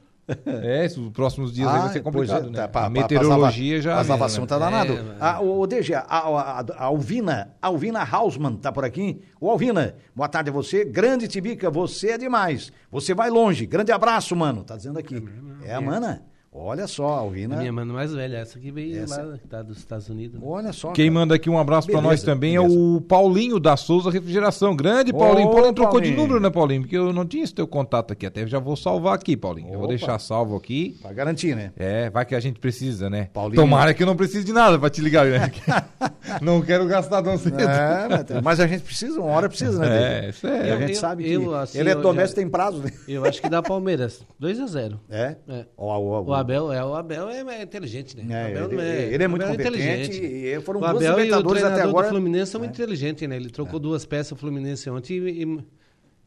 É, 0.44 0.84
esses 0.84 0.98
próximos 1.10 1.52
dias 1.52 1.68
aí 1.68 1.78
vai 1.82 1.88
ser 1.90 2.00
pois 2.02 2.14
complicado, 2.16 2.48
é, 2.48 2.50
né? 2.50 2.56
tá, 2.62 2.66
pra- 2.66 2.80
a 2.80 2.90
pra- 2.90 2.90
meteorologia 2.90 3.80
já... 3.80 3.90
lava- 3.90 4.00
As 4.00 4.08
lavações 4.08 4.40
né? 4.40 4.46
tá 4.48 4.58
danado. 4.58 4.92
É. 4.94 5.02
Ah, 5.20 5.40
o, 5.40 5.60
o 5.60 5.66
DG, 5.68 5.94
a, 5.94 6.00
a, 6.00 6.60
a 6.60 6.84
Alvina, 6.86 7.50
Alvina 7.62 8.00
Hausmann 8.02 8.56
tá 8.56 8.72
por 8.72 8.84
aqui. 8.84 9.20
O 9.40 9.48
Alvina, 9.48 9.94
boa 10.16 10.28
tarde 10.28 10.50
a 10.50 10.52
você. 10.52 10.84
Grande 10.84 11.28
Tibica, 11.28 11.70
você 11.70 12.10
é 12.12 12.18
demais. 12.18 12.72
Você 12.90 13.14
vai 13.14 13.30
longe. 13.30 13.66
Grande 13.66 13.92
abraço, 13.92 14.34
mano. 14.34 14.64
Tá 14.64 14.76
dizendo 14.76 14.98
aqui. 14.98 15.22
É 15.64 15.72
a 15.76 15.80
mana. 15.80 16.22
Olha 16.58 16.86
só, 16.86 17.04
Alvina. 17.06 17.54
A 17.56 17.58
minha 17.58 17.72
mãe 17.72 17.84
mais 17.84 18.14
velha, 18.14 18.38
essa 18.38 18.58
que 18.58 18.70
veio 18.70 19.02
Essa. 19.02 19.22
lá, 19.22 19.36
que 19.38 19.46
tá 19.46 19.62
dos 19.62 19.76
Estados 19.76 20.08
Unidos. 20.08 20.40
Olha 20.42 20.72
só. 20.72 20.90
Quem 20.92 21.06
cara. 21.08 21.20
manda 21.20 21.34
aqui 21.34 21.50
um 21.50 21.58
abraço 21.58 21.86
pra 21.86 21.96
Beleza, 22.00 22.10
nós 22.12 22.22
também 22.22 22.56
é 22.56 22.60
beleza. 22.60 22.78
o 22.78 23.00
Paulinho 23.02 23.60
da 23.60 23.76
Souza 23.76 24.10
Refrigeração. 24.10 24.74
Grande 24.74 25.12
Ô, 25.12 25.18
Paulinho. 25.18 25.50
Paulinho 25.50 25.72
trocou 25.74 26.00
de 26.00 26.10
número, 26.12 26.40
né, 26.40 26.48
Paulinho? 26.50 26.80
Porque 26.82 26.96
eu 26.96 27.12
não 27.12 27.26
tinha 27.26 27.44
esse 27.44 27.54
teu 27.54 27.66
contato 27.66 28.12
aqui. 28.12 28.24
Até 28.26 28.46
já 28.46 28.58
vou 28.58 28.74
salvar 28.74 29.14
aqui, 29.14 29.36
Paulinho. 29.36 29.68
Eu 29.68 29.74
vou 29.74 29.80
Opa. 29.84 29.88
deixar 29.88 30.18
salvo 30.18 30.56
aqui. 30.56 30.96
Pra 31.02 31.12
garantir, 31.12 31.54
né? 31.54 31.72
É, 31.76 32.08
vai 32.10 32.24
que 32.24 32.34
a 32.34 32.40
gente 32.40 32.58
precisa, 32.58 33.10
né? 33.10 33.28
Paulinho. 33.34 33.60
Tomara 33.60 33.92
que 33.92 34.02
eu 34.02 34.06
não 34.06 34.16
precise 34.16 34.44
de 34.44 34.52
nada 34.52 34.78
pra 34.78 34.88
te 34.88 35.00
ligar, 35.02 35.26
né? 35.26 35.52
não 36.40 36.62
quero 36.62 36.86
gastar 36.86 37.22
tão 37.22 37.36
cedo. 37.36 37.60
É, 37.60 38.40
mas- 38.42 38.60
a 38.60 38.66
gente 38.66 38.82
precisa, 38.82 39.20
uma 39.20 39.30
hora 39.30 39.48
precisa, 39.48 39.78
né? 39.78 40.26
É, 40.26 40.30
isso 40.30 40.46
E 40.46 40.50
é. 40.50 40.72
a 40.72 40.78
gente 40.80 40.92
Eu- 40.92 40.96
sabe 41.00 41.24
que 41.24 41.32
eu, 41.32 41.54
assim, 41.54 41.78
ele 41.78 41.90
é 41.90 41.92
eu 41.94 42.02
já- 42.14 42.28
tem 42.28 42.48
prazo, 42.48 42.78
né? 42.82 42.90
Eu 43.06 43.24
acho 43.26 43.40
que 43.42 43.48
dá 43.50 43.62
Palmeiras. 43.62 44.24
2 44.38 44.58
a 44.58 44.66
0 44.66 44.98
É? 45.10 45.36
É. 45.46 45.66
O, 45.76 45.86
o, 45.86 46.30
O 46.30 46.34
Abel, 46.46 46.72
é, 46.72 46.84
o 46.84 46.94
Abel 46.94 47.28
é, 47.28 47.40
é 47.58 47.62
inteligente, 47.62 48.16
né? 48.16 48.24
É, 48.28 48.50
ele- 48.50 48.60
não 48.60 48.82
ele 48.82 49.24
é 49.24 49.28
muito 49.28 49.42
Abel 49.44 49.56
competente 49.56 50.24
e 50.24 50.60
foram 50.60 50.80
o 50.80 50.84
Abel 50.84 51.02
e 51.02 51.06
o 51.06 51.16
Libertadores 51.24 51.62
até 51.62 51.74
treinador 51.74 51.90
agora. 51.90 52.06
do 52.08 52.10
Fluminense 52.14 52.50
são 52.52 52.60
muito 52.60 52.72
inteligentes, 52.74 53.28
né? 53.28 53.36
Ele 53.36 53.50
trocou 53.50 53.78
duas 53.78 54.04
peças 54.06 54.32
o 54.32 54.36
Fluminense 54.36 54.88
ontem 54.90 55.18
e, 55.18 55.42
e 55.42 55.58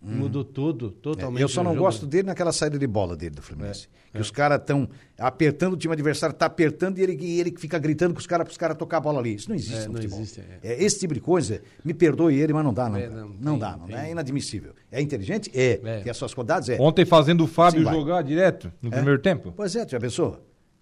mudou 0.01 0.43
tudo, 0.43 0.91
totalmente. 0.91 1.41
É, 1.41 1.43
Eu 1.43 1.49
só 1.49 1.61
não 1.63 1.71
jogo. 1.71 1.83
gosto 1.83 2.07
dele 2.07 2.27
naquela 2.27 2.51
saída 2.53 2.79
de 2.79 2.87
bola 2.87 3.15
dele 3.17 3.35
do 3.35 3.41
Fluminense. 3.41 3.87
que 4.11 4.19
os 4.21 4.31
caras 4.31 4.59
estão 4.59 4.89
apertando 5.19 5.73
o 5.73 5.77
time 5.77 5.93
adversário, 5.93 6.33
tá 6.35 6.45
apertando 6.45 6.97
e 6.97 7.01
ele, 7.03 7.17
e 7.21 7.39
ele 7.39 7.53
fica 7.57 7.77
gritando 7.77 8.13
com 8.13 8.19
os 8.19 8.25
caras 8.25 8.45
para 8.45 8.51
os 8.51 8.57
caras 8.57 8.77
tocar 8.77 8.97
a 8.97 9.01
bola 9.01 9.19
ali. 9.19 9.35
Isso 9.35 9.49
não 9.49 9.55
existe 9.55 9.75
É, 9.75 9.79
no 9.81 9.87
não 9.87 9.93
futebol. 9.95 10.19
existe, 10.19 10.43
É, 10.63 10.83
esse 10.83 10.99
tipo 10.99 11.13
de 11.13 11.19
coisa, 11.19 11.61
me 11.83 11.93
perdoe 11.93 12.39
ele, 12.39 12.53
mas 12.53 12.63
não 12.63 12.73
dá, 12.73 12.89
não. 12.89 12.97
É, 12.97 13.07
não, 13.09 13.27
não, 13.27 13.51
tem- 13.51 13.59
dá, 13.59 13.77
não 13.77 13.87
tem. 13.87 13.95
é 13.97 14.11
inadmissível. 14.11 14.73
É 14.91 15.01
inteligente? 15.01 15.51
É. 15.53 15.79
É. 15.83 15.99
Tem 16.01 16.09
as 16.09 16.17
suas 16.17 16.33
qualidades? 16.33 16.69
É. 16.69 16.77
Ontem 16.79 17.05
fazendo 17.05 17.43
o 17.43 17.47
Fábio 17.47 17.83
Sim, 17.85 17.91
jogar 17.93 18.21
direto 18.23 18.71
no 18.81 18.89
primeiro 18.89 19.19
tempo. 19.19 19.53
Pois 19.55 19.75
é, 19.75 19.85
tu 19.85 19.91
já 19.91 19.99
pensou? 19.99 20.39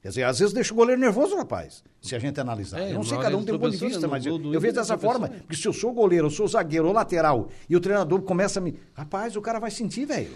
Quer 0.08 0.12
dizer, 0.12 0.24
às 0.24 0.40
vezes 0.40 0.54
deixa 0.54 0.74
o 0.74 0.78
goleiro 0.78 1.02
nervoso, 1.02 1.36
rapaz, 1.36 1.84
se 2.02 2.16
a 2.16 2.20
gente 2.20 2.40
analisar. 2.40 2.80
É, 2.80 2.92
eu 2.92 2.94
não 2.94 3.04
sei, 3.04 3.18
cada 3.18 3.36
um 3.36 3.44
tem 3.44 3.54
um 3.54 3.60
ponto 3.60 3.72
de 3.72 3.86
vista, 3.86 4.00
né, 4.00 4.08
mas 4.08 4.26
eu, 4.26 4.42
eu 4.54 4.62
vejo 4.62 4.74
dessa 4.74 4.98
tropeçou, 4.98 5.12
forma. 5.12 5.28
né? 5.28 5.42
Porque 5.42 5.62
se 5.62 5.68
eu 5.68 5.74
sou 5.74 5.92
goleiro, 5.92 6.28
eu 6.28 6.32
sou 6.32 6.48
zagueiro 6.48 6.88
ou 6.88 6.94
lateral, 6.94 7.50
e 7.70 7.76
o 7.76 7.80
treinador 7.82 8.22
começa 8.22 8.62
a 8.62 8.64
me. 8.64 8.80
Rapaz, 8.94 9.36
o 9.36 9.42
cara 9.42 9.60
vai 9.60 9.70
sentir, 9.70 10.06
velho. 10.06 10.32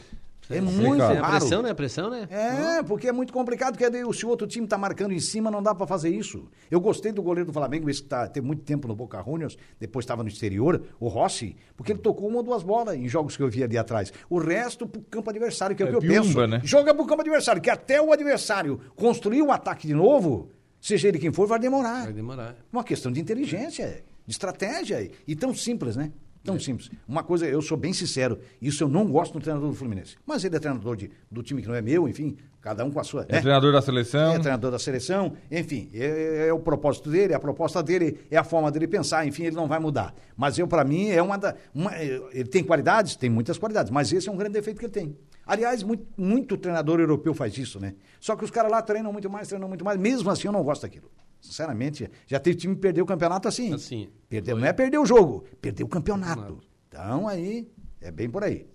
É 0.49 0.59
muito 0.59 0.97
cara. 0.97 1.13
É 1.13 1.17
a 1.17 1.21
raro. 1.21 1.37
pressão, 1.39 1.61
né? 1.61 1.69
A 1.69 1.75
pressão, 1.75 2.09
né? 2.09 2.27
É, 2.29 2.83
porque 2.83 3.07
é 3.07 3.11
muito 3.11 3.31
complicado, 3.31 3.77
porque 3.77 4.13
se 4.13 4.25
o 4.25 4.29
outro 4.29 4.47
time 4.47 4.67
tá 4.67 4.77
marcando 4.77 5.13
em 5.13 5.19
cima, 5.19 5.49
não 5.51 5.61
dá 5.63 5.73
pra 5.73 5.87
fazer 5.87 6.09
isso. 6.09 6.49
Eu 6.69 6.81
gostei 6.81 7.11
do 7.11 7.21
goleiro 7.21 7.47
do 7.47 7.53
Flamengo, 7.53 7.89
esse 7.89 8.01
que 8.03 8.09
tá, 8.09 8.27
teve 8.27 8.45
muito 8.45 8.63
tempo 8.63 8.87
no 8.87 8.95
Boca 8.95 9.21
Juniors, 9.23 9.57
depois 9.79 10.03
estava 10.03 10.23
no 10.23 10.29
exterior, 10.29 10.81
o 10.99 11.07
Rossi, 11.07 11.55
porque 11.77 11.91
ele 11.93 11.99
tocou 11.99 12.27
uma 12.27 12.37
ou 12.37 12.43
duas 12.43 12.63
bolas 12.63 12.95
em 12.97 13.07
jogos 13.07 13.37
que 13.37 13.43
eu 13.43 13.49
vi 13.49 13.63
ali 13.63 13.77
atrás. 13.77 14.11
O 14.29 14.39
resto 14.39 14.87
pro 14.87 15.01
campo 15.03 15.29
adversário, 15.29 15.75
que 15.75 15.83
é, 15.83 15.85
o 15.85 15.89
É 15.89 15.91
que 15.91 15.95
eu 15.97 16.01
piumba, 16.01 16.23
penso. 16.23 16.47
né? 16.47 16.61
Joga 16.63 16.93
pro 16.93 17.05
campo 17.05 17.21
adversário, 17.21 17.61
que 17.61 17.69
até 17.69 18.01
o 18.01 18.11
adversário 18.11 18.79
construir 18.95 19.41
o 19.41 19.51
ataque 19.51 19.87
de 19.87 19.93
novo, 19.93 20.49
seja 20.81 21.07
ele 21.07 21.19
quem 21.19 21.31
for, 21.31 21.47
vai 21.47 21.59
demorar. 21.59 22.03
Vai 22.05 22.13
demorar. 22.13 22.55
Uma 22.73 22.83
questão 22.83 23.11
de 23.11 23.21
inteligência, 23.21 24.03
de 24.25 24.31
estratégia. 24.33 25.09
E 25.27 25.35
tão 25.35 25.53
simples, 25.53 25.95
né? 25.95 26.11
Tão 26.43 26.59
simples. 26.59 26.89
Uma 27.07 27.23
coisa, 27.23 27.45
eu 27.45 27.61
sou 27.61 27.77
bem 27.77 27.93
sincero, 27.93 28.39
isso 28.59 28.83
eu 28.83 28.87
não 28.87 29.05
gosto 29.05 29.33
do 29.33 29.39
treinador 29.39 29.69
do 29.69 29.75
Fluminense. 29.75 30.15
Mas 30.25 30.43
ele 30.43 30.55
é 30.55 30.59
treinador 30.59 30.95
de, 30.95 31.11
do 31.29 31.43
time 31.43 31.61
que 31.61 31.67
não 31.67 31.75
é 31.75 31.81
meu, 31.81 32.07
enfim, 32.07 32.35
cada 32.59 32.83
um 32.83 32.89
com 32.89 32.99
a 32.99 33.03
sua. 33.03 33.25
É 33.29 33.33
né? 33.35 33.41
treinador 33.41 33.71
da 33.71 33.81
seleção. 33.81 34.33
É 34.33 34.39
treinador 34.39 34.71
da 34.71 34.79
seleção, 34.79 35.33
enfim, 35.51 35.91
é, 35.93 36.47
é 36.47 36.53
o 36.53 36.59
propósito 36.59 37.11
dele, 37.11 37.35
a 37.35 37.39
proposta 37.39 37.83
dele, 37.83 38.21
é 38.31 38.37
a 38.37 38.43
forma 38.43 38.71
dele 38.71 38.87
pensar, 38.87 39.25
enfim, 39.27 39.43
ele 39.43 39.55
não 39.55 39.67
vai 39.67 39.79
mudar. 39.79 40.15
Mas 40.35 40.57
eu, 40.57 40.67
para 40.67 40.83
mim, 40.83 41.09
é 41.09 41.21
uma 41.21 41.37
da. 41.37 41.55
uma- 41.75 41.95
é, 41.95 42.05
ele 42.33 42.49
tem 42.49 42.63
qualidades? 42.63 43.15
Tem 43.15 43.29
muitas 43.29 43.59
qualidades, 43.59 43.91
mas 43.91 44.11
esse 44.11 44.27
é 44.27 44.31
um 44.31 44.37
grande 44.37 44.53
defeito 44.53 44.79
que 44.79 44.85
ele 44.85 44.93
tem. 44.93 45.15
Aliás, 45.45 45.83
muito, 45.83 46.07
muito 46.17 46.57
treinador 46.57 46.99
europeu 46.99 47.33
faz 47.33 47.55
isso, 47.57 47.79
né? 47.79 47.93
Só 48.19 48.35
que 48.35 48.43
os 48.43 48.49
caras 48.51 48.71
lá 48.71 48.81
treinam 48.81 49.11
muito 49.13 49.29
mais, 49.29 49.47
treinam 49.47 49.67
muito 49.67 49.85
mais, 49.85 49.99
mesmo 49.99 50.29
assim 50.29 50.47
eu 50.47 50.51
não 50.51 50.63
gosto 50.63 50.83
daquilo. 50.83 51.09
Sinceramente, 51.41 52.09
já 52.27 52.39
teve 52.39 52.55
time 52.55 52.75
que 52.75 52.81
perdeu 52.81 53.03
o 53.03 53.07
campeonato 53.07 53.47
assim. 53.47 53.73
Assim. 53.73 54.07
Perdeu, 54.29 54.55
não 54.55 54.65
é 54.65 54.71
perder 54.71 54.99
o 54.99 55.05
jogo, 55.05 55.43
perdeu 55.59 55.85
o 55.85 55.89
campeonato. 55.89 56.59
Então 56.87 57.27
aí, 57.27 57.67
é 57.99 58.11
bem 58.11 58.29
por 58.29 58.43
aí. 58.43 58.67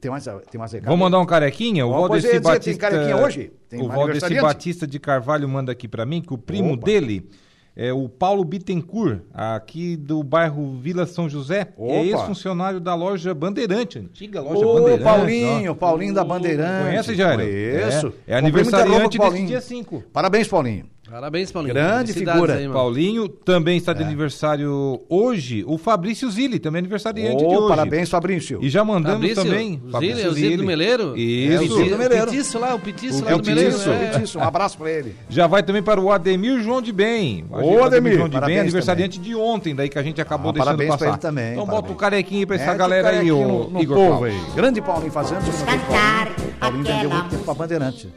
Tem 0.00 0.10
mais, 0.10 0.24
tem 0.24 0.58
mais 0.58 0.72
recado? 0.72 0.88
Vou 0.88 0.96
mandar 0.96 1.18
um 1.18 1.26
carequinha. 1.26 1.86
O 1.86 1.90
Valdeci 1.90 2.26
ia 2.26 2.40
dizer, 2.40 2.42
tem 2.42 2.52
Batista. 2.52 2.80
carequinha 2.80 3.16
hoje? 3.16 3.52
Tem 3.68 3.82
o 3.82 3.88
Valdeci? 3.88 4.40
Batista 4.40 4.86
de 4.86 4.98
Carvalho 4.98 5.46
manda 5.48 5.72
aqui 5.72 5.86
pra 5.86 6.06
mim 6.06 6.22
que 6.22 6.32
o 6.32 6.38
primo 6.38 6.74
Opa. 6.74 6.86
dele 6.86 7.28
É 7.74 7.92
o 7.92 8.08
Paulo 8.08 8.44
Bittencourt, 8.44 9.20
aqui 9.32 9.96
do 9.96 10.22
bairro 10.22 10.78
Vila 10.78 11.04
São 11.06 11.28
José. 11.28 11.72
Opa. 11.76 11.92
É 11.92 12.06
ex-funcionário 12.06 12.80
da 12.80 12.94
loja 12.94 13.34
Bandeirante, 13.34 13.98
antiga 13.98 14.40
loja 14.40 14.64
Ô, 14.64 14.74
Bandeirante. 14.74 15.04
Paulinho, 15.04 15.72
ó. 15.72 15.74
Paulinho 15.74 16.14
da 16.14 16.24
Bandeirante. 16.24 16.84
Conhece, 16.84 17.14
Jairo? 17.14 17.42
Conheço. 17.42 18.14
É, 18.26 18.32
é 18.32 18.36
aniversariante 18.38 19.18
desse 19.18 19.18
Paulinho. 19.18 19.46
dia 19.46 19.60
5. 19.60 20.04
Parabéns, 20.12 20.48
Paulinho. 20.48 20.86
Parabéns, 21.12 21.52
Paulinho. 21.52 21.74
Grande 21.74 22.12
figura. 22.14 22.54
aí. 22.54 22.66
Paulinho 22.70 23.28
também 23.28 23.76
está 23.76 23.92
É. 23.92 23.94
de 23.96 24.02
aniversário 24.02 24.98
hoje. 25.10 25.62
O 25.66 25.76
Fabrício 25.76 26.30
Zilli, 26.30 26.58
também 26.58 26.78
aniversariante 26.80 27.36
de 27.36 27.44
Ô, 27.44 27.58
hoje. 27.58 27.68
parabéns, 27.68 28.08
Fabrício. 28.08 28.58
E 28.62 28.70
já 28.70 28.82
mandamos 28.82 29.18
Fabrício, 29.18 29.44
também. 29.44 29.82
o 29.86 29.90
Fabrício 29.90 30.16
Zilli, 30.16 30.26
é 30.26 30.30
o 30.30 30.34
Zilli 30.34 30.56
do 30.56 30.64
Meleiro? 30.64 31.14
Isso. 31.18 31.52
É, 31.52 31.56
o 31.60 31.68
Zilli 31.76 31.90
do 31.90 31.98
Meleiro. 31.98 32.24
O 32.24 32.30
Petiço 32.30 32.58
lá, 32.58 32.74
o 32.74 32.78
Petiço 32.78 33.22
É 33.26 33.30
lá 33.30 33.36
o 33.36 33.40
do 33.42 33.46
Meleiro. 33.46 33.76
É. 33.90 34.06
Petiço. 34.08 34.38
Um 34.38 34.42
abraço 34.42 34.78
pra 34.78 34.90
ele. 34.90 35.14
Já 35.28 35.46
vai 35.46 35.62
também 35.62 35.82
para 35.82 36.00
o 36.00 36.10
Ademir 36.10 36.62
João 36.62 36.80
de 36.80 36.92
Bem. 36.92 37.44
Ô, 37.50 37.84
Ademir, 37.84 38.14
João 38.14 38.24
de 38.28 38.30
Bem, 38.32 38.40
parabéns 38.40 38.60
aniversariante 38.60 39.18
de 39.18 39.34
ontem, 39.34 39.74
daí 39.74 39.90
que 39.90 39.98
a 39.98 40.02
gente 40.02 40.18
acabou 40.18 40.48
Ah, 40.48 40.52
deixando 40.54 40.64
parabéns 40.66 40.90
passar. 40.92 40.98
pra 41.04 41.08
ele 41.12 41.18
também, 41.18 41.52
Então 41.52 41.66
parabéns. 41.66 41.82
bota 41.82 41.92
o 41.92 41.96
carequinho 41.96 42.46
pra 42.46 42.56
essa 42.56 42.72
o 42.72 42.76
galera 42.78 43.10
aí, 43.10 43.30
o 43.30 43.70
Igor 43.78 43.96
povo 43.98 44.10
Paulo. 44.12 44.24
aí. 44.24 44.40
Grande 44.56 44.80
Paulinho 44.80 45.12
fazendo. 45.12 45.40
cantar 45.66 46.32
Paulinho 46.58 46.84
vendeu 46.84 47.10
muito 47.10 47.28
tempo 47.28 47.44
pra 47.44 47.52
Bandeirante. 47.54 48.08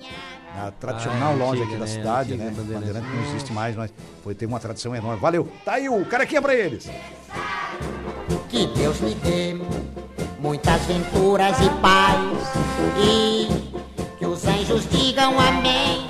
A 0.57 0.71
tradicional 0.71 1.33
Ah, 1.33 1.35
loja 1.35 1.63
antiga, 1.63 1.65
aqui 1.65 1.73
da 1.73 1.79
né? 1.85 1.87
cidade, 1.87 2.33
Antiga 2.33 2.43
né? 2.49 2.51
Bandeirante. 2.55 2.85
Bandeirante 2.87 3.15
não 3.15 3.23
existe 3.29 3.53
mais, 3.53 3.75
mas 3.75 3.93
foi 4.23 4.33
ter 4.35 4.45
uma 4.45 4.59
tradição 4.59 4.95
enorme. 4.95 5.19
Valeu. 5.19 5.47
Tá 5.65 5.73
aí 5.73 5.89
o 5.89 6.05
carequinha 6.05 6.41
pra 6.41 6.55
eles. 6.55 6.89
Que 8.49 8.67
Deus 8.67 8.99
me 9.01 9.13
dê 9.15 9.55
muitas 10.39 10.81
venturas 10.85 11.57
e 11.59 11.69
paz 11.81 12.47
e 12.97 13.47
que 14.17 14.25
os 14.25 14.45
anjos 14.45 14.87
digam 14.89 15.37
amém. 15.39 16.07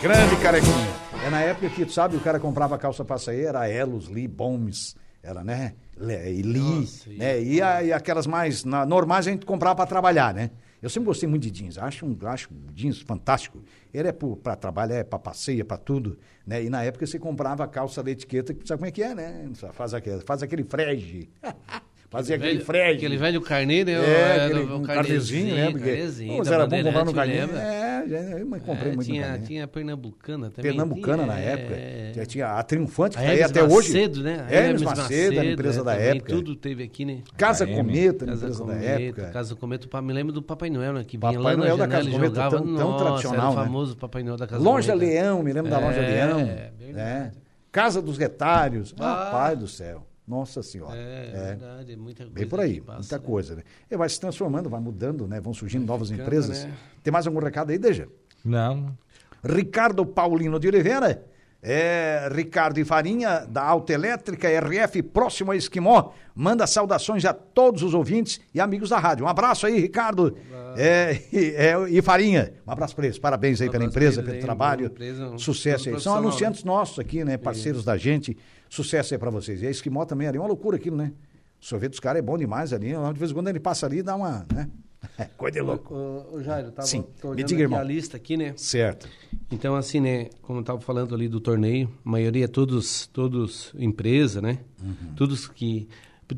Grande 0.00 0.36
carequinha. 0.36 1.02
É 1.26 1.30
na 1.30 1.40
época 1.40 1.68
que, 1.70 1.84
tu 1.84 1.92
sabe, 1.92 2.16
o 2.16 2.20
cara 2.20 2.38
comprava 2.40 2.76
calça 2.78 3.04
pra 3.04 3.18
sair, 3.18 3.44
era 3.46 3.68
Elos, 3.68 4.08
Lee, 4.08 4.26
Bombs, 4.26 4.96
era, 5.22 5.42
né? 5.44 5.74
Le- 5.96 6.32
E 6.32 6.42
Lee, 6.42 6.80
Nossa, 6.80 7.10
né? 7.10 7.40
E, 7.40 7.62
a- 7.62 7.82
e 7.82 7.92
aquelas 7.92 8.26
mais 8.26 8.64
na- 8.64 8.84
normais 8.84 9.26
a 9.26 9.30
gente 9.30 9.46
comprava 9.46 9.76
pra 9.76 9.86
trabalhar, 9.86 10.34
né? 10.34 10.50
Eu 10.82 10.90
sempre 10.90 11.06
gostei 11.06 11.28
muito 11.28 11.44
de 11.44 11.50
jeans, 11.50 11.78
acho 11.78 12.04
um 12.04 12.16
acho 12.26 12.50
jeans 12.74 13.00
fantástico. 13.00 13.62
Ele 13.94 14.08
é 14.08 14.12
pra 14.12 14.56
trabalhar, 14.56 14.96
é 14.96 15.04
pra 15.04 15.16
passeio, 15.16 15.60
é 15.60 15.64
pra 15.64 15.76
tudo, 15.76 16.18
né? 16.44 16.64
E 16.64 16.68
na 16.68 16.82
época 16.82 17.06
você 17.06 17.20
comprava 17.20 17.62
a 17.62 17.68
calça 17.68 18.02
da 18.02 18.10
etiqueta, 18.10 18.52
que 18.52 18.66
sabe 18.66 18.80
como 18.80 18.88
é 18.88 18.90
que 18.90 19.02
é, 19.02 19.14
né? 19.14 19.48
Faz 19.72 19.94
aquele, 19.94 20.20
faz 20.22 20.42
aquele 20.42 20.64
frege. 20.64 21.30
Fazia 22.12 22.36
aquele 22.36 22.52
Velho- 22.52 22.64
frege. 22.66 22.96
Aquele 22.98 23.16
velho 23.16 23.40
carnê, 23.40 23.84
né? 23.84 23.92
É, 23.92 23.96
Era 23.96 24.44
aquele, 24.44 24.60
o 24.60 24.76
um 24.76 24.82
carnezinho, 24.82 25.54
né? 25.56 25.70
Porque, 25.70 25.84
carnezinho 25.90 26.44
da 26.44 26.54
era 26.54 26.66
bom 26.66 26.82
comprar 26.82 27.04
no 27.06 27.12
lembra? 27.12 27.58
É, 27.58 28.44
me 28.44 28.60
comprei 28.60 28.92
É, 28.92 28.94
muito 28.94 29.04
tinha, 29.06 29.38
tinha 29.38 29.64
a 29.64 29.66
Pernambucana 29.68 30.50
também. 30.50 30.70
Pernambucana 30.70 31.24
na 31.26 31.34
tinha, 31.36 31.46
época. 31.48 31.74
é. 31.74 32.12
Já 32.14 32.26
tinha 32.26 32.46
a 32.48 32.62
Triunfante, 32.62 33.16
que 33.16 33.24
tá 33.24 33.30
aí 33.30 33.42
até 33.42 33.62
hoje. 33.62 33.88
Macedo, 33.94 34.22
né? 34.22 34.44
A 34.46 34.52
Hermes 34.52 34.82
Macedo, 34.82 35.40
a 35.40 35.44
empresa 35.46 35.80
é, 35.80 35.84
da 35.84 35.94
época. 35.94 36.28
Tudo 36.32 36.54
teve 36.54 36.82
aqui, 36.82 37.04
né? 37.06 37.18
Casa. 37.36 37.66
Cometa, 37.66 38.24
a 38.24 38.28
Casa 38.28 38.44
empresa 38.44 38.64
da 38.66 38.72
Cometa, 38.74 39.02
época. 39.02 39.30
Casa 39.30 39.54
Cometa, 39.56 40.02
me 40.02 40.12
lembro 40.12 40.32
do 40.34 40.42
Papai 40.42 40.68
Noel, 40.68 40.92
né? 40.92 41.04
Que 41.04 41.16
Papai 41.16 41.36
vinha 41.38 41.48
lá 41.48 41.56
Noel 41.56 41.76
na 41.78 41.86
da 41.86 41.96
Casa 41.96 42.10
Cometa, 42.10 42.50
tão- 42.50 42.96
tradicional, 42.98 43.54
né? 43.56 43.64
famoso 43.64 43.96
Papai 43.96 44.22
Noel 44.22 44.36
da 44.36 44.46
Casa 44.46 44.62
Loja 44.62 44.92
Cometa. 44.92 45.10
Leão, 45.12 45.42
me 45.42 45.52
lembro 45.52 45.70
da 45.70 45.78
Loja 45.78 46.00
É, 46.00 46.26
Leão. 46.26 46.44
verdade. 46.44 46.92
né? 46.92 47.32
Casa 47.70 48.02
dos 48.02 48.18
Retalhos. 48.18 48.94
Ah. 49.00 49.24
Rapaz 49.24 49.58
do 49.58 49.66
céu. 49.66 50.06
Nossa 50.26 50.62
Senhora. 50.62 50.96
É, 50.96 51.56
verdade, 51.56 51.96
muita 51.96 52.24
coisa. 52.24 52.34
Bem 52.34 52.48
por 52.48 52.60
aí, 52.60 52.80
passa, 52.80 52.98
muita 52.98 53.18
né? 53.18 53.24
coisa, 53.24 53.56
né? 53.56 53.62
E 53.90 53.96
vai 53.96 54.08
se 54.08 54.20
transformando, 54.20 54.70
vai 54.70 54.80
mudando, 54.80 55.26
né? 55.26 55.40
Vão 55.40 55.52
surgindo 55.52 55.84
novas 55.84 56.08
ficando, 56.08 56.26
empresas. 56.26 56.64
né? 56.64 56.74
Tem 57.02 57.12
mais 57.12 57.26
algum 57.26 57.40
recado 57.40 57.70
aí, 57.70 57.78
Deja? 57.78 58.08
Não. 58.44 58.96
Ricardo 59.44 60.06
Paulino 60.06 60.58
de 60.58 60.68
Oliveira. 60.68 61.26
É, 61.64 62.28
Ricardo 62.32 62.78
e 62.80 62.84
Farinha, 62.84 63.46
da 63.48 63.62
Autoelétrica 63.62 64.48
RF, 64.48 65.00
próximo 65.00 65.52
a 65.52 65.56
Esquimó. 65.56 66.10
Manda 66.34 66.66
saudações 66.66 67.24
a 67.24 67.32
todos 67.32 67.84
os 67.84 67.94
ouvintes 67.94 68.40
e 68.52 68.60
amigos 68.60 68.88
da 68.88 68.98
rádio. 68.98 69.24
Um 69.24 69.28
abraço 69.28 69.64
aí, 69.66 69.78
Ricardo 69.78 70.36
é, 70.76 71.22
e, 71.32 71.50
é, 71.54 71.74
e 71.88 72.02
Farinha. 72.02 72.52
Um 72.66 72.70
abraço 72.70 72.96
para 72.96 73.06
eles. 73.06 73.18
Parabéns 73.18 73.60
aí 73.60 73.68
Um 73.68 73.70
pela 73.70 73.84
empresa, 73.84 74.22
pelo 74.22 74.34
aí, 74.34 74.40
trabalho. 74.40 74.86
empresa, 74.86 75.28
um 75.28 75.38
Sucesso 75.38 75.88
aí. 75.88 76.00
São 76.00 76.16
anunciantes 76.16 76.64
nossos 76.64 76.98
aqui, 76.98 77.24
né? 77.24 77.36
Parceiros 77.36 77.84
da 77.84 77.96
gente. 77.96 78.36
Sucesso 78.72 79.12
aí 79.12 79.18
para 79.18 79.28
vocês. 79.28 79.60
E 79.60 79.66
a 79.66 79.70
Esquimó 79.70 80.06
também 80.06 80.26
ali, 80.26 80.38
é 80.38 80.40
uma 80.40 80.46
loucura 80.46 80.78
aquilo, 80.78 80.96
né? 80.96 81.12
O 81.60 81.64
sorvete 81.66 81.90
dos 81.90 82.00
caras 82.00 82.20
é 82.20 82.22
bom 82.22 82.38
demais 82.38 82.72
ali. 82.72 82.94
De 83.12 83.18
vez 83.18 83.30
em 83.30 83.34
quando 83.34 83.48
ele 83.48 83.60
passa 83.60 83.84
ali 83.84 83.98
e 83.98 84.02
dá 84.02 84.16
uma. 84.16 84.46
Né? 84.50 84.66
Coisa 85.36 85.58
de 85.58 85.60
louco. 85.60 85.94
Ô, 85.94 86.36
ô, 86.36 86.42
Jairo, 86.42 86.72
tava, 86.72 86.88
Sim, 86.88 87.04
tô 87.20 87.28
olhando 87.28 87.46
diga, 87.48 87.78
a 87.78 87.82
lista 87.82 88.16
aqui, 88.16 88.34
né? 88.34 88.54
Certo. 88.56 89.06
Então, 89.50 89.76
assim, 89.76 90.00
né, 90.00 90.30
como 90.40 90.60
eu 90.60 90.64
tava 90.64 90.80
falando 90.80 91.14
ali 91.14 91.28
do 91.28 91.38
torneio, 91.38 91.92
a 92.02 92.08
maioria 92.08 92.48
todos, 92.48 93.06
todos 93.08 93.74
empresa, 93.76 94.40
né? 94.40 94.60
Uhum. 94.82 95.14
Todos 95.16 95.46
que, 95.46 95.86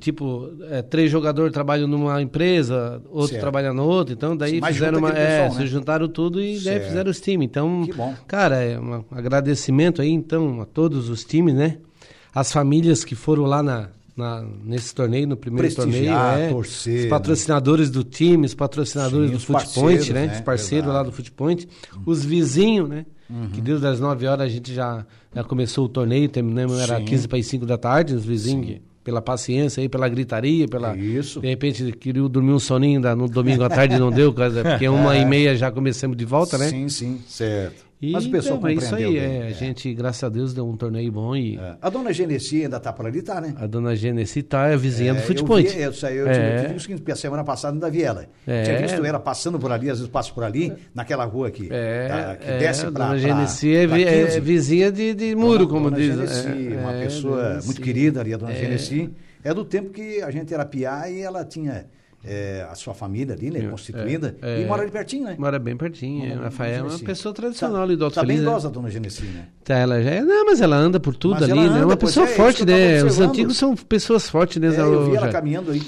tipo, 0.01 0.51
é, 0.70 0.83
três 0.83 1.12
jogadores 1.12 1.53
trabalham 1.53 1.87
numa 1.87 2.20
empresa, 2.20 3.01
outro 3.11 3.29
Certo. 3.29 3.42
trabalha 3.42 3.73
na 3.73 3.85
outra, 3.85 4.12
então 4.12 4.37
daí 4.37 4.61
Mas 4.61 4.75
fizeram 4.75 4.99
uma, 4.99 5.11
é, 5.11 5.42
pessoal, 5.42 5.55
né? 5.61 5.66
se 5.66 5.66
juntaram 5.68 6.09
tudo 6.09 6.40
e 6.40 6.55
daí 6.55 6.61
Certo. 6.61 6.87
fizeram 6.88 7.11
os 7.12 7.20
times. 7.20 7.47
Então, 7.47 7.85
Que 7.85 7.92
bom. 7.92 8.12
cara, 8.27 8.57
é 8.57 8.77
um 8.77 9.05
agradecimento 9.12 10.03
aí, 10.03 10.11
então, 10.11 10.61
a 10.61 10.66
todos 10.66 11.09
os 11.09 11.25
times, 11.25 11.55
né? 11.55 11.79
As 12.35 12.53
famílias 12.53 13.05
que 13.05 13.14
foram 13.14 13.44
lá 13.44 13.62
na, 13.62 13.88
na- 14.16 14.44
nesse 14.64 14.94
torneio, 14.94 15.27
no 15.27 15.37
primeiro 15.37 15.73
Prestigiar, 15.73 16.31
torneio, 16.33 16.47
é, 16.49 16.51
torcer, 16.53 16.97
os 16.99 17.03
né? 17.05 17.09
patrocinadores 17.11 17.90
do 17.90 18.03
time, 18.05 18.47
os 18.47 18.55
patrocinadores 18.55 19.29
Sim, 19.29 19.35
do 19.37 19.40
Footpoint, 19.40 20.12
né? 20.12 20.27
né? 20.27 20.35
Os 20.35 20.40
parceiros 20.40 20.87
lá 20.88 20.94
Verdade. 20.94 21.11
do 21.11 21.16
Footpoint, 21.16 21.68
os 22.05 22.25
vizinhos, 22.25 22.88
né? 22.88 23.07
Uhum. 23.31 23.49
Que 23.53 23.61
desde 23.61 23.87
as 23.87 24.01
9 24.01 24.27
horas 24.27 24.47
a 24.47 24.49
gente 24.49 24.75
já, 24.75 25.07
já 25.35 25.42
começou 25.44 25.87
o 25.87 25.88
torneio, 25.88 26.29
terminamos, 26.29 26.79
era 26.79 26.99
Sim. 26.99 27.05
15 27.05 27.29
para 27.29 27.38
as 27.38 27.47
5 27.47 27.64
da 27.66 27.79
tarde, 27.79 28.14
os 28.14 28.25
vizinhos, 28.25 28.66
que- 28.66 28.83
pela 29.03 29.20
paciência 29.20 29.83
aí, 29.83 29.88
pela 29.88 30.09
gritaria, 30.09 30.66
pela. 30.66 30.97
Isso. 30.97 31.38
De 31.40 31.47
repente 31.47 31.92
queria 31.92 32.27
dormir 32.27 32.53
um 32.53 32.59
soninho 32.59 33.01
da- 33.03 33.14
no 33.14 33.29
domingo 33.29 33.62
à 33.62 33.68
tarde 33.68 33.99
não 33.99 34.11
deu, 34.11 34.33
porque 34.33 34.88
uma 34.88 35.14
e 35.16 35.27
meia 35.27 35.55
já 35.55 35.70
começamos 35.70 36.16
de 36.16 36.25
volta, 36.25 36.57
né? 36.57 36.68
Sim, 36.68 36.88
sim, 36.88 37.20
certo. 37.29 37.85
E, 38.09 38.12
Mas 38.12 38.27
o 38.27 38.31
pessoal 38.31 38.57
então, 38.59 38.69
é 38.69 38.75
isso 38.75 38.95
aí, 38.95 39.05
compreendeu 39.05 39.31
bem. 39.31 39.43
é, 39.43 39.47
a 39.49 39.51
gente, 39.53 39.95
graças 39.95 40.23
a 40.25 40.29
Deus, 40.29 40.53
deu 40.53 40.69
um 40.69 40.77
torneio 40.77 41.11
bom 41.12 41.35
e 41.35 41.57
É. 41.57 41.77
A 41.81 41.88
dona 41.88 42.12
Genesi 42.12 42.62
ainda 42.62 42.79
tá 42.79 42.93
por 42.93 43.07
ali, 43.07 43.23
tá, 43.23 43.40
né? 43.40 43.55
a 43.57 43.67
dona 43.67 43.95
Genesi 43.97 44.43
tá 44.43 44.69
é 44.69 44.75
a 44.75 44.77
vizinha 44.77 45.14
do 45.14 45.21
É, 45.21 45.23
Footpoint. 45.23 45.69
Eu 45.69 45.75
vi, 45.75 45.81
eu, 45.83 45.93
saí, 45.93 46.17
eu, 46.17 46.29
É. 46.29 46.33
tive, 46.69 46.93
eu 46.93 46.99
tive 46.99 47.12
a 47.12 47.17
semana 47.17 47.45
passada 47.45 47.75
ainda 47.75 47.90
vi 47.90 48.03
ela. 48.03 48.27
É. 48.47 48.62
Tinha 48.62 48.79
visto 48.81 49.05
ela 49.05 49.19
passando 49.21 49.59
por 49.59 49.73
ali, 49.73 49.88
às 49.90 49.99
vezes 49.99 50.11
passo 50.12 50.35
por 50.35 50.45
ali, 50.45 50.73
naquela 50.95 51.25
rua 51.25 51.49
aqui. 51.49 51.69
É, 51.71 52.09
tá, 52.09 52.37
que 52.37 52.51
é, 52.51 52.59
desce 52.59 52.87
a 52.87 52.93
pra, 52.93 53.07
dona 53.07 53.19
Genesi 53.19 53.75
é, 53.75 53.87
pra 53.87 53.97
vi- 53.97 54.05
é 54.05 54.25
15. 54.27 54.40
vizinha 54.40 54.93
de, 54.93 55.14
de 55.14 55.35
muro, 55.35 55.59
Dona- 55.67 55.71
como 55.71 55.90
dona 55.90 55.97
diz. 55.97 56.14
Genesi, 56.14 56.75
é, 56.75 56.79
uma 56.81 56.93
é, 56.93 57.05
pessoa 57.05 57.61
muito 57.64 57.81
querida 57.81 58.21
ali, 58.21 58.35
a 58.35 58.37
dona 58.37 58.53
É. 58.53 58.57
Genesi. 58.57 59.11
É 59.43 59.53
do 59.53 59.64
tempo 59.64 59.90
que 59.90 60.23
a 60.23 60.31
gente 60.31 60.53
era 60.55 60.64
piá 60.64 61.09
e 61.11 61.21
ela 61.21 61.45
tinha 61.45 61.87
é, 62.25 62.67
a 62.71 62.75
sua 62.75 62.95
família 62.95 63.35
ali, 63.35 63.51
né, 63.51 63.69
constituída, 63.69 64.35
é. 64.41 64.63
e 64.63 64.65
mora 64.67 64.83
ali 64.83 64.91
pertinho, 64.91 65.25
né? 65.25 65.37
Mora 65.39 65.59
bem 65.59 65.77
pertinho. 65.77 66.29
Dona 66.31 66.45
Rafael 66.45 66.87
é 66.87 66.89
uma 66.89 66.99
pessoa 66.99 67.35
tradicional 67.35 67.77
Tá- 67.77 67.83
ali 67.83 67.97
do 67.97 68.05
Alto 68.05 68.15
Tá 68.15 68.23
bem 68.23 68.31
Feliz. 68.31 68.45
né? 68.45 68.51
idosa 68.51 68.69
a 68.69 68.71
dona 68.71 68.91
Genesi, 68.91 69.25
né? 69.25 69.49
Tá, 69.63 69.75
ela 69.77 70.03
já 70.03 70.11
é, 70.11 70.23
não, 70.23 70.47
mas 70.47 70.61
ela 70.61 70.77
anda 70.77 70.99
por 70.99 71.15
tudo 71.15 71.35
Mas 71.35 71.43
ali, 71.43 71.69
né? 71.69 71.81
É 71.81 71.85
uma 71.85 71.97
pessoa 71.97 72.27
é, 72.27 72.31
forte, 72.31 72.65
né? 72.65 73.03
Os 73.05 73.21
antigos 73.21 73.57
são 73.57 73.77
pessoas 73.77 74.29
fortes, 74.29 74.61
né? 74.61 74.75
É, 74.75 74.81
eu 74.81 75.11
vi 75.11 75.17
ela 75.17 75.29
caminhando 75.29 75.71
aí 75.71 75.83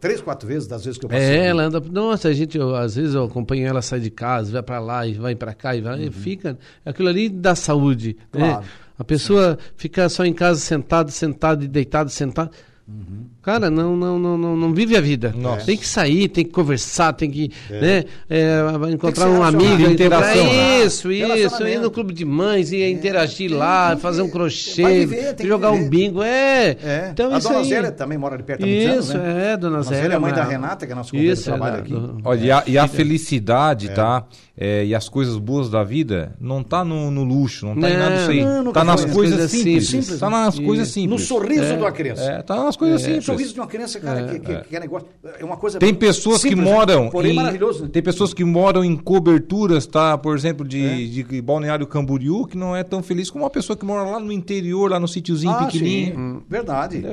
três, 0.00 0.20
quatro 0.20 0.48
vezes, 0.48 0.66
das 0.66 0.84
vezes 0.84 0.98
que 0.98 1.04
eu 1.04 1.10
passei. 1.10 1.24
É, 1.24 1.38
ali. 1.40 1.48
ela 1.48 1.62
anda. 1.64 1.80
Nossa, 1.80 2.28
a 2.28 2.32
gente, 2.32 2.56
eu, 2.56 2.74
às 2.74 2.96
vezes 2.96 3.14
eu 3.14 3.24
acompanho 3.24 3.66
ela 3.66 3.82
sai 3.82 4.00
de 4.00 4.10
casa, 4.10 4.52
vai 4.52 4.62
pra 4.62 4.78
lá 4.80 5.06
e 5.06 5.14
vai 5.14 5.34
pra 5.34 5.52
cá 5.52 5.76
e 5.76 5.80
vai, 5.80 6.04
e 6.04 6.10
fica. 6.10 6.58
Aquilo 6.84 7.08
ali 7.08 7.28
dá 7.28 7.54
saúde. 7.54 8.16
né? 8.32 8.42
Uhum. 8.42 8.50
Claro. 8.50 8.64
A 8.96 9.04
pessoa 9.04 9.58
ficar 9.76 10.08
só 10.08 10.24
em 10.24 10.32
casa 10.32 10.60
sentado, 10.60 11.10
sentado 11.10 11.64
e 11.64 11.68
deitado, 11.68 12.10
sentado. 12.10 12.50
Cara, 13.44 13.70
não, 13.70 13.94
não, 13.94 14.18
não, 14.18 14.38
não, 14.38 14.56
não 14.56 14.72
vive 14.72 14.96
a 14.96 15.00
vida. 15.00 15.34
Nossa. 15.36 15.66
Tem 15.66 15.76
que 15.76 15.86
sair, 15.86 16.28
tem 16.28 16.44
que 16.44 16.50
conversar, 16.50 17.12
tem 17.12 17.30
que 17.30 17.50
né, 17.68 18.04
é, 18.30 18.60
encontrar 18.90 19.28
um 19.28 19.42
amigo, 19.42 19.82
Interação. 19.90 20.34
encontrar- 20.34 20.84
Isso, 20.86 21.12
isso. 21.12 21.66
Ir 21.66 21.78
no 21.78 21.90
clube 21.90 22.14
de 22.14 22.24
mães, 22.24 22.72
ir 22.72 22.90
interagir 22.90 23.50
tem- 23.50 23.58
lá, 23.58 23.96
fazer 23.98 24.22
um 24.22 24.30
crochê, 24.30 25.04
viver, 25.06 25.36
jogar 25.44 25.72
um 25.72 25.88
bingo. 25.88 26.22
É. 26.22 26.76
É. 26.82 27.08
Então 27.12 27.34
a 27.34 27.38
isso 27.38 27.48
dona 27.48 27.60
aí. 27.60 27.68
Zélia 27.68 27.92
também 27.92 28.16
mora 28.16 28.34
ali 28.34 28.42
perto 28.44 28.62
há 28.64 28.66
muitos 28.66 28.86
anos, 28.86 29.04
Isso, 29.10 29.18
né? 29.18 29.52
é, 29.52 29.56
dona 29.58 29.82
Zélia. 29.82 30.00
Zélia 30.02 30.14
é 30.16 30.18
mãe 30.18 30.32
da 30.32 30.44
Renata, 30.44 30.86
que 30.86 30.92
é 30.92 30.94
nossa 30.94 31.10
companheira 31.10 31.34
de 31.34 31.40
Isso, 31.40 31.50
é 31.50 31.52
trabalho 31.52 31.74
da- 31.76 31.80
aqui. 31.82 31.92
do- 31.92 32.18
Olha, 32.24 32.40
e 32.44 32.50
a, 32.50 32.62
e 32.66 32.78
a 32.78 32.88
felicidade, 32.88 33.90
tá? 33.90 34.24
É, 34.56 34.84
e 34.84 34.94
as 34.94 35.08
coisas 35.08 35.36
boas 35.36 35.68
da 35.68 35.82
vida 35.82 36.32
não 36.40 36.62
tá 36.62 36.84
no, 36.84 37.10
no 37.10 37.24
luxo, 37.24 37.66
não 37.66 37.74
tá 37.76 37.90
em 37.90 37.92
Não, 37.94 37.98
nada 37.98 38.16
disso 38.18 38.30
aí. 38.30 38.44
não, 38.44 38.72
tá 38.72 38.84
nas 38.84 39.04
coisas, 39.04 39.50
simples. 39.50 39.88
simples. 39.88 40.18
Tá 40.20 40.30
nas 40.30 40.54
Isso. 40.54 40.62
coisas 40.62 40.86
No 40.88 40.92
simples. 40.94 41.22
sorriso 41.22 41.64
de 41.66 41.72
uma 41.80 41.90
criança. 41.92 42.22
É, 42.22 42.40
tá 42.42 42.62
nas 42.62 42.76
coisas 42.76 43.02
simples. 43.02 43.24
Sorriso 43.34 43.54
de 43.54 43.60
uma 43.60 43.66
criança, 43.66 44.00
cara, 44.00 44.26
que, 44.28 44.38
que, 44.40 44.60
que 44.68 44.76
é 44.76 44.80
negócio. 44.80 45.08
É 45.38 45.44
uma 45.44 45.56
coisa. 45.56 45.78
Tem 45.78 45.92
pessoas 45.94 46.42
que 46.42 46.48
simples, 46.50 46.66
né? 46.66 46.72
moram 46.74 47.08
Porém, 47.10 47.32
em, 47.32 47.36
maravilhoso. 47.36 47.84
né? 47.84 47.90
tem 47.92 48.02
pessoas 48.02 48.32
que 48.34 48.44
moram 48.44 48.84
em 48.84 48.96
coberturas, 48.96 49.86
tá? 49.86 50.16
Por 50.18 50.36
exemplo, 50.36 50.66
de, 50.66 51.22
de 51.24 51.42
Balneário 51.42 51.86
Camboriú, 51.86 52.46
que 52.46 52.56
não 52.56 52.74
é 52.74 52.82
tão 52.82 53.02
feliz 53.02 53.30
como 53.30 53.44
uma 53.44 53.50
pessoa 53.50 53.76
que 53.76 53.84
mora 53.84 54.08
lá 54.10 54.18
no 54.20 54.32
interior, 54.32 54.90
lá 54.90 54.98
no 55.00 55.08
sítiozinho 55.08 55.52
Ah, 55.52 55.66
pequenininho. 55.66 56.14
sim, 56.14 56.42
verdade. 56.48 57.04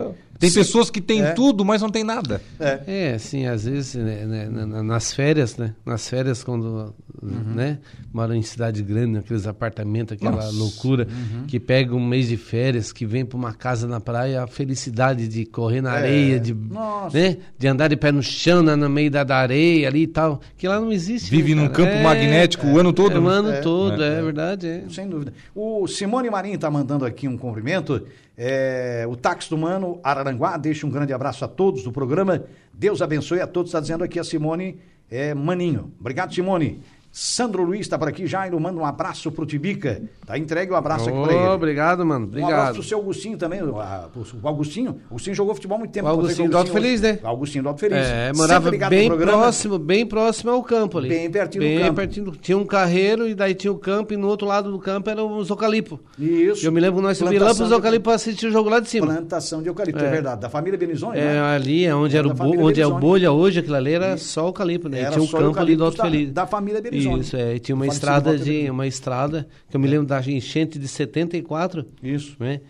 Tem 0.42 0.50
Sim. 0.50 0.60
pessoas 0.60 0.90
que 0.90 1.00
têm 1.00 1.22
É. 1.22 1.32
tudo, 1.34 1.64
mas 1.64 1.82
não 1.82 1.90
tem 1.90 2.04
nada. 2.04 2.42
É. 2.60 2.80
É, 2.88 3.14
assim, 3.14 3.46
às 3.46 3.64
vezes, 3.64 3.94
né, 3.96 4.26
né, 4.26 4.50
na- 4.50 4.82
nas 4.84 5.14
férias, 5.14 5.56
né? 5.56 5.74
Nas 5.86 6.10
férias, 6.10 6.44
quando 6.44 6.94
né? 7.22 7.78
Moram 8.12 8.34
em 8.34 8.42
cidade 8.42 8.82
grande, 8.82 9.12
naqueles 9.14 9.46
apartamentos, 9.46 10.14
aquela 10.18 10.38
Nossa. 10.38 10.52
loucura, 10.58 11.08
que 11.48 11.60
pega 11.60 11.94
um 11.96 12.04
mês 12.04 12.28
de 12.28 12.36
férias, 12.38 12.92
que 12.92 13.06
vem 13.06 13.24
para 13.24 13.38
uma 13.38 13.54
casa 13.54 13.88
na 13.88 14.00
praia, 14.00 14.42
a 14.44 14.48
felicidade 14.48 15.28
de 15.28 15.46
correr 15.46 15.82
na 15.82 15.94
É. 15.94 15.98
areia, 16.00 16.40
de, 16.40 16.54
Nossa. 16.54 17.16
né? 17.18 17.38
de 17.60 17.68
andar 17.68 17.88
de 17.90 17.96
pé 17.96 18.12
no 18.12 18.24
chão, 18.24 18.64
na- 18.64 18.76
no 18.76 18.90
meio 18.90 19.12
da, 19.12 19.24
da 19.24 19.38
areia 19.38 19.88
ali 19.88 20.02
e 20.04 20.08
tal, 20.08 20.42
que 20.58 20.68
lá 20.68 20.80
não 20.82 20.92
existe. 20.92 21.30
Vive 21.30 21.54
né, 21.54 21.62
num 21.62 21.68
cara? 21.70 21.86
campo 21.92 21.98
É, 22.00 22.04
magnético 22.04 22.66
o 22.66 22.80
ano 22.80 22.92
todo. 22.92 23.16
É, 23.16 23.20
o 23.20 23.22
né? 23.22 23.30
ano 23.30 23.50
É, 23.52 23.62
todo, 23.62 24.04
é, 24.04 24.22
verdade. 24.24 24.68
É. 24.68 24.84
Sem 24.90 25.08
dúvida. 25.08 25.32
O 25.54 25.86
Simone 25.88 26.30
Marinho 26.32 26.56
está 26.56 26.72
mandando 26.72 27.06
aqui 27.06 27.28
um 27.28 27.38
cumprimento. 27.38 28.02
É, 28.44 29.06
o 29.08 29.16
Táxi 29.16 29.50
do 29.52 29.58
Mano, 29.58 30.00
Araranguá, 30.04 30.31
deixa 30.60 30.86
um 30.86 30.90
grande 30.90 31.14
abraço 31.14 31.44
a 31.46 31.48
todos 31.48 31.84
do 31.84 31.92
programa. 31.92 32.44
Deus 32.74 33.02
abençoe 33.02 33.42
a 33.42 33.48
todos. 33.48 33.70
Está 33.70 33.80
dizendo 33.80 34.04
aqui 34.04 34.20
a 34.20 34.24
Simone 34.24 34.80
é, 35.10 35.34
Maninho. 35.34 35.92
Obrigado, 36.00 36.34
Simone. 36.34 36.82
Sandro 37.14 37.64
Luiz 37.64 37.82
está 37.82 38.00
por 38.00 38.08
aqui. 38.08 38.26
Jairo, 38.26 38.58
manda 38.60 38.80
um 38.80 38.86
abraço 38.86 39.30
pro 39.32 39.46
Tibica. 39.46 40.02
Tá 40.26 40.38
entregue 40.38 40.72
o 40.72 40.76
abraço 40.76 41.10
aqui 41.10 41.22
para 41.22 41.34
ele. 41.34 41.48
obrigado, 41.50 42.06
mano. 42.06 42.26
Um 42.26 42.30
abraço 42.30 42.44
Obrigado. 42.46 42.74
pro 42.76 42.84
seu 42.84 42.98
Augustinho 43.00 43.38
também. 43.38 43.62
O, 43.62 43.76
o 43.76 44.48
Augustinho. 44.48 44.92
O 44.92 45.04
Augustinho 45.12 45.36
jogou 45.36 45.54
futebol 45.54 45.76
há 45.76 45.80
muito 45.80 45.92
tempo. 45.92 46.08
O 46.08 46.10
Augustinho 46.12 46.50
do 46.50 46.58
Alto 46.58 46.72
Feliz, 46.72 47.02
né? 47.02 47.20
Augustinho 47.22 47.64
do 47.64 47.68
Alto 47.68 47.82
Feliz. 47.82 47.98
É, 47.98 48.32
morava 48.34 48.72
bem 48.90 49.10
próximo, 49.10 49.78
bem 49.78 50.06
próximo 50.06 50.52
ao 50.52 50.64
campo 50.64 51.00
ali. 51.00 51.10
Bem 51.10 51.30
pertinho 51.30 51.64
do 51.64 51.68
bem 51.68 51.80
campo. 51.80 51.94
pertinho 51.96 52.26
do- 52.28 52.32
Tinha 52.38 52.58
um 52.58 52.66
carreiro 52.66 53.28
e 53.28 53.36
daí 53.36 53.54
tinha 53.56 53.74
o 53.74 53.78
campo 53.78 54.14
e 54.14 54.18
no 54.18 54.28
outro 54.28 54.48
lado 54.48 54.72
do 54.72 54.80
campo 54.80 55.10
era 55.10 55.22
os 55.22 55.50
eucalipto. 55.50 56.00
Isso. 56.18 56.66
Eu 56.66 56.72
me 56.72 56.80
lembro 56.80 57.02
que 57.02 57.08
nós 57.08 57.18
subíamos 57.18 57.46
lá 57.50 57.54
pros 57.56 57.72
eucalipto 57.72 58.04
pra 58.06 58.14
assistir 58.14 58.48
o 58.48 58.52
jogo 58.52 58.70
lá 58.70 58.80
de 58.80 58.90
cima. 58.90 59.08
Plantação 59.08 59.62
de 59.62 59.68
eucalipto, 59.68 60.02
é, 60.02 60.08
É. 60.08 60.12
verdade. 60.12 60.40
Da 60.40 60.50
família 60.50 60.80
Benizoni, 60.80 61.20
É, 61.20 61.24
né? 61.26 61.42
ali 61.42 61.84
é 61.86 61.94
onde, 61.94 62.16
era 62.16 62.28
da 62.30 62.34
o 62.34 62.38
bo- 62.38 62.66
onde 62.68 62.80
é 62.80 62.88
o 62.88 62.98
bolha 62.98 63.34
hoje, 63.34 63.60
aquilo 63.60 63.76
ali 63.76 63.92
era 63.92 64.16
só 64.18 64.46
o 64.46 64.48
eucalipto, 64.48 64.88
né? 64.88 65.02
Era 65.02 65.12
tinha 65.12 65.24
um 65.24 65.28
só 65.28 65.40
campo 65.40 65.60
ali 65.60 65.76
do 65.76 65.84
Alto 65.84 66.02
Feliz. 66.02 66.32
da- 66.32 66.48
família 66.48 66.80
Belizoni. 66.82 67.01
Isso, 67.02 67.36
é. 67.36 67.56
E 67.56 67.60
tinha 67.60 67.76
uma 67.76 67.88
estrada 67.88 68.38
de 68.38 68.70
uma 68.70 68.88
estrada 68.88 69.48
que 69.70 69.76
eu 69.76 69.80
me 69.80 69.88
lembro 69.88 70.06
da 70.06 70.20
enchente 70.22 70.78
de 70.78 70.88
74, 70.88 71.86
Isso. 72.02 72.36
Uhum. 72.40 72.46
né? 72.46 72.62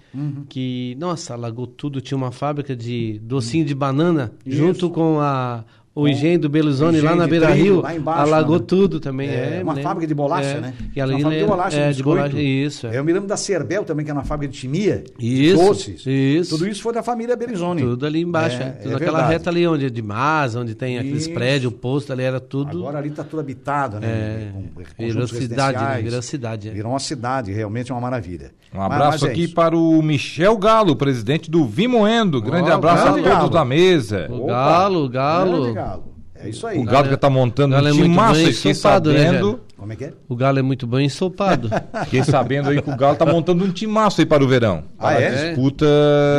Que, 0.50 0.96
nossa, 1.00 1.34
alagou 1.34 1.68
tudo, 1.68 2.02
tinha 2.02 2.18
uma 2.18 2.32
fábrica 2.32 2.76
de 2.76 3.20
docinho 3.24 3.66
de 3.66 3.76
banana 3.76 4.32
Isso. 4.46 4.58
junto 4.58 4.90
com 4.90 5.20
a 5.20 5.64
o 5.94 6.08
engenho 6.08 6.40
do 6.40 6.48
Belizone 6.50 6.98
engenho 6.98 7.12
lá 7.12 7.16
na 7.18 7.26
de 7.26 7.30
Beira 7.32 7.48
trigo, 7.48 7.64
Rio, 7.64 7.82
lá 7.82 7.94
embaixo, 7.96 8.22
alagou 8.22 8.60
né? 8.60 8.66
tudo 8.66 9.00
também. 9.00 9.30
É, 9.30 9.58
É, 9.60 9.64
uma 9.64 9.74
né? 9.74 9.82
fábrica 9.82 10.08
de 10.08 10.14
bolacha, 10.14 10.48
É. 10.50 10.62
né? 10.62 10.74
E 10.96 11.02
ali 11.02 11.14
uma 11.16 11.22
fábrica 11.22 11.42
de 11.44 11.48
bolacha, 11.50 11.78
é, 11.78 11.90
de 11.90 11.96
de 11.98 12.04
bolacha, 12.04 12.40
isso. 12.42 12.88
é. 12.88 12.98
Eu 12.98 13.04
me 13.04 13.12
lembro 13.12 13.28
da 13.28 13.36
Cerbel 13.36 13.84
também, 13.84 14.06
que 14.06 14.12
era 14.12 14.18
uma 14.20 14.24
fábrica 14.26 14.52
de 14.54 14.58
chimia, 14.58 15.04
de 15.20 15.46
Isso, 15.50 15.58
doces. 15.58 16.04
isso. 16.06 16.50
Tudo 16.58 16.68
isso 16.68 16.82
foi 16.82 16.94
da 16.94 17.04
família 17.04 17.36
Belizoni. 17.36 17.82
Tudo 17.82 18.06
ali 18.06 18.22
embaixo, 18.22 18.62
É, 18.62 18.64
é. 18.64 18.68
é 18.68 18.72
Tudo 18.72 18.92
naquela 18.94 19.12
verdade. 19.18 19.34
reta 19.34 19.50
ali 19.50 19.68
onde 19.68 19.86
é 19.86 19.90
de 19.90 20.02
Masa, 20.02 20.60
onde 20.62 20.76
tem 20.76 20.98
aqueles 20.98 21.24
Isso. 21.24 21.34
prédios, 21.34 21.74
o 21.74 21.76
posto 21.76 22.14
ali, 22.14 22.24
era 22.24 22.40
tudo. 22.40 22.78
Agora 22.80 22.98
ali 23.00 23.10
está 23.10 23.24
tudo 23.24 23.42
habitado, 23.42 24.00
né? 24.00 24.08
É, 24.08 24.52
Com 24.98 25.06
virou 25.06 25.28
cidade, 25.28 25.78
né? 25.78 26.02
Virou 26.02 26.22
cidade. 26.22 26.70
é. 26.70 26.72
Virou 26.72 26.92
uma 26.94 27.00
cidade, 27.00 27.52
realmente 27.52 27.92
é 27.92 27.94
uma 27.94 28.02
maravilha. 28.02 28.52
Um 28.74 28.78
Mas- 28.78 28.86
abraço 28.86 29.12
mas 29.12 29.24
é 29.24 29.28
aqui 29.32 29.48
para 29.50 29.76
o 29.76 30.02
Michel 30.02 30.58
Galo, 30.58 30.96
presidente 30.96 31.52
do 31.52 31.66
Vimoendo. 31.66 32.42
Grande 32.42 32.72
abraço 32.72 33.12
grande 33.12 33.28
a 33.28 33.36
todos 33.40 33.50
da 33.52 33.66
mesa. 33.66 34.28
O 34.32 34.46
Galo, 34.48 35.04
o 35.06 35.10
Galo. 35.10 35.74
Galo. 35.84 36.04
É 36.44 36.50
isso 36.50 36.66
aí. 36.66 36.80
O 36.80 36.84
Galo 36.84 37.08
que 37.08 37.18
tá 37.18 37.30
montando 37.30 37.76
Galo 37.76 37.86
um 37.86 37.90
é 37.90 37.94
muito 37.94 38.10
timaço, 38.10 38.34
bem 38.34 38.48
eu 38.48 38.54
fiquei 38.54 38.72
ensopado, 38.72 39.14
né, 39.14 39.26
sabendo. 39.26 39.46
velho? 39.52 39.60
Como 39.78 39.94
é 39.94 39.96
que 39.96 40.04
é? 40.06 40.14
O 40.28 40.36
Galo 40.36 40.58
é 40.60 40.62
muito 40.64 40.88
bem 40.88 41.06
ensopado. 41.06 41.70
Fiquei 42.06 42.24
sabendo 42.24 42.70
aí 42.70 42.82
que 42.82 42.90
o 42.90 42.96
Galo 42.96 43.16
tá 43.16 43.26
montando 43.28 43.64
um 43.64 43.72
timaço 43.72 44.22
aí 44.22 44.26
para 44.26 44.44
o 44.44 44.48
verão. 44.48 44.84
Ah, 44.98 45.04
Para 45.04 45.22
é? 45.22 45.48
Disputa 45.50 45.86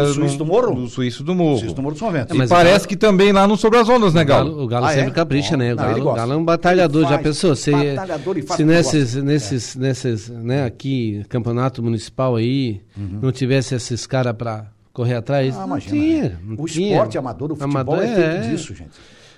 Do 0.07 0.13
Suíço 0.15 0.39
do 0.39 0.47
Morro? 0.47 0.75
Do 0.75 0.89
Suíço 0.89 1.23
do 1.25 1.35
Morro. 1.37 1.59
Vocês 1.61 1.75
número 1.75 1.93
de 1.95 2.01
São 2.01 2.11
Vento. 2.11 2.35
E 2.35 2.39
mas 2.39 2.51
parece 2.51 2.79
Galo- 2.79 2.89
que 2.89 2.97
também 2.97 3.33
lá 3.33 3.47
no 3.47 3.57
Sobre 3.57 3.79
as 3.79 3.89
Ondas, 3.89 4.13
né, 4.15 4.23
O 4.23 4.27
Galo? 4.27 4.51
Galo, 4.51 4.63
o 4.65 4.67
Galo 4.67 4.87
Ah, 4.87 4.93
sempre 4.93 5.11
é? 5.11 5.15
capricha, 5.15 5.57
né? 5.57 5.73
O 5.73 5.77
Não, 5.77 5.85
Galo, 5.85 6.01
o 6.01 6.03
gosta. 6.05 6.19
Galo 6.21 6.33
é 6.33 6.37
um 6.37 6.45
batalhador, 6.45 7.03
Ele 7.03 7.09
já 7.11 7.15
faz 7.15 7.23
pensou? 7.27 7.55
Se, 7.57 7.71
batalhador 7.71 8.39
e 8.39 8.43
faz 8.43 8.57
se 8.57 8.65
nesses, 8.65 9.15
nesses, 9.17 9.77
nesses, 9.77 10.29
né, 10.29 10.65
aqui, 10.65 11.25
campeonato 11.29 11.81
municipal 11.83 12.35
aí, 12.37 12.81
não 12.97 13.31
tivesse 13.31 13.75
esses 13.75 14.05
caras 14.07 14.35
pra 14.35 14.67
correr 14.93 15.15
atrás, 15.15 15.55
Ah, 15.57 15.61
não 15.61 15.67
imagina. 15.69 15.91
tinha. 15.97 16.39
não 16.45 16.57
o 16.59 16.67
tinha. 16.67 16.93
esporte 16.93 17.19
amador, 17.19 17.53
o 17.53 17.57
futebol 17.57 17.95
Amador, 17.95 18.03
é 18.05 18.15
feito 18.15 18.21
é. 18.47 18.51
disso, 18.51 18.75
gente. 18.75 18.91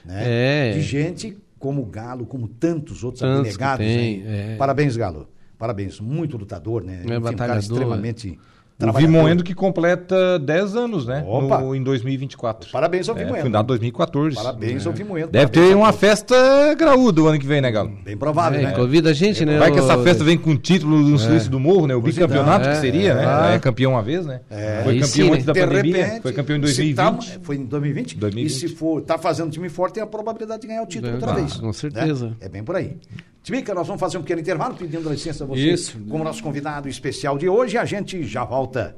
Né? 0.05 0.70
É. 0.70 0.72
De 0.74 0.82
gente 0.82 1.36
como 1.59 1.82
o 1.82 1.86
Galo, 1.86 2.26
como 2.26 2.46
tantos 2.46 3.02
outros 3.02 3.20
Tantos 3.20 3.55
abnegados. 3.55 3.86
tem, 3.86 4.22
é. 4.26 4.57
Parabéns, 4.57 4.96
Galo. 4.96 5.28
Parabéns. 5.59 5.98
Muito 5.98 6.36
lutador, 6.36 6.84
né? 6.84 7.02
É, 7.09 7.18
um 7.18 7.34
cara 7.34 7.59
extremamente 7.59 8.38
O. 8.76 8.92
Vimoendo 8.92 9.44
que 9.44 9.54
completa 9.54 10.38
10 10.38 10.74
anos, 10.74 11.06
né? 11.06 11.24
Opa. 11.26 11.60
No- 11.60 11.74
em 11.76 11.82
2024. 11.82 12.70
Parabéns 12.72 13.08
ao 13.08 13.16
É, 13.16 13.24
Vimoendo. 13.24 13.44
fundado 13.44 13.64
em 13.64 13.68
2014. 13.68 14.34
Parabéns 14.36 14.84
ao 14.86 14.92
Vimoendo. 14.92 15.28
Deve 15.28 15.46
Parabéns 15.46 15.68
ter 15.70 15.76
uma 15.76 15.86
todos. 15.86 16.00
festa 16.00 16.74
graúda 16.76 17.22
o 17.22 17.26
ano 17.28 17.38
que 17.38 17.46
vem, 17.46 17.60
né, 17.60 17.70
Galo? 17.70 17.92
Bem 18.04 18.16
provável, 18.16 18.58
É, 18.60 18.64
né? 18.64 18.72
Convida 18.72 19.10
a 19.10 19.12
gente, 19.12 19.44
né? 19.46 19.58
Vai 19.58 19.70
que 19.70 19.78
essa 19.78 19.96
festa 20.02 20.24
vem 20.24 20.36
com 20.36 20.50
o 20.50 20.56
título 20.58 21.02
do 21.04 21.16
Suíço 21.18 21.48
do 21.48 21.60
Morro, 21.60 21.86
né? 21.86 21.94
O 21.94 22.00
bicampeonato 22.02 22.62
então, 22.62 22.72
que 22.72 22.78
é, 22.78 22.80
seria, 22.80 23.12
é. 23.12 23.14
né? 23.14 23.54
É 23.54 23.58
campeão 23.60 23.92
uma 23.92 24.02
vez, 24.02 24.26
né? 24.26 24.40
Foi 24.82 24.94
campeão 24.98 25.06
sim, 25.06 25.30
antes 25.32 25.44
da 25.46 25.52
De 25.52 25.60
pandemia. 25.60 26.04
repente, 26.04 26.22
Foi 26.22 26.32
campeão 26.32 26.56
em 26.58 26.66
se 26.66 26.94
tá- 26.94 27.10
2020. 27.10 27.38
foi 27.44 27.56
em 27.56 27.64
2020? 27.64 28.16
2020. 28.18 28.50
E 28.50 28.58
se 28.58 28.68
for, 28.74 29.00
tá 29.02 29.16
fazendo 29.16 29.50
time 29.50 29.68
forte, 29.68 29.94
tem 29.94 30.02
a 30.02 30.06
probabilidade 30.06 30.62
de 30.62 30.68
ganhar 30.68 30.82
o 30.82 30.86
título 30.86 31.12
É, 31.12 31.14
outra 31.14 31.30
ah, 31.30 31.34
vez. 31.34 31.54
com 31.54 31.72
certeza. 31.72 32.26
né? 32.26 32.32
É 32.40 32.48
bem 32.48 32.64
por 32.64 32.74
aí. 32.76 32.96
Timica, 33.45 33.74
nós 33.74 33.86
vamos 33.86 34.01
fazer 34.01 34.16
um 34.16 34.22
pequeno 34.22 34.40
intervalo, 34.40 34.74
pedindo 34.74 35.11
licença 35.11 35.45
a 35.45 35.47
você 35.47 35.70
Isso. 35.70 35.99
como 36.09 36.24
nosso 36.24 36.42
convidado 36.42 36.88
especial 36.88 37.36
de 37.36 37.47
hoje. 37.47 37.76
A 37.76 37.84
gente 37.84 38.24
já 38.24 38.42
volta. 38.42 38.97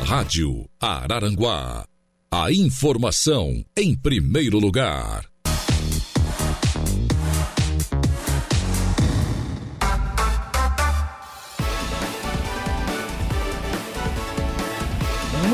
Rádio 0.00 0.68
Araranguá. 0.80 1.84
A 2.32 2.50
informação 2.50 3.64
em 3.76 3.96
primeiro 3.96 4.58
lugar. 4.58 5.24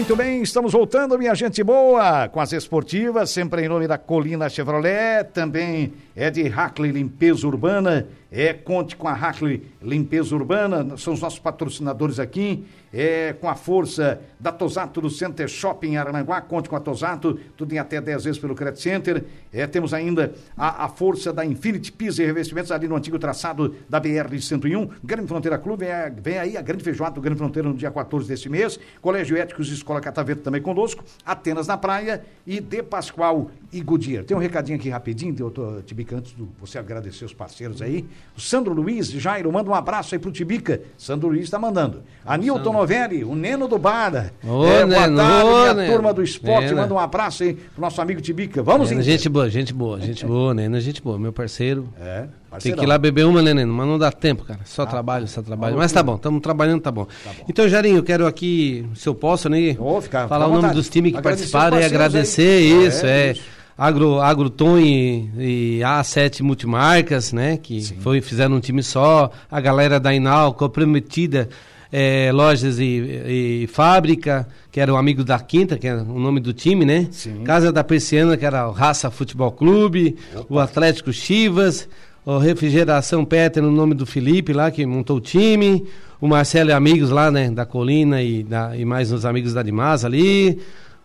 Muito 0.00 0.16
bem, 0.16 0.40
estamos 0.40 0.72
voltando, 0.72 1.18
minha 1.18 1.34
gente 1.34 1.62
boa, 1.62 2.26
com 2.26 2.40
as 2.40 2.54
esportivas, 2.54 3.28
sempre 3.28 3.62
em 3.62 3.68
nome 3.68 3.86
da 3.86 3.98
Colina 3.98 4.48
Chevrolet, 4.48 5.24
também 5.24 5.92
é 6.16 6.30
de 6.30 6.48
Hackley 6.48 6.90
Limpeza 6.90 7.46
Urbana, 7.46 8.08
é, 8.32 8.52
conte 8.52 8.96
com 8.96 9.08
a 9.08 9.12
Hackley 9.12 9.62
Limpeza 9.82 10.34
Urbana, 10.34 10.96
são 10.96 11.12
os 11.14 11.20
nossos 11.20 11.38
patrocinadores 11.38 12.18
aqui, 12.18 12.64
é, 12.92 13.32
com 13.40 13.48
a 13.48 13.54
força 13.54 14.20
da 14.38 14.50
Tosato 14.50 15.00
do 15.00 15.08
Center 15.10 15.46
Shopping 15.48 15.96
Arananguá, 15.96 16.40
conte 16.40 16.68
com 16.68 16.76
a 16.76 16.80
Tosato, 16.80 17.38
tudo 17.56 17.72
em 17.72 17.78
até 17.78 18.00
10 18.00 18.24
vezes 18.24 18.38
pelo 18.40 18.54
Credit 18.54 18.80
Center, 18.80 19.24
é, 19.52 19.66
temos 19.66 19.92
ainda 19.94 20.34
a, 20.56 20.84
a 20.84 20.88
força 20.88 21.32
da 21.32 21.44
Infinity 21.44 21.92
Pisa 21.92 22.22
e 22.22 22.26
Revestimentos 22.26 22.70
ali 22.72 22.88
no 22.88 22.96
antigo 22.96 23.18
traçado 23.18 23.74
da 23.88 24.00
BR-101, 24.00 24.90
Grande 25.04 25.28
Fronteira 25.28 25.58
Clube, 25.58 25.84
vem, 25.84 25.92
a- 25.92 26.08
vem 26.08 26.38
aí 26.38 26.56
a 26.56 26.62
grande 26.62 26.82
feijoada 26.84 27.14
do 27.14 27.20
Grande 27.20 27.38
Fronteira 27.38 27.68
no 27.68 27.74
dia 27.74 27.90
14 27.90 28.26
deste 28.28 28.48
mês, 28.48 28.78
Colégio 29.00 29.36
Éticos 29.36 29.70
e 29.70 29.74
Escola 29.74 30.00
Catavento 30.00 30.42
também 30.42 30.60
conosco, 30.62 31.04
Atenas 31.24 31.66
na 31.66 31.76
Praia 31.76 32.24
e 32.46 32.60
De 32.60 32.82
Pascoal 32.82 33.50
e 33.72 33.80
Goodyear. 33.80 34.24
Tem 34.24 34.36
um 34.36 34.40
recadinho 34.40 34.78
aqui 34.78 34.88
rapidinho, 34.88 35.32
doutor 35.34 35.82
Tibica, 35.82 36.16
antes 36.16 36.34
de 36.36 36.44
você 36.60 36.78
agradecer 36.78 37.24
os 37.24 37.34
parceiros 37.34 37.80
aí. 37.82 38.04
O 38.36 38.40
Sandro 38.40 38.72
Luiz, 38.72 39.10
Jairo, 39.10 39.52
manda 39.52 39.68
um 39.68 39.74
abraço 39.74 40.14
aí 40.14 40.18
pro 40.18 40.30
Tibica. 40.30 40.80
Sandro 40.96 41.28
Luiz 41.28 41.42
está 41.44 41.58
mandando. 41.58 42.02
A 42.24 42.38
Nilton 42.38 42.72
Novelli, 42.72 43.22
o 43.22 43.34
Neno 43.34 43.68
do 43.68 43.76
Bada. 43.76 44.32
Ô, 44.42 44.46
boa 44.46 44.86
Neno, 44.86 45.16
tarde, 45.16 45.44
ô, 45.48 45.74
Neno. 45.74 45.92
turma 45.92 46.14
do 46.14 46.22
esporte. 46.22 46.66
Neno. 46.66 46.76
Manda 46.80 46.94
um 46.94 46.98
abraço 46.98 47.42
aí 47.42 47.52
pro 47.54 47.80
nosso 47.82 48.00
amigo 48.00 48.20
Tibica. 48.20 48.62
Vamos, 48.62 48.90
Inter. 48.92 49.04
gente 49.04 49.28
boa, 49.28 49.50
gente 49.50 49.74
boa, 49.74 50.00
gente 50.00 50.24
boa, 50.24 50.54
né? 50.54 50.80
Gente 50.80 51.02
boa, 51.02 51.18
meu 51.18 51.32
parceiro. 51.34 51.88
É, 52.00 52.20
Tem 52.20 52.28
parceirão. 52.50 52.78
que 52.78 52.84
ir 52.84 52.88
lá 52.88 52.96
beber 52.96 53.26
uma, 53.26 53.42
né, 53.42 53.52
Neno? 53.52 53.74
Mas 53.74 53.86
não 53.86 53.98
dá 53.98 54.10
tempo, 54.10 54.44
cara. 54.44 54.60
Só 54.64 54.86
trabalho, 54.86 55.28
só 55.28 55.42
trabalho. 55.42 55.76
Mas 55.76 55.92
tá 55.92 56.02
bom, 56.02 56.14
estamos 56.14 56.40
trabalhando, 56.40 56.80
tá 56.80 56.90
bom. 56.90 57.06
Então, 57.46 57.68
Jarinho, 57.68 57.98
eu 57.98 58.02
quero 58.02 58.26
aqui, 58.26 58.86
se 58.94 59.06
eu 59.06 59.14
posso, 59.14 59.50
né? 59.50 59.76
Ô, 59.78 60.00
fica- 60.00 60.26
falar 60.28 60.46
fica 60.46 60.58
o 60.58 60.62
nome 60.62 60.74
dos 60.74 60.88
times 60.88 61.12
que 61.12 61.18
Agradecer 61.18 61.50
participaram 61.50 61.78
e 61.80 61.84
agradecer 61.84 62.42
aí. 62.42 62.86
isso, 62.86 63.04
É, 63.06 63.28
é. 63.28 63.32
isso. 63.32 63.59
Agro, 63.80 64.20
Agroton 64.20 64.78
e, 64.78 65.30
e 65.38 65.80
A7 65.80 66.42
Multimarcas, 66.42 67.32
né? 67.32 67.56
Que 67.56 67.82
foi, 68.00 68.20
fizeram 68.20 68.56
um 68.56 68.60
time 68.60 68.82
só. 68.82 69.30
A 69.50 69.58
galera 69.58 69.98
da 69.98 70.12
Inal, 70.12 70.52
comprometida. 70.52 71.48
é, 71.90 72.30
lojas 72.30 72.78
e, 72.78 73.64
e 73.64 73.66
fábrica, 73.72 74.46
que 74.70 74.80
era 74.80 74.92
o 74.92 74.96
amigo 74.96 75.24
da 75.24 75.38
Quinta, 75.38 75.78
que 75.78 75.86
era 75.86 76.02
o 76.02 76.18
nome 76.20 76.40
do 76.40 76.52
time, 76.52 76.84
né? 76.84 77.08
Sim. 77.10 77.42
Casa 77.42 77.72
da 77.72 77.82
Persiana, 77.82 78.36
que 78.36 78.44
era 78.44 78.68
o 78.68 78.70
Raça 78.70 79.10
Futebol 79.10 79.50
Clube, 79.50 80.14
o 80.48 80.58
Atlético 80.58 81.10
Chivas, 81.10 81.88
o 82.24 82.36
Refrigeração 82.38 83.24
Peter, 83.24 83.62
no 83.62 83.72
nome 83.72 83.94
do 83.94 84.04
Felipe 84.06 84.52
lá, 84.52 84.70
que 84.70 84.84
montou 84.86 85.16
o 85.16 85.20
time, 85.20 85.86
o 86.20 86.28
Marcelo 86.28 86.70
e 86.70 86.72
amigos 86.72 87.10
lá, 87.10 87.30
né, 87.30 87.50
da 87.50 87.64
Colina 87.64 88.22
e, 88.22 88.42
da, 88.42 88.76
e 88.76 88.84
mais 88.84 89.10
uns 89.10 89.24
amigos 89.24 89.54
da 89.54 89.62
Dimasa 89.62 90.06
ali, 90.06 90.60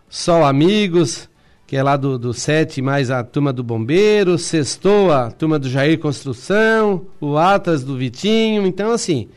Sol 0.08 0.44
Amigos, 0.44 1.28
que 1.66 1.76
é 1.76 1.82
lá 1.82 1.96
do, 1.96 2.18
do 2.18 2.32
Sete, 2.32 2.80
mais 2.80 3.10
a 3.10 3.24
turma 3.24 3.52
do 3.52 3.62
Bombeiro, 3.62 4.38
Sextou, 4.38 5.10
a 5.12 5.30
turma 5.30 5.58
do 5.58 5.68
Jair 5.68 5.98
Construção, 5.98 7.06
o 7.20 7.36
Atlas 7.36 7.82
do 7.82 7.96
Vitinho, 7.96 8.64
então 8.66 8.92
assim, 8.92 9.28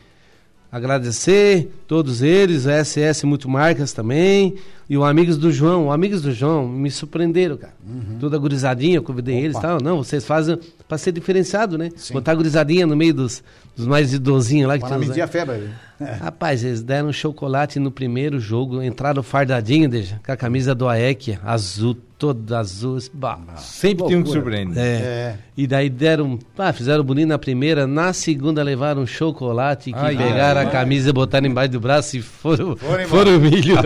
agradecer 0.70 1.68
todos 1.88 2.22
eles, 2.22 2.66
a 2.66 2.84
SS 2.84 3.26
Multimarcas 3.26 3.92
também, 3.92 4.54
e 4.88 4.96
o 4.96 5.04
Amigos 5.04 5.36
do 5.36 5.50
João. 5.50 5.86
O 5.86 5.92
Amigos 5.92 6.22
do 6.22 6.32
João 6.32 6.68
me 6.68 6.90
surpreenderam, 6.90 7.56
cara. 7.56 7.74
Toda 8.20 8.38
gurizadinha, 8.38 8.96
eu 8.96 9.02
convidei 9.02 9.34
Opa. 9.36 9.44
eles 9.44 9.56
e 9.56 9.60
tal. 9.60 9.80
Não, 9.82 9.96
vocês 9.98 10.24
fazem 10.24 10.58
para 10.88 10.98
ser 10.98 11.12
diferenciado, 11.12 11.76
né? 11.76 11.90
Botar 12.12 12.32
a 12.32 12.34
gurizadinha 12.36 12.86
no 12.86 12.96
meio 12.96 13.14
dos, 13.14 13.42
dos 13.76 13.86
mais 13.86 14.12
idosinhos 14.12 14.68
lá 14.68 14.78
que 14.78 14.84
os- 14.84 14.96
medir 15.08 15.22
a 15.22 15.26
febre. 15.26 15.70
É. 16.00 16.04
Rapaz, 16.14 16.64
eles 16.64 16.82
deram 16.82 17.12
chocolate 17.12 17.78
no 17.78 17.90
primeiro 17.90 18.38
jogo, 18.40 18.82
entraram 18.82 19.22
fardadinho, 19.22 19.88
deixa, 19.88 20.20
com 20.24 20.32
a 20.32 20.36
camisa 20.36 20.74
do 20.74 20.88
AEC, 20.88 21.38
azul, 21.44 21.96
todo 22.20 22.54
azul. 22.54 22.98
Bah. 23.14 23.38
Sempre 23.56 24.06
tem 24.06 24.16
um 24.16 24.22
que 24.22 24.28
surpreende. 24.28 24.78
É. 24.78 24.82
É. 24.82 25.38
E 25.56 25.66
daí 25.66 25.88
deram, 25.88 26.38
ah, 26.58 26.72
fizeram 26.72 27.02
bonito 27.02 27.28
na 27.28 27.38
primeira, 27.38 27.86
na 27.86 28.12
segunda 28.12 28.62
levaram 28.62 29.06
chocolate, 29.06 29.90
que 29.90 29.98
Ai, 29.98 30.14
pegaram 30.16 30.60
ai, 30.60 30.66
a 30.66 30.70
camisa 30.70 31.08
e 31.08 31.12
botaram 31.12 31.46
embaixo 31.46 31.72
do 31.72 31.80
braço 31.80 32.18
e 32.18 32.22
foram, 32.22 32.76
Foram 32.76 33.08
foram, 33.08 33.40
milho. 33.40 33.76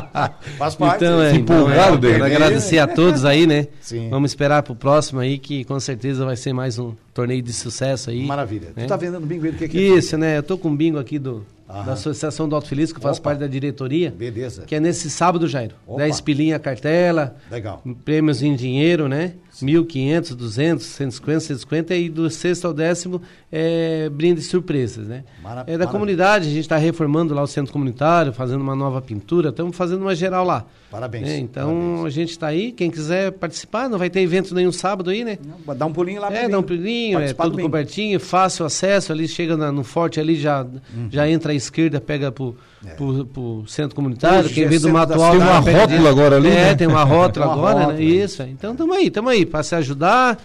Faz 0.56 0.74
parte. 0.74 1.04
então, 1.04 1.22
é, 1.22 1.30
Se 1.30 1.36
então, 1.36 1.70
é, 1.70 1.96
dele. 1.98 2.14
quero 2.14 2.24
agradecer 2.24 2.78
a 2.78 2.86
todos 2.86 3.24
aí, 3.26 3.46
né? 3.46 3.68
Sim. 3.82 4.08
Vamos 4.08 4.30
esperar 4.30 4.62
pro 4.62 4.74
próximo 4.74 5.20
aí, 5.20 5.36
que 5.38 5.62
com 5.64 5.78
certeza 5.78 6.24
vai 6.24 6.36
ser 6.36 6.54
mais 6.54 6.78
um 6.78 6.94
torneio 7.12 7.42
de 7.42 7.52
sucesso 7.52 8.08
aí. 8.08 8.24
Maravilha. 8.24 8.68
né? 8.74 8.84
Tu 8.84 8.88
tá 8.88 8.96
vendendo 8.96 9.26
bingo 9.26 9.44
aí 9.44 9.52
do 9.52 9.58
que 9.58 9.68
que 9.68 9.78
é? 9.78 9.98
Isso, 9.98 10.16
né? 10.16 10.38
Eu 10.38 10.42
tô 10.42 10.56
com 10.56 10.68
um 10.70 10.76
bingo 10.76 10.98
aqui 10.98 11.18
do, 11.18 11.44
Aham. 11.74 11.86
da 11.86 11.92
Associação 11.94 12.48
do 12.48 12.54
Alto 12.54 12.68
Feliz, 12.68 12.92
que 12.92 13.00
faço 13.00 13.20
Opa. 13.20 13.30
parte 13.30 13.40
da 13.40 13.46
diretoria. 13.48 14.10
Beleza. 14.16 14.62
Que 14.62 14.76
é 14.76 14.80
nesse 14.80 15.10
sábado, 15.10 15.48
Jairo. 15.48 15.74
Opa. 15.86 15.98
10 15.98 16.20
pilinha 16.20 16.56
a 16.56 16.58
cartela. 16.60 17.36
Legal. 17.50 17.82
Prêmios 18.04 18.42
em 18.42 18.54
dinheiro, 18.54 19.08
né? 19.08 19.34
1.500, 19.62 20.34
200, 20.34 20.84
150, 20.86 21.40
150 21.40 21.94
e 21.94 22.08
do 22.08 22.28
sexto 22.28 22.66
ao 22.66 22.74
décimo 22.74 23.22
é 23.52 24.08
brindes 24.08 24.46
surpresas, 24.48 25.06
né? 25.06 25.24
Mara- 25.42 25.64
é 25.66 25.78
da 25.78 25.86
comunidade, 25.86 26.46
a 26.48 26.50
gente 26.50 26.60
está 26.60 26.76
reformando 26.76 27.32
lá 27.34 27.42
o 27.42 27.46
centro 27.46 27.72
comunitário, 27.72 28.32
fazendo 28.32 28.60
uma 28.60 28.74
nova 28.74 29.00
pintura, 29.00 29.50
estamos 29.50 29.76
fazendo 29.76 30.00
uma 30.02 30.14
geral 30.14 30.44
lá. 30.44 30.64
Parabéns, 30.90 31.26
né? 31.26 31.38
Então 31.38 31.68
parabéns. 31.68 32.04
a 32.06 32.10
gente 32.10 32.30
está 32.30 32.46
aí, 32.48 32.72
quem 32.72 32.90
quiser 32.90 33.32
participar, 33.32 33.88
não 33.88 33.98
vai 33.98 34.10
ter 34.10 34.20
evento 34.20 34.54
nenhum 34.54 34.72
sábado 34.72 35.10
aí, 35.10 35.24
né? 35.24 35.38
Não, 35.66 35.74
Dá 35.76 35.86
um 35.86 35.92
pulinho 35.92 36.20
lá 36.20 36.32
É, 36.32 36.48
dá 36.48 36.58
um 36.58 36.62
pulinho, 36.62 37.18
é 37.18 37.32
tudo 37.32 37.58
cobertinho, 37.60 38.18
fácil 38.20 38.64
acesso, 38.64 39.12
ali 39.12 39.26
chega 39.28 39.56
na- 39.56 39.72
no 39.72 39.82
forte 39.84 40.18
ali, 40.20 40.36
já, 40.36 40.62
Uhum. 40.62 41.08
já 41.10 41.28
entra 41.28 41.52
à 41.52 41.54
esquerda, 41.54 42.00
pega 42.00 42.30
pro, 42.30 42.56
pro, 42.96 43.24
pro 43.26 43.64
centro 43.66 43.94
comunitário, 43.94 44.44
Hoje 44.46 44.54
quem 44.54 44.64
é 44.64 44.68
vem 44.68 44.80
do 44.80 44.88
Mato 44.90 45.12
Alto... 45.14 45.38
Tem 45.38 45.46
uma 45.46 45.58
rótula 45.60 46.10
agora 46.10 46.36
ali, 46.36 46.48
É, 46.48 46.52
né? 46.52 46.74
tem 46.74 46.86
uma 46.86 47.04
rótula 47.04 47.46
Uma 47.46 47.54
agora, 47.54 47.74
rótula, 47.80 47.92
né? 47.94 48.02
Isso, 48.04 48.42
então 48.42 48.74
tamo 48.76 48.92
aí, 48.92 49.10
tamo 49.10 49.28
aí, 49.28 49.44
pra 49.46 49.62
se 49.62 49.74
ajudar, 49.74 50.38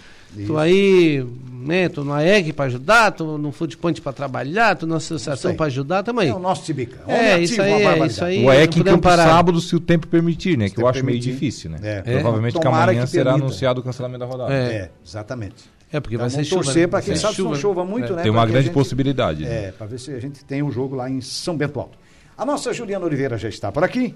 tô 0.47 0.57
aí, 0.57 1.25
né, 1.61 1.89
tô 1.89 2.03
no 2.03 2.13
AEG 2.13 2.53
pra 2.53 2.65
ajudar, 2.65 3.11
tô 3.11 3.37
no 3.37 3.51
Food 3.51 3.77
Point 3.77 4.01
pra 4.01 4.13
trabalhar, 4.13 4.75
tô 4.75 4.85
na 4.85 4.97
associação 4.97 5.53
pra 5.55 5.65
ajudar, 5.65 6.03
tamo 6.03 6.19
aí. 6.21 6.29
É 6.29 6.33
o 6.33 6.39
nosso 6.39 6.63
Tibica. 6.63 6.97
É, 7.07 7.33
ativo, 7.33 7.43
isso 7.43 7.55
uma 7.55 7.63
aí, 7.63 7.71
é 8.01 8.05
isso 8.07 8.25
aí. 8.25 8.39
O 8.39 8.45
não 8.45 8.53
EC 8.53 8.61
em 8.63 8.67
podemos 8.77 8.91
campo 8.91 9.03
parar. 9.03 9.25
sábado, 9.27 9.59
se 9.59 9.75
o 9.75 9.79
tempo 9.79 10.07
permitir, 10.07 10.57
né? 10.57 10.67
Se 10.67 10.75
Que 10.75 10.81
eu 10.81 10.87
acho 10.87 11.03
meio 11.03 11.19
difícil, 11.19 11.69
né? 11.71 11.79
É. 11.81 12.01
Provavelmente 12.01 12.53
que 12.53 12.61
Tomara 12.61 12.91
amanhã 12.91 13.03
que 13.05 13.09
será 13.11 13.33
anunciado 13.33 13.81
o 13.81 13.83
cancelamento 13.83 14.19
da 14.19 14.25
rodada. 14.25 14.53
É. 14.53 14.57
É, 14.57 14.89
exatamente. 15.05 15.55
É, 15.91 15.99
porque 15.99 16.15
Então 16.15 16.29
vai 16.29 16.35
ser 16.35 16.43
chuva. 16.47 16.63
torcer 16.63 16.81
né? 16.83 16.87
para 16.87 17.01
quem 17.01 17.15
sabe 17.15 17.33
se 17.35 17.41
não 17.41 17.55
chova 17.55 17.83
muito, 17.83 18.13
É. 18.13 18.15
né? 18.17 18.21
Tem 18.21 18.31
uma 18.31 18.45
que 18.45 18.51
grande 18.51 18.67
gente- 18.67 18.73
possibilidade. 18.75 19.43
né? 19.43 19.65
É, 19.69 19.71
para 19.71 19.87
ver 19.87 19.99
se 19.99 20.11
a 20.11 20.19
gente 20.19 20.45
tem 20.45 20.61
o 20.61 20.69
jogo 20.71 20.95
lá 20.95 21.09
em 21.09 21.19
São 21.19 21.57
Bento 21.57 21.79
Alto. 21.79 21.97
A 22.39 22.45
nossa 22.45 22.71
Juliana 22.71 23.05
Oliveira 23.05 23.37
já 23.37 23.49
está 23.49 23.69
por 23.69 23.83
aqui. 23.83 24.15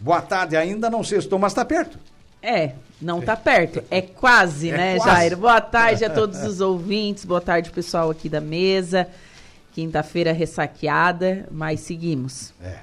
Boa 0.00 0.22
tarde, 0.22 0.56
ainda 0.56 0.88
não 0.88 1.04
sextou, 1.04 1.38
mas 1.38 1.52
está 1.52 1.66
perto. 1.66 1.98
É, 2.42 2.72
não 2.98 3.20
tá 3.20 3.36
perto. 3.36 3.84
É 3.90 4.00
quase, 4.00 4.70
É 4.70 4.76
né, 4.76 4.96
quase. 4.96 5.10
Jair? 5.10 5.36
Boa 5.36 5.60
tarde 5.60 6.02
a 6.02 6.08
todos 6.08 6.42
os 6.44 6.62
ouvintes, 6.62 7.26
boa 7.26 7.42
tarde, 7.42 7.70
pessoal 7.70 8.08
aqui 8.08 8.26
da 8.26 8.40
mesa. 8.40 9.06
Quinta-feira 9.74 10.32
ressaqueada, 10.32 11.46
mas 11.50 11.80
seguimos. 11.80 12.54
É. 12.62 12.76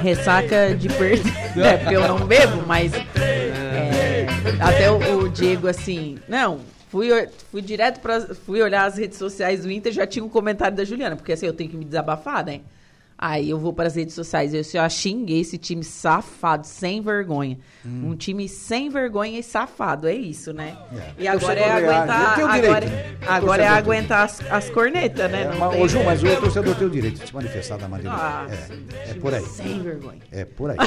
Ressaca 0.00 0.74
de 0.74 0.88
perder. 0.88 1.30
É, 1.62 1.76
porque 1.76 1.94
eu 1.94 2.08
não 2.08 2.26
bebo, 2.26 2.66
mas. 2.66 2.94
é, 2.94 4.26
até 4.58 4.90
o, 4.90 5.24
o 5.24 5.28
Diego, 5.28 5.68
assim. 5.68 6.18
Não, 6.26 6.60
fui, 6.88 7.08
fui 7.50 7.60
direto 7.60 8.00
pra. 8.00 8.22
Fui 8.22 8.62
olhar 8.62 8.86
as 8.86 8.96
redes 8.96 9.18
sociais 9.18 9.64
do 9.64 9.70
Inter, 9.70 9.92
já 9.92 10.06
tinha 10.06 10.24
um 10.24 10.30
comentário 10.30 10.74
da 10.74 10.82
Juliana, 10.82 11.14
porque 11.14 11.32
assim, 11.34 11.44
eu 11.44 11.52
tenho 11.52 11.68
que 11.68 11.76
me 11.76 11.84
desabafar, 11.84 12.42
né? 12.42 12.62
Aí 13.24 13.50
eu 13.50 13.56
vou 13.56 13.72
para 13.72 13.86
as 13.86 13.94
redes 13.94 14.16
sociais 14.16 14.52
e 14.52 14.56
eu 14.56 14.64
já 14.64 14.88
xinguei 14.88 15.42
esse 15.42 15.56
time 15.56 15.84
safado, 15.84 16.66
sem 16.66 17.00
vergonha. 17.00 17.56
Hum. 17.86 18.08
Um 18.08 18.16
time 18.16 18.48
sem 18.48 18.90
vergonha 18.90 19.38
e 19.38 19.44
safado, 19.44 20.08
é 20.08 20.12
isso, 20.12 20.52
né? 20.52 20.76
É. 20.92 21.22
E 21.22 21.28
agora 21.28 21.60
é 21.60 21.70
aguentar. 21.70 22.40
Agora, 22.40 22.80
direito. 22.80 23.18
agora 23.28 23.62
é 23.62 23.68
aguentar 23.68 24.24
as, 24.24 24.40
as 24.50 24.68
cornetas, 24.70 25.30
né? 25.30 25.42
É, 25.42 25.48
Não 25.50 25.56
mas, 25.56 25.80
ô, 25.80 25.86
Ju, 25.86 26.02
mas 26.02 26.20
o 26.20 26.26
torcedor 26.40 26.74
tem 26.74 26.84
o 26.88 26.90
direito 26.90 27.20
de 27.20 27.28
se 27.28 27.32
manifestar 27.32 27.78
da 27.78 27.86
maneira. 27.86 28.12
Ah, 28.12 28.48
é, 28.50 29.10
é 29.12 29.14
por 29.14 29.32
aí. 29.32 29.44
Sem 29.44 29.80
vergonha. 29.80 30.18
É 30.32 30.44
por 30.44 30.70
aí. 30.70 30.76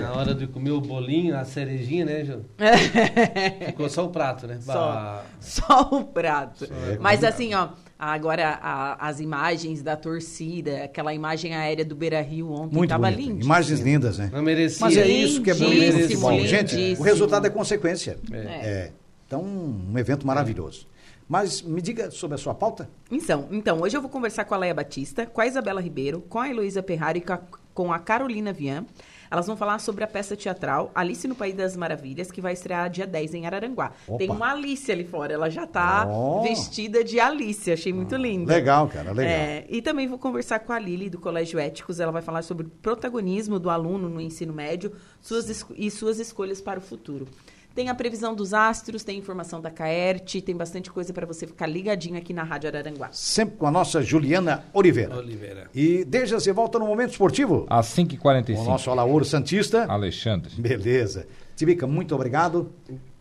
Na 0.00 0.12
hora 0.14 0.34
de 0.34 0.46
comer 0.46 0.70
o 0.70 0.80
bolinho, 0.80 1.36
a 1.36 1.44
cerejinha, 1.44 2.06
né, 2.06 2.24
Ju? 2.24 2.42
Ficou 3.66 3.90
só 3.90 4.06
o 4.06 4.08
prato, 4.08 4.46
né? 4.46 4.58
Só, 4.62 4.72
Bah. 4.72 5.24
só 5.40 5.88
o 5.92 6.04
prato. 6.04 6.64
É 6.64 6.96
Mas 6.98 7.22
assim, 7.22 7.52
ó, 7.52 7.68
agora 8.00 8.58
a- 8.62 9.08
as 9.08 9.20
imagens 9.20 9.82
da 9.82 9.96
torcida, 9.96 10.84
aquela 10.84 11.12
imagem 11.12 11.54
aérea 11.54 11.84
do 11.84 11.94
Beira 11.94 12.20
Rio 12.22 12.50
ontem, 12.50 12.74
Muito 12.76 12.88
tava 12.90 13.10
bonito. 13.10 13.28
lindo. 13.28 13.44
Imagens 13.44 13.80
lindas, 13.80 14.18
né? 14.18 14.30
Não 14.32 14.42
merecia. 14.42 14.78
Mas 14.80 14.96
é 14.96 15.06
isso 15.06 15.42
que 15.42 15.50
é 15.50 15.54
futebol. 15.54 16.40
Gente, 16.46 16.96
o 16.98 17.02
resultado 17.02 17.46
é 17.46 17.50
consequência. 17.50 18.18
É. 18.32 18.36
É. 18.38 18.92
Então, 19.26 19.42
um 19.42 19.96
evento 19.98 20.26
maravilhoso. 20.26 20.86
Mas 21.28 21.62
me 21.62 21.80
diga 21.80 22.10
sobre 22.10 22.34
a 22.34 22.38
sua 22.38 22.54
pauta. 22.54 22.88
Então, 23.10 23.46
então, 23.52 23.80
hoje 23.82 23.96
eu 23.96 24.00
vou 24.00 24.10
conversar 24.10 24.44
com 24.44 24.54
a 24.54 24.58
Leia 24.58 24.74
Batista, 24.74 25.26
com 25.26 25.40
a 25.40 25.46
Isabela 25.46 25.80
Ribeiro, 25.80 26.20
com 26.28 26.40
a 26.40 26.48
Heloísa 26.48 26.82
Perrari 26.82 27.18
e 27.20 27.22
com 27.22 27.32
a, 27.34 27.40
com 27.72 27.92
a 27.92 27.98
Carolina 28.00 28.52
Vian. 28.52 28.84
Elas 29.30 29.46
vão 29.46 29.56
falar 29.56 29.78
sobre 29.78 30.02
a 30.02 30.06
peça 30.06 30.36
teatral 30.36 30.90
Alice 30.94 31.26
no 31.28 31.34
País 31.34 31.54
das 31.54 31.76
Maravilhas, 31.76 32.30
que 32.32 32.40
vai 32.40 32.52
estrear 32.52 32.90
dia 32.90 33.06
10 33.06 33.34
em 33.34 33.46
Araranguá. 33.46 33.92
Opa. 34.08 34.18
Tem 34.18 34.28
uma 34.28 34.50
Alice 34.50 34.90
ali 34.90 35.04
fora, 35.04 35.32
ela 35.32 35.48
já 35.48 35.66
tá 35.66 36.06
Ó. 36.08 36.42
vestida 36.42 37.04
de 37.04 37.20
Alice, 37.20 37.70
achei 37.70 37.92
muito 37.92 38.16
linda. 38.16 38.52
Legal, 38.52 38.88
cara, 38.88 39.12
legal. 39.12 39.32
É, 39.32 39.64
e 39.68 39.80
também 39.80 40.08
vou 40.08 40.18
conversar 40.18 40.58
com 40.60 40.72
a 40.72 40.78
Lili, 40.78 41.08
do 41.08 41.20
Colégio 41.20 41.58
Éticos. 41.58 42.00
Ela 42.00 42.10
vai 42.10 42.22
falar 42.22 42.42
sobre 42.42 42.66
o 42.66 42.70
protagonismo 42.70 43.58
do 43.58 43.70
aluno 43.70 44.08
no 44.08 44.20
ensino 44.20 44.52
médio 44.52 44.92
suas 45.20 45.64
e 45.76 45.90
suas 45.90 46.18
escolhas 46.18 46.60
para 46.60 46.78
o 46.78 46.82
futuro. 46.82 47.28
Tem 47.74 47.88
a 47.88 47.94
previsão 47.94 48.34
dos 48.34 48.52
astros, 48.52 49.04
tem 49.04 49.16
informação 49.18 49.60
da 49.60 49.70
Caerte, 49.70 50.40
tem 50.42 50.56
bastante 50.56 50.90
coisa 50.90 51.12
para 51.12 51.24
você 51.26 51.46
ficar 51.46 51.66
ligadinho 51.66 52.16
aqui 52.18 52.32
na 52.32 52.42
Rádio 52.42 52.68
Araranguá. 52.68 53.08
Sempre 53.12 53.56
com 53.56 53.66
a 53.66 53.70
nossa 53.70 54.02
Juliana 54.02 54.64
Oliveira. 54.74 55.16
Oliveira. 55.16 55.70
E 55.74 56.04
desde 56.04 56.34
você 56.34 56.52
volta 56.52 56.78
no 56.78 56.86
momento 56.86 57.12
esportivo. 57.12 57.66
Às 57.70 57.94
Com 57.94 58.02
o 58.02 58.06
5h45. 58.06 58.64
nosso 58.64 58.90
Alaor 58.90 59.24
Santista. 59.24 59.84
Alexandre. 59.88 60.50
Beleza. 60.58 61.26
Tibica, 61.54 61.86
muito 61.86 62.14
obrado. 62.14 62.70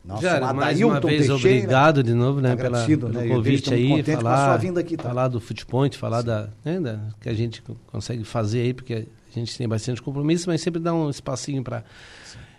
Nosso 0.03 0.23
Já, 0.23 0.39
mais 0.39 0.77
Adailton 0.77 0.87
uma 0.93 0.99
vez, 1.01 1.27
Teixeira. 1.27 1.35
obrigado 1.57 2.03
de 2.03 2.13
novo, 2.13 2.41
né, 2.41 2.55
pela, 2.55 2.69
Agradecido, 2.69 3.07
pelo 3.09 3.19
né, 3.21 3.27
convite 3.27 3.73
aí, 3.73 3.89
contentes 3.89 4.13
com 4.15 4.19
a 4.21 4.23
falar, 4.23 4.45
sua 4.47 4.57
vinda 4.57 4.79
aqui, 4.79 4.97
tá? 4.97 5.03
falar 5.03 5.27
do 5.27 5.39
Footpoint, 5.39 5.97
falar 5.97 6.21
da, 6.23 6.49
né, 6.65 6.79
da- 6.79 6.99
que 7.21 7.29
a 7.29 7.33
gente 7.33 7.61
co- 7.61 7.75
consegue 7.87 8.23
fazer 8.23 8.61
aí, 8.61 8.73
porque 8.73 8.93
a 8.95 9.39
gente 9.39 9.55
tem 9.57 9.67
bastante 9.67 10.01
compromisso, 10.01 10.49
mas 10.49 10.61
sempre 10.61 10.79
dá 10.81 10.93
um 10.93 11.09
espacinho 11.09 11.61
para... 11.63 11.83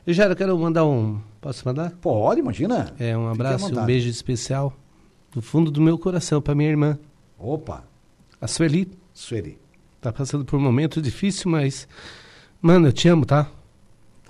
Eu 0.07 0.15
já 0.15 0.35
quero 0.35 0.59
mandar 0.59 0.85
um... 0.85 1.21
Posso 1.41 1.67
mandar? 1.67 1.91
Pode, 2.01 2.41
imagina. 2.41 2.95
É, 2.99 3.17
um 3.17 3.29
abraço 3.29 3.67
um 3.67 3.85
beijo 3.85 4.09
especial 4.09 4.75
do 5.33 5.41
fundo 5.41 5.71
do 5.71 5.81
meu 5.81 5.99
coração 5.99 6.41
para 6.41 6.55
minha 6.55 6.69
irmã, 6.69 6.99
Opa, 7.39 7.85
a 8.41 8.47
Sueli. 8.47 8.91
Sueli. 9.15 9.59
Tá 10.01 10.13
passando 10.13 10.45
por 10.45 10.57
um 10.59 10.63
momento 10.63 11.01
difícil, 11.01 11.51
mas... 11.51 11.89
Mano, 12.61 12.89
eu 12.89 12.93
te 12.93 13.09
amo, 13.09 13.25
tá? 13.25 13.51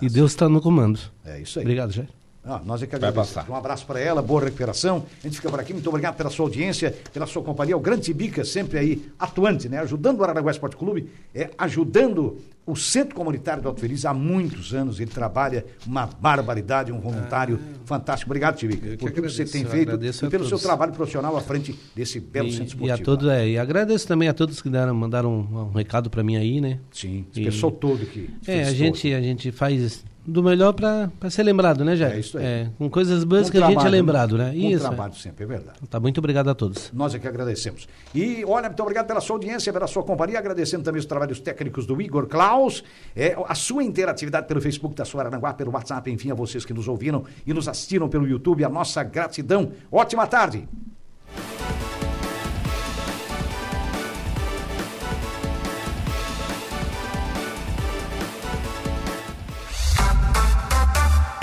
E 0.01 0.07
Deus 0.07 0.33
tá 0.33 0.47
no 0.47 0.61
comando. 0.61 0.99
É 1.25 1.41
isso 1.41 1.59
aí. 1.59 1.65
Obrigado, 1.65 1.91
Jair. 1.91 2.09
Ah, 2.43 2.59
nós 2.65 2.81
é 2.81 2.87
que 2.87 2.91
Vai 2.97 3.09
agradecemos. 3.09 3.35
passar. 3.45 3.51
Um 3.51 3.55
abraço 3.55 3.85
para 3.85 3.99
ela, 3.99 4.19
boa 4.21 4.43
recuperação. 4.45 5.05
A 5.23 5.27
gente 5.27 5.35
fica 5.37 5.49
por 5.49 5.59
aqui. 5.59 5.73
Muito 5.73 5.87
obrigado 5.89 6.15
pela 6.15 6.29
sua 6.31 6.45
audiência, 6.47 6.95
pela 7.13 7.27
sua 7.27 7.43
companhia. 7.43 7.77
O 7.77 7.79
Grande 7.79 8.01
Tibica, 8.01 8.43
sempre 8.43 8.79
aí 8.79 9.05
atuante, 9.19 9.69
né? 9.69 9.77
Ajudando 9.79 10.19
o 10.19 10.23
Araranguá 10.23 10.49
Esporte 10.51 10.75
Clube, 10.75 11.07
é, 11.35 11.51
ajudando 11.57 12.37
o 12.65 12.75
Centro 12.75 13.13
Comunitário 13.15 13.61
do 13.61 13.67
Alto 13.69 13.79
Feliz 13.81 14.05
há 14.05 14.13
muitos 14.13 14.73
anos. 14.73 14.99
Ele 14.99 15.11
trabalha 15.11 15.63
uma 15.85 16.07
barbaridade, 16.07 16.91
um 16.91 16.99
voluntário 16.99 17.59
fantástico. 17.85 18.29
Obrigado, 18.31 18.55
Tibica, 18.57 18.87
Ah. 18.93 18.97
Por 18.97 19.11
tudo 19.11 19.13
que 19.13 19.21
você 19.29 19.41
agradeço, 19.43 19.51
tem 19.51 19.65
feito 19.65 19.89
agradeço 19.89 20.25
e 20.25 20.29
pelo 20.29 20.47
seu 20.47 20.57
trabalho 20.57 20.93
profissional 20.93 21.37
à 21.37 21.41
frente 21.41 21.77
desse 21.95 22.19
belo 22.19 22.47
E, 22.47 22.51
centro 22.51 22.63
e 22.63 22.67
esportivo. 22.69 22.93
a 23.01 23.05
todos, 23.05 23.29
é, 23.29 23.49
e 23.49 23.57
agradeço 23.59 24.07
também 24.07 24.27
a 24.27 24.33
todos 24.33 24.61
que 24.61 24.69
deram, 24.69 24.95
mandaram 24.95 25.31
um, 25.31 25.59
um 25.69 25.71
recado 25.73 26.09
para 26.09 26.23
mim 26.23 26.37
aí, 26.37 26.59
né? 26.59 26.79
Sim, 26.91 27.25
esse 27.31 27.41
E- 27.41 27.45
pessoal 27.45 27.71
todo 27.71 28.03
que 28.05 28.29
É, 28.47 28.63
a 28.63 28.71
gente, 28.73 29.13
a 29.13 29.21
gente 29.21 29.51
faz 29.51 30.03
do 30.31 30.41
melhor 30.41 30.73
para 30.73 31.29
ser 31.29 31.43
lembrado, 31.43 31.83
né, 31.83 31.95
Jair? 31.95 32.15
É 32.15 32.19
isso 32.19 32.37
aí. 32.37 32.43
É, 32.43 32.69
com 32.77 32.89
coisas 32.89 33.23
boas 33.23 33.47
Um 33.47 33.51
que 33.51 33.57
a 33.57 33.67
gente 33.67 33.85
é 33.85 33.89
lembrado, 33.89 34.37
né? 34.37 34.51
Um 34.51 34.69
Isso. 34.69 34.81
trabalho 34.81 35.13
sempre, 35.13 35.43
é 35.43 35.47
verdade. 35.47 35.77
é. 35.83 35.85
Tá, 35.87 35.99
muito 35.99 36.17
obrigado 36.19 36.49
a 36.49 36.55
todos. 36.55 36.91
Nós 36.93 37.13
é 37.13 37.19
que 37.19 37.27
agradecemos. 37.27 37.87
E 38.15 38.43
olha, 38.45 38.67
muito 38.69 38.81
obrigado 38.81 39.07
pela 39.07 39.21
sua 39.21 39.35
audiência, 39.35 39.71
pela 39.71 39.87
sua 39.87 40.03
companhia, 40.03 40.39
agradecendo 40.39 40.83
também 40.83 40.99
os 40.99 41.05
trabalhos 41.05 41.39
técnicos 41.39 41.85
do 41.85 42.01
Igor 42.01 42.27
Klaus, 42.27 42.83
é, 43.15 43.35
a 43.47 43.55
sua 43.55 43.83
interatividade 43.83 44.47
pelo 44.47 44.61
Facebook 44.61 44.95
da 44.95 45.05
sua 45.05 45.23
Aranguá, 45.23 45.53
pelo 45.53 45.71
WhatsApp, 45.71 46.09
enfim, 46.09 46.31
a 46.31 46.35
vocês 46.35 46.65
que 46.65 46.73
nos 46.73 46.87
ouviram 46.87 47.23
e 47.45 47.53
nos 47.53 47.67
assistiram 47.67 48.07
pelo 48.07 48.27
YouTube, 48.27 48.63
a 48.63 48.69
nossa 48.69 49.03
gratidão. 49.03 49.71
Ótima 49.91 50.25
tarde. 50.27 50.67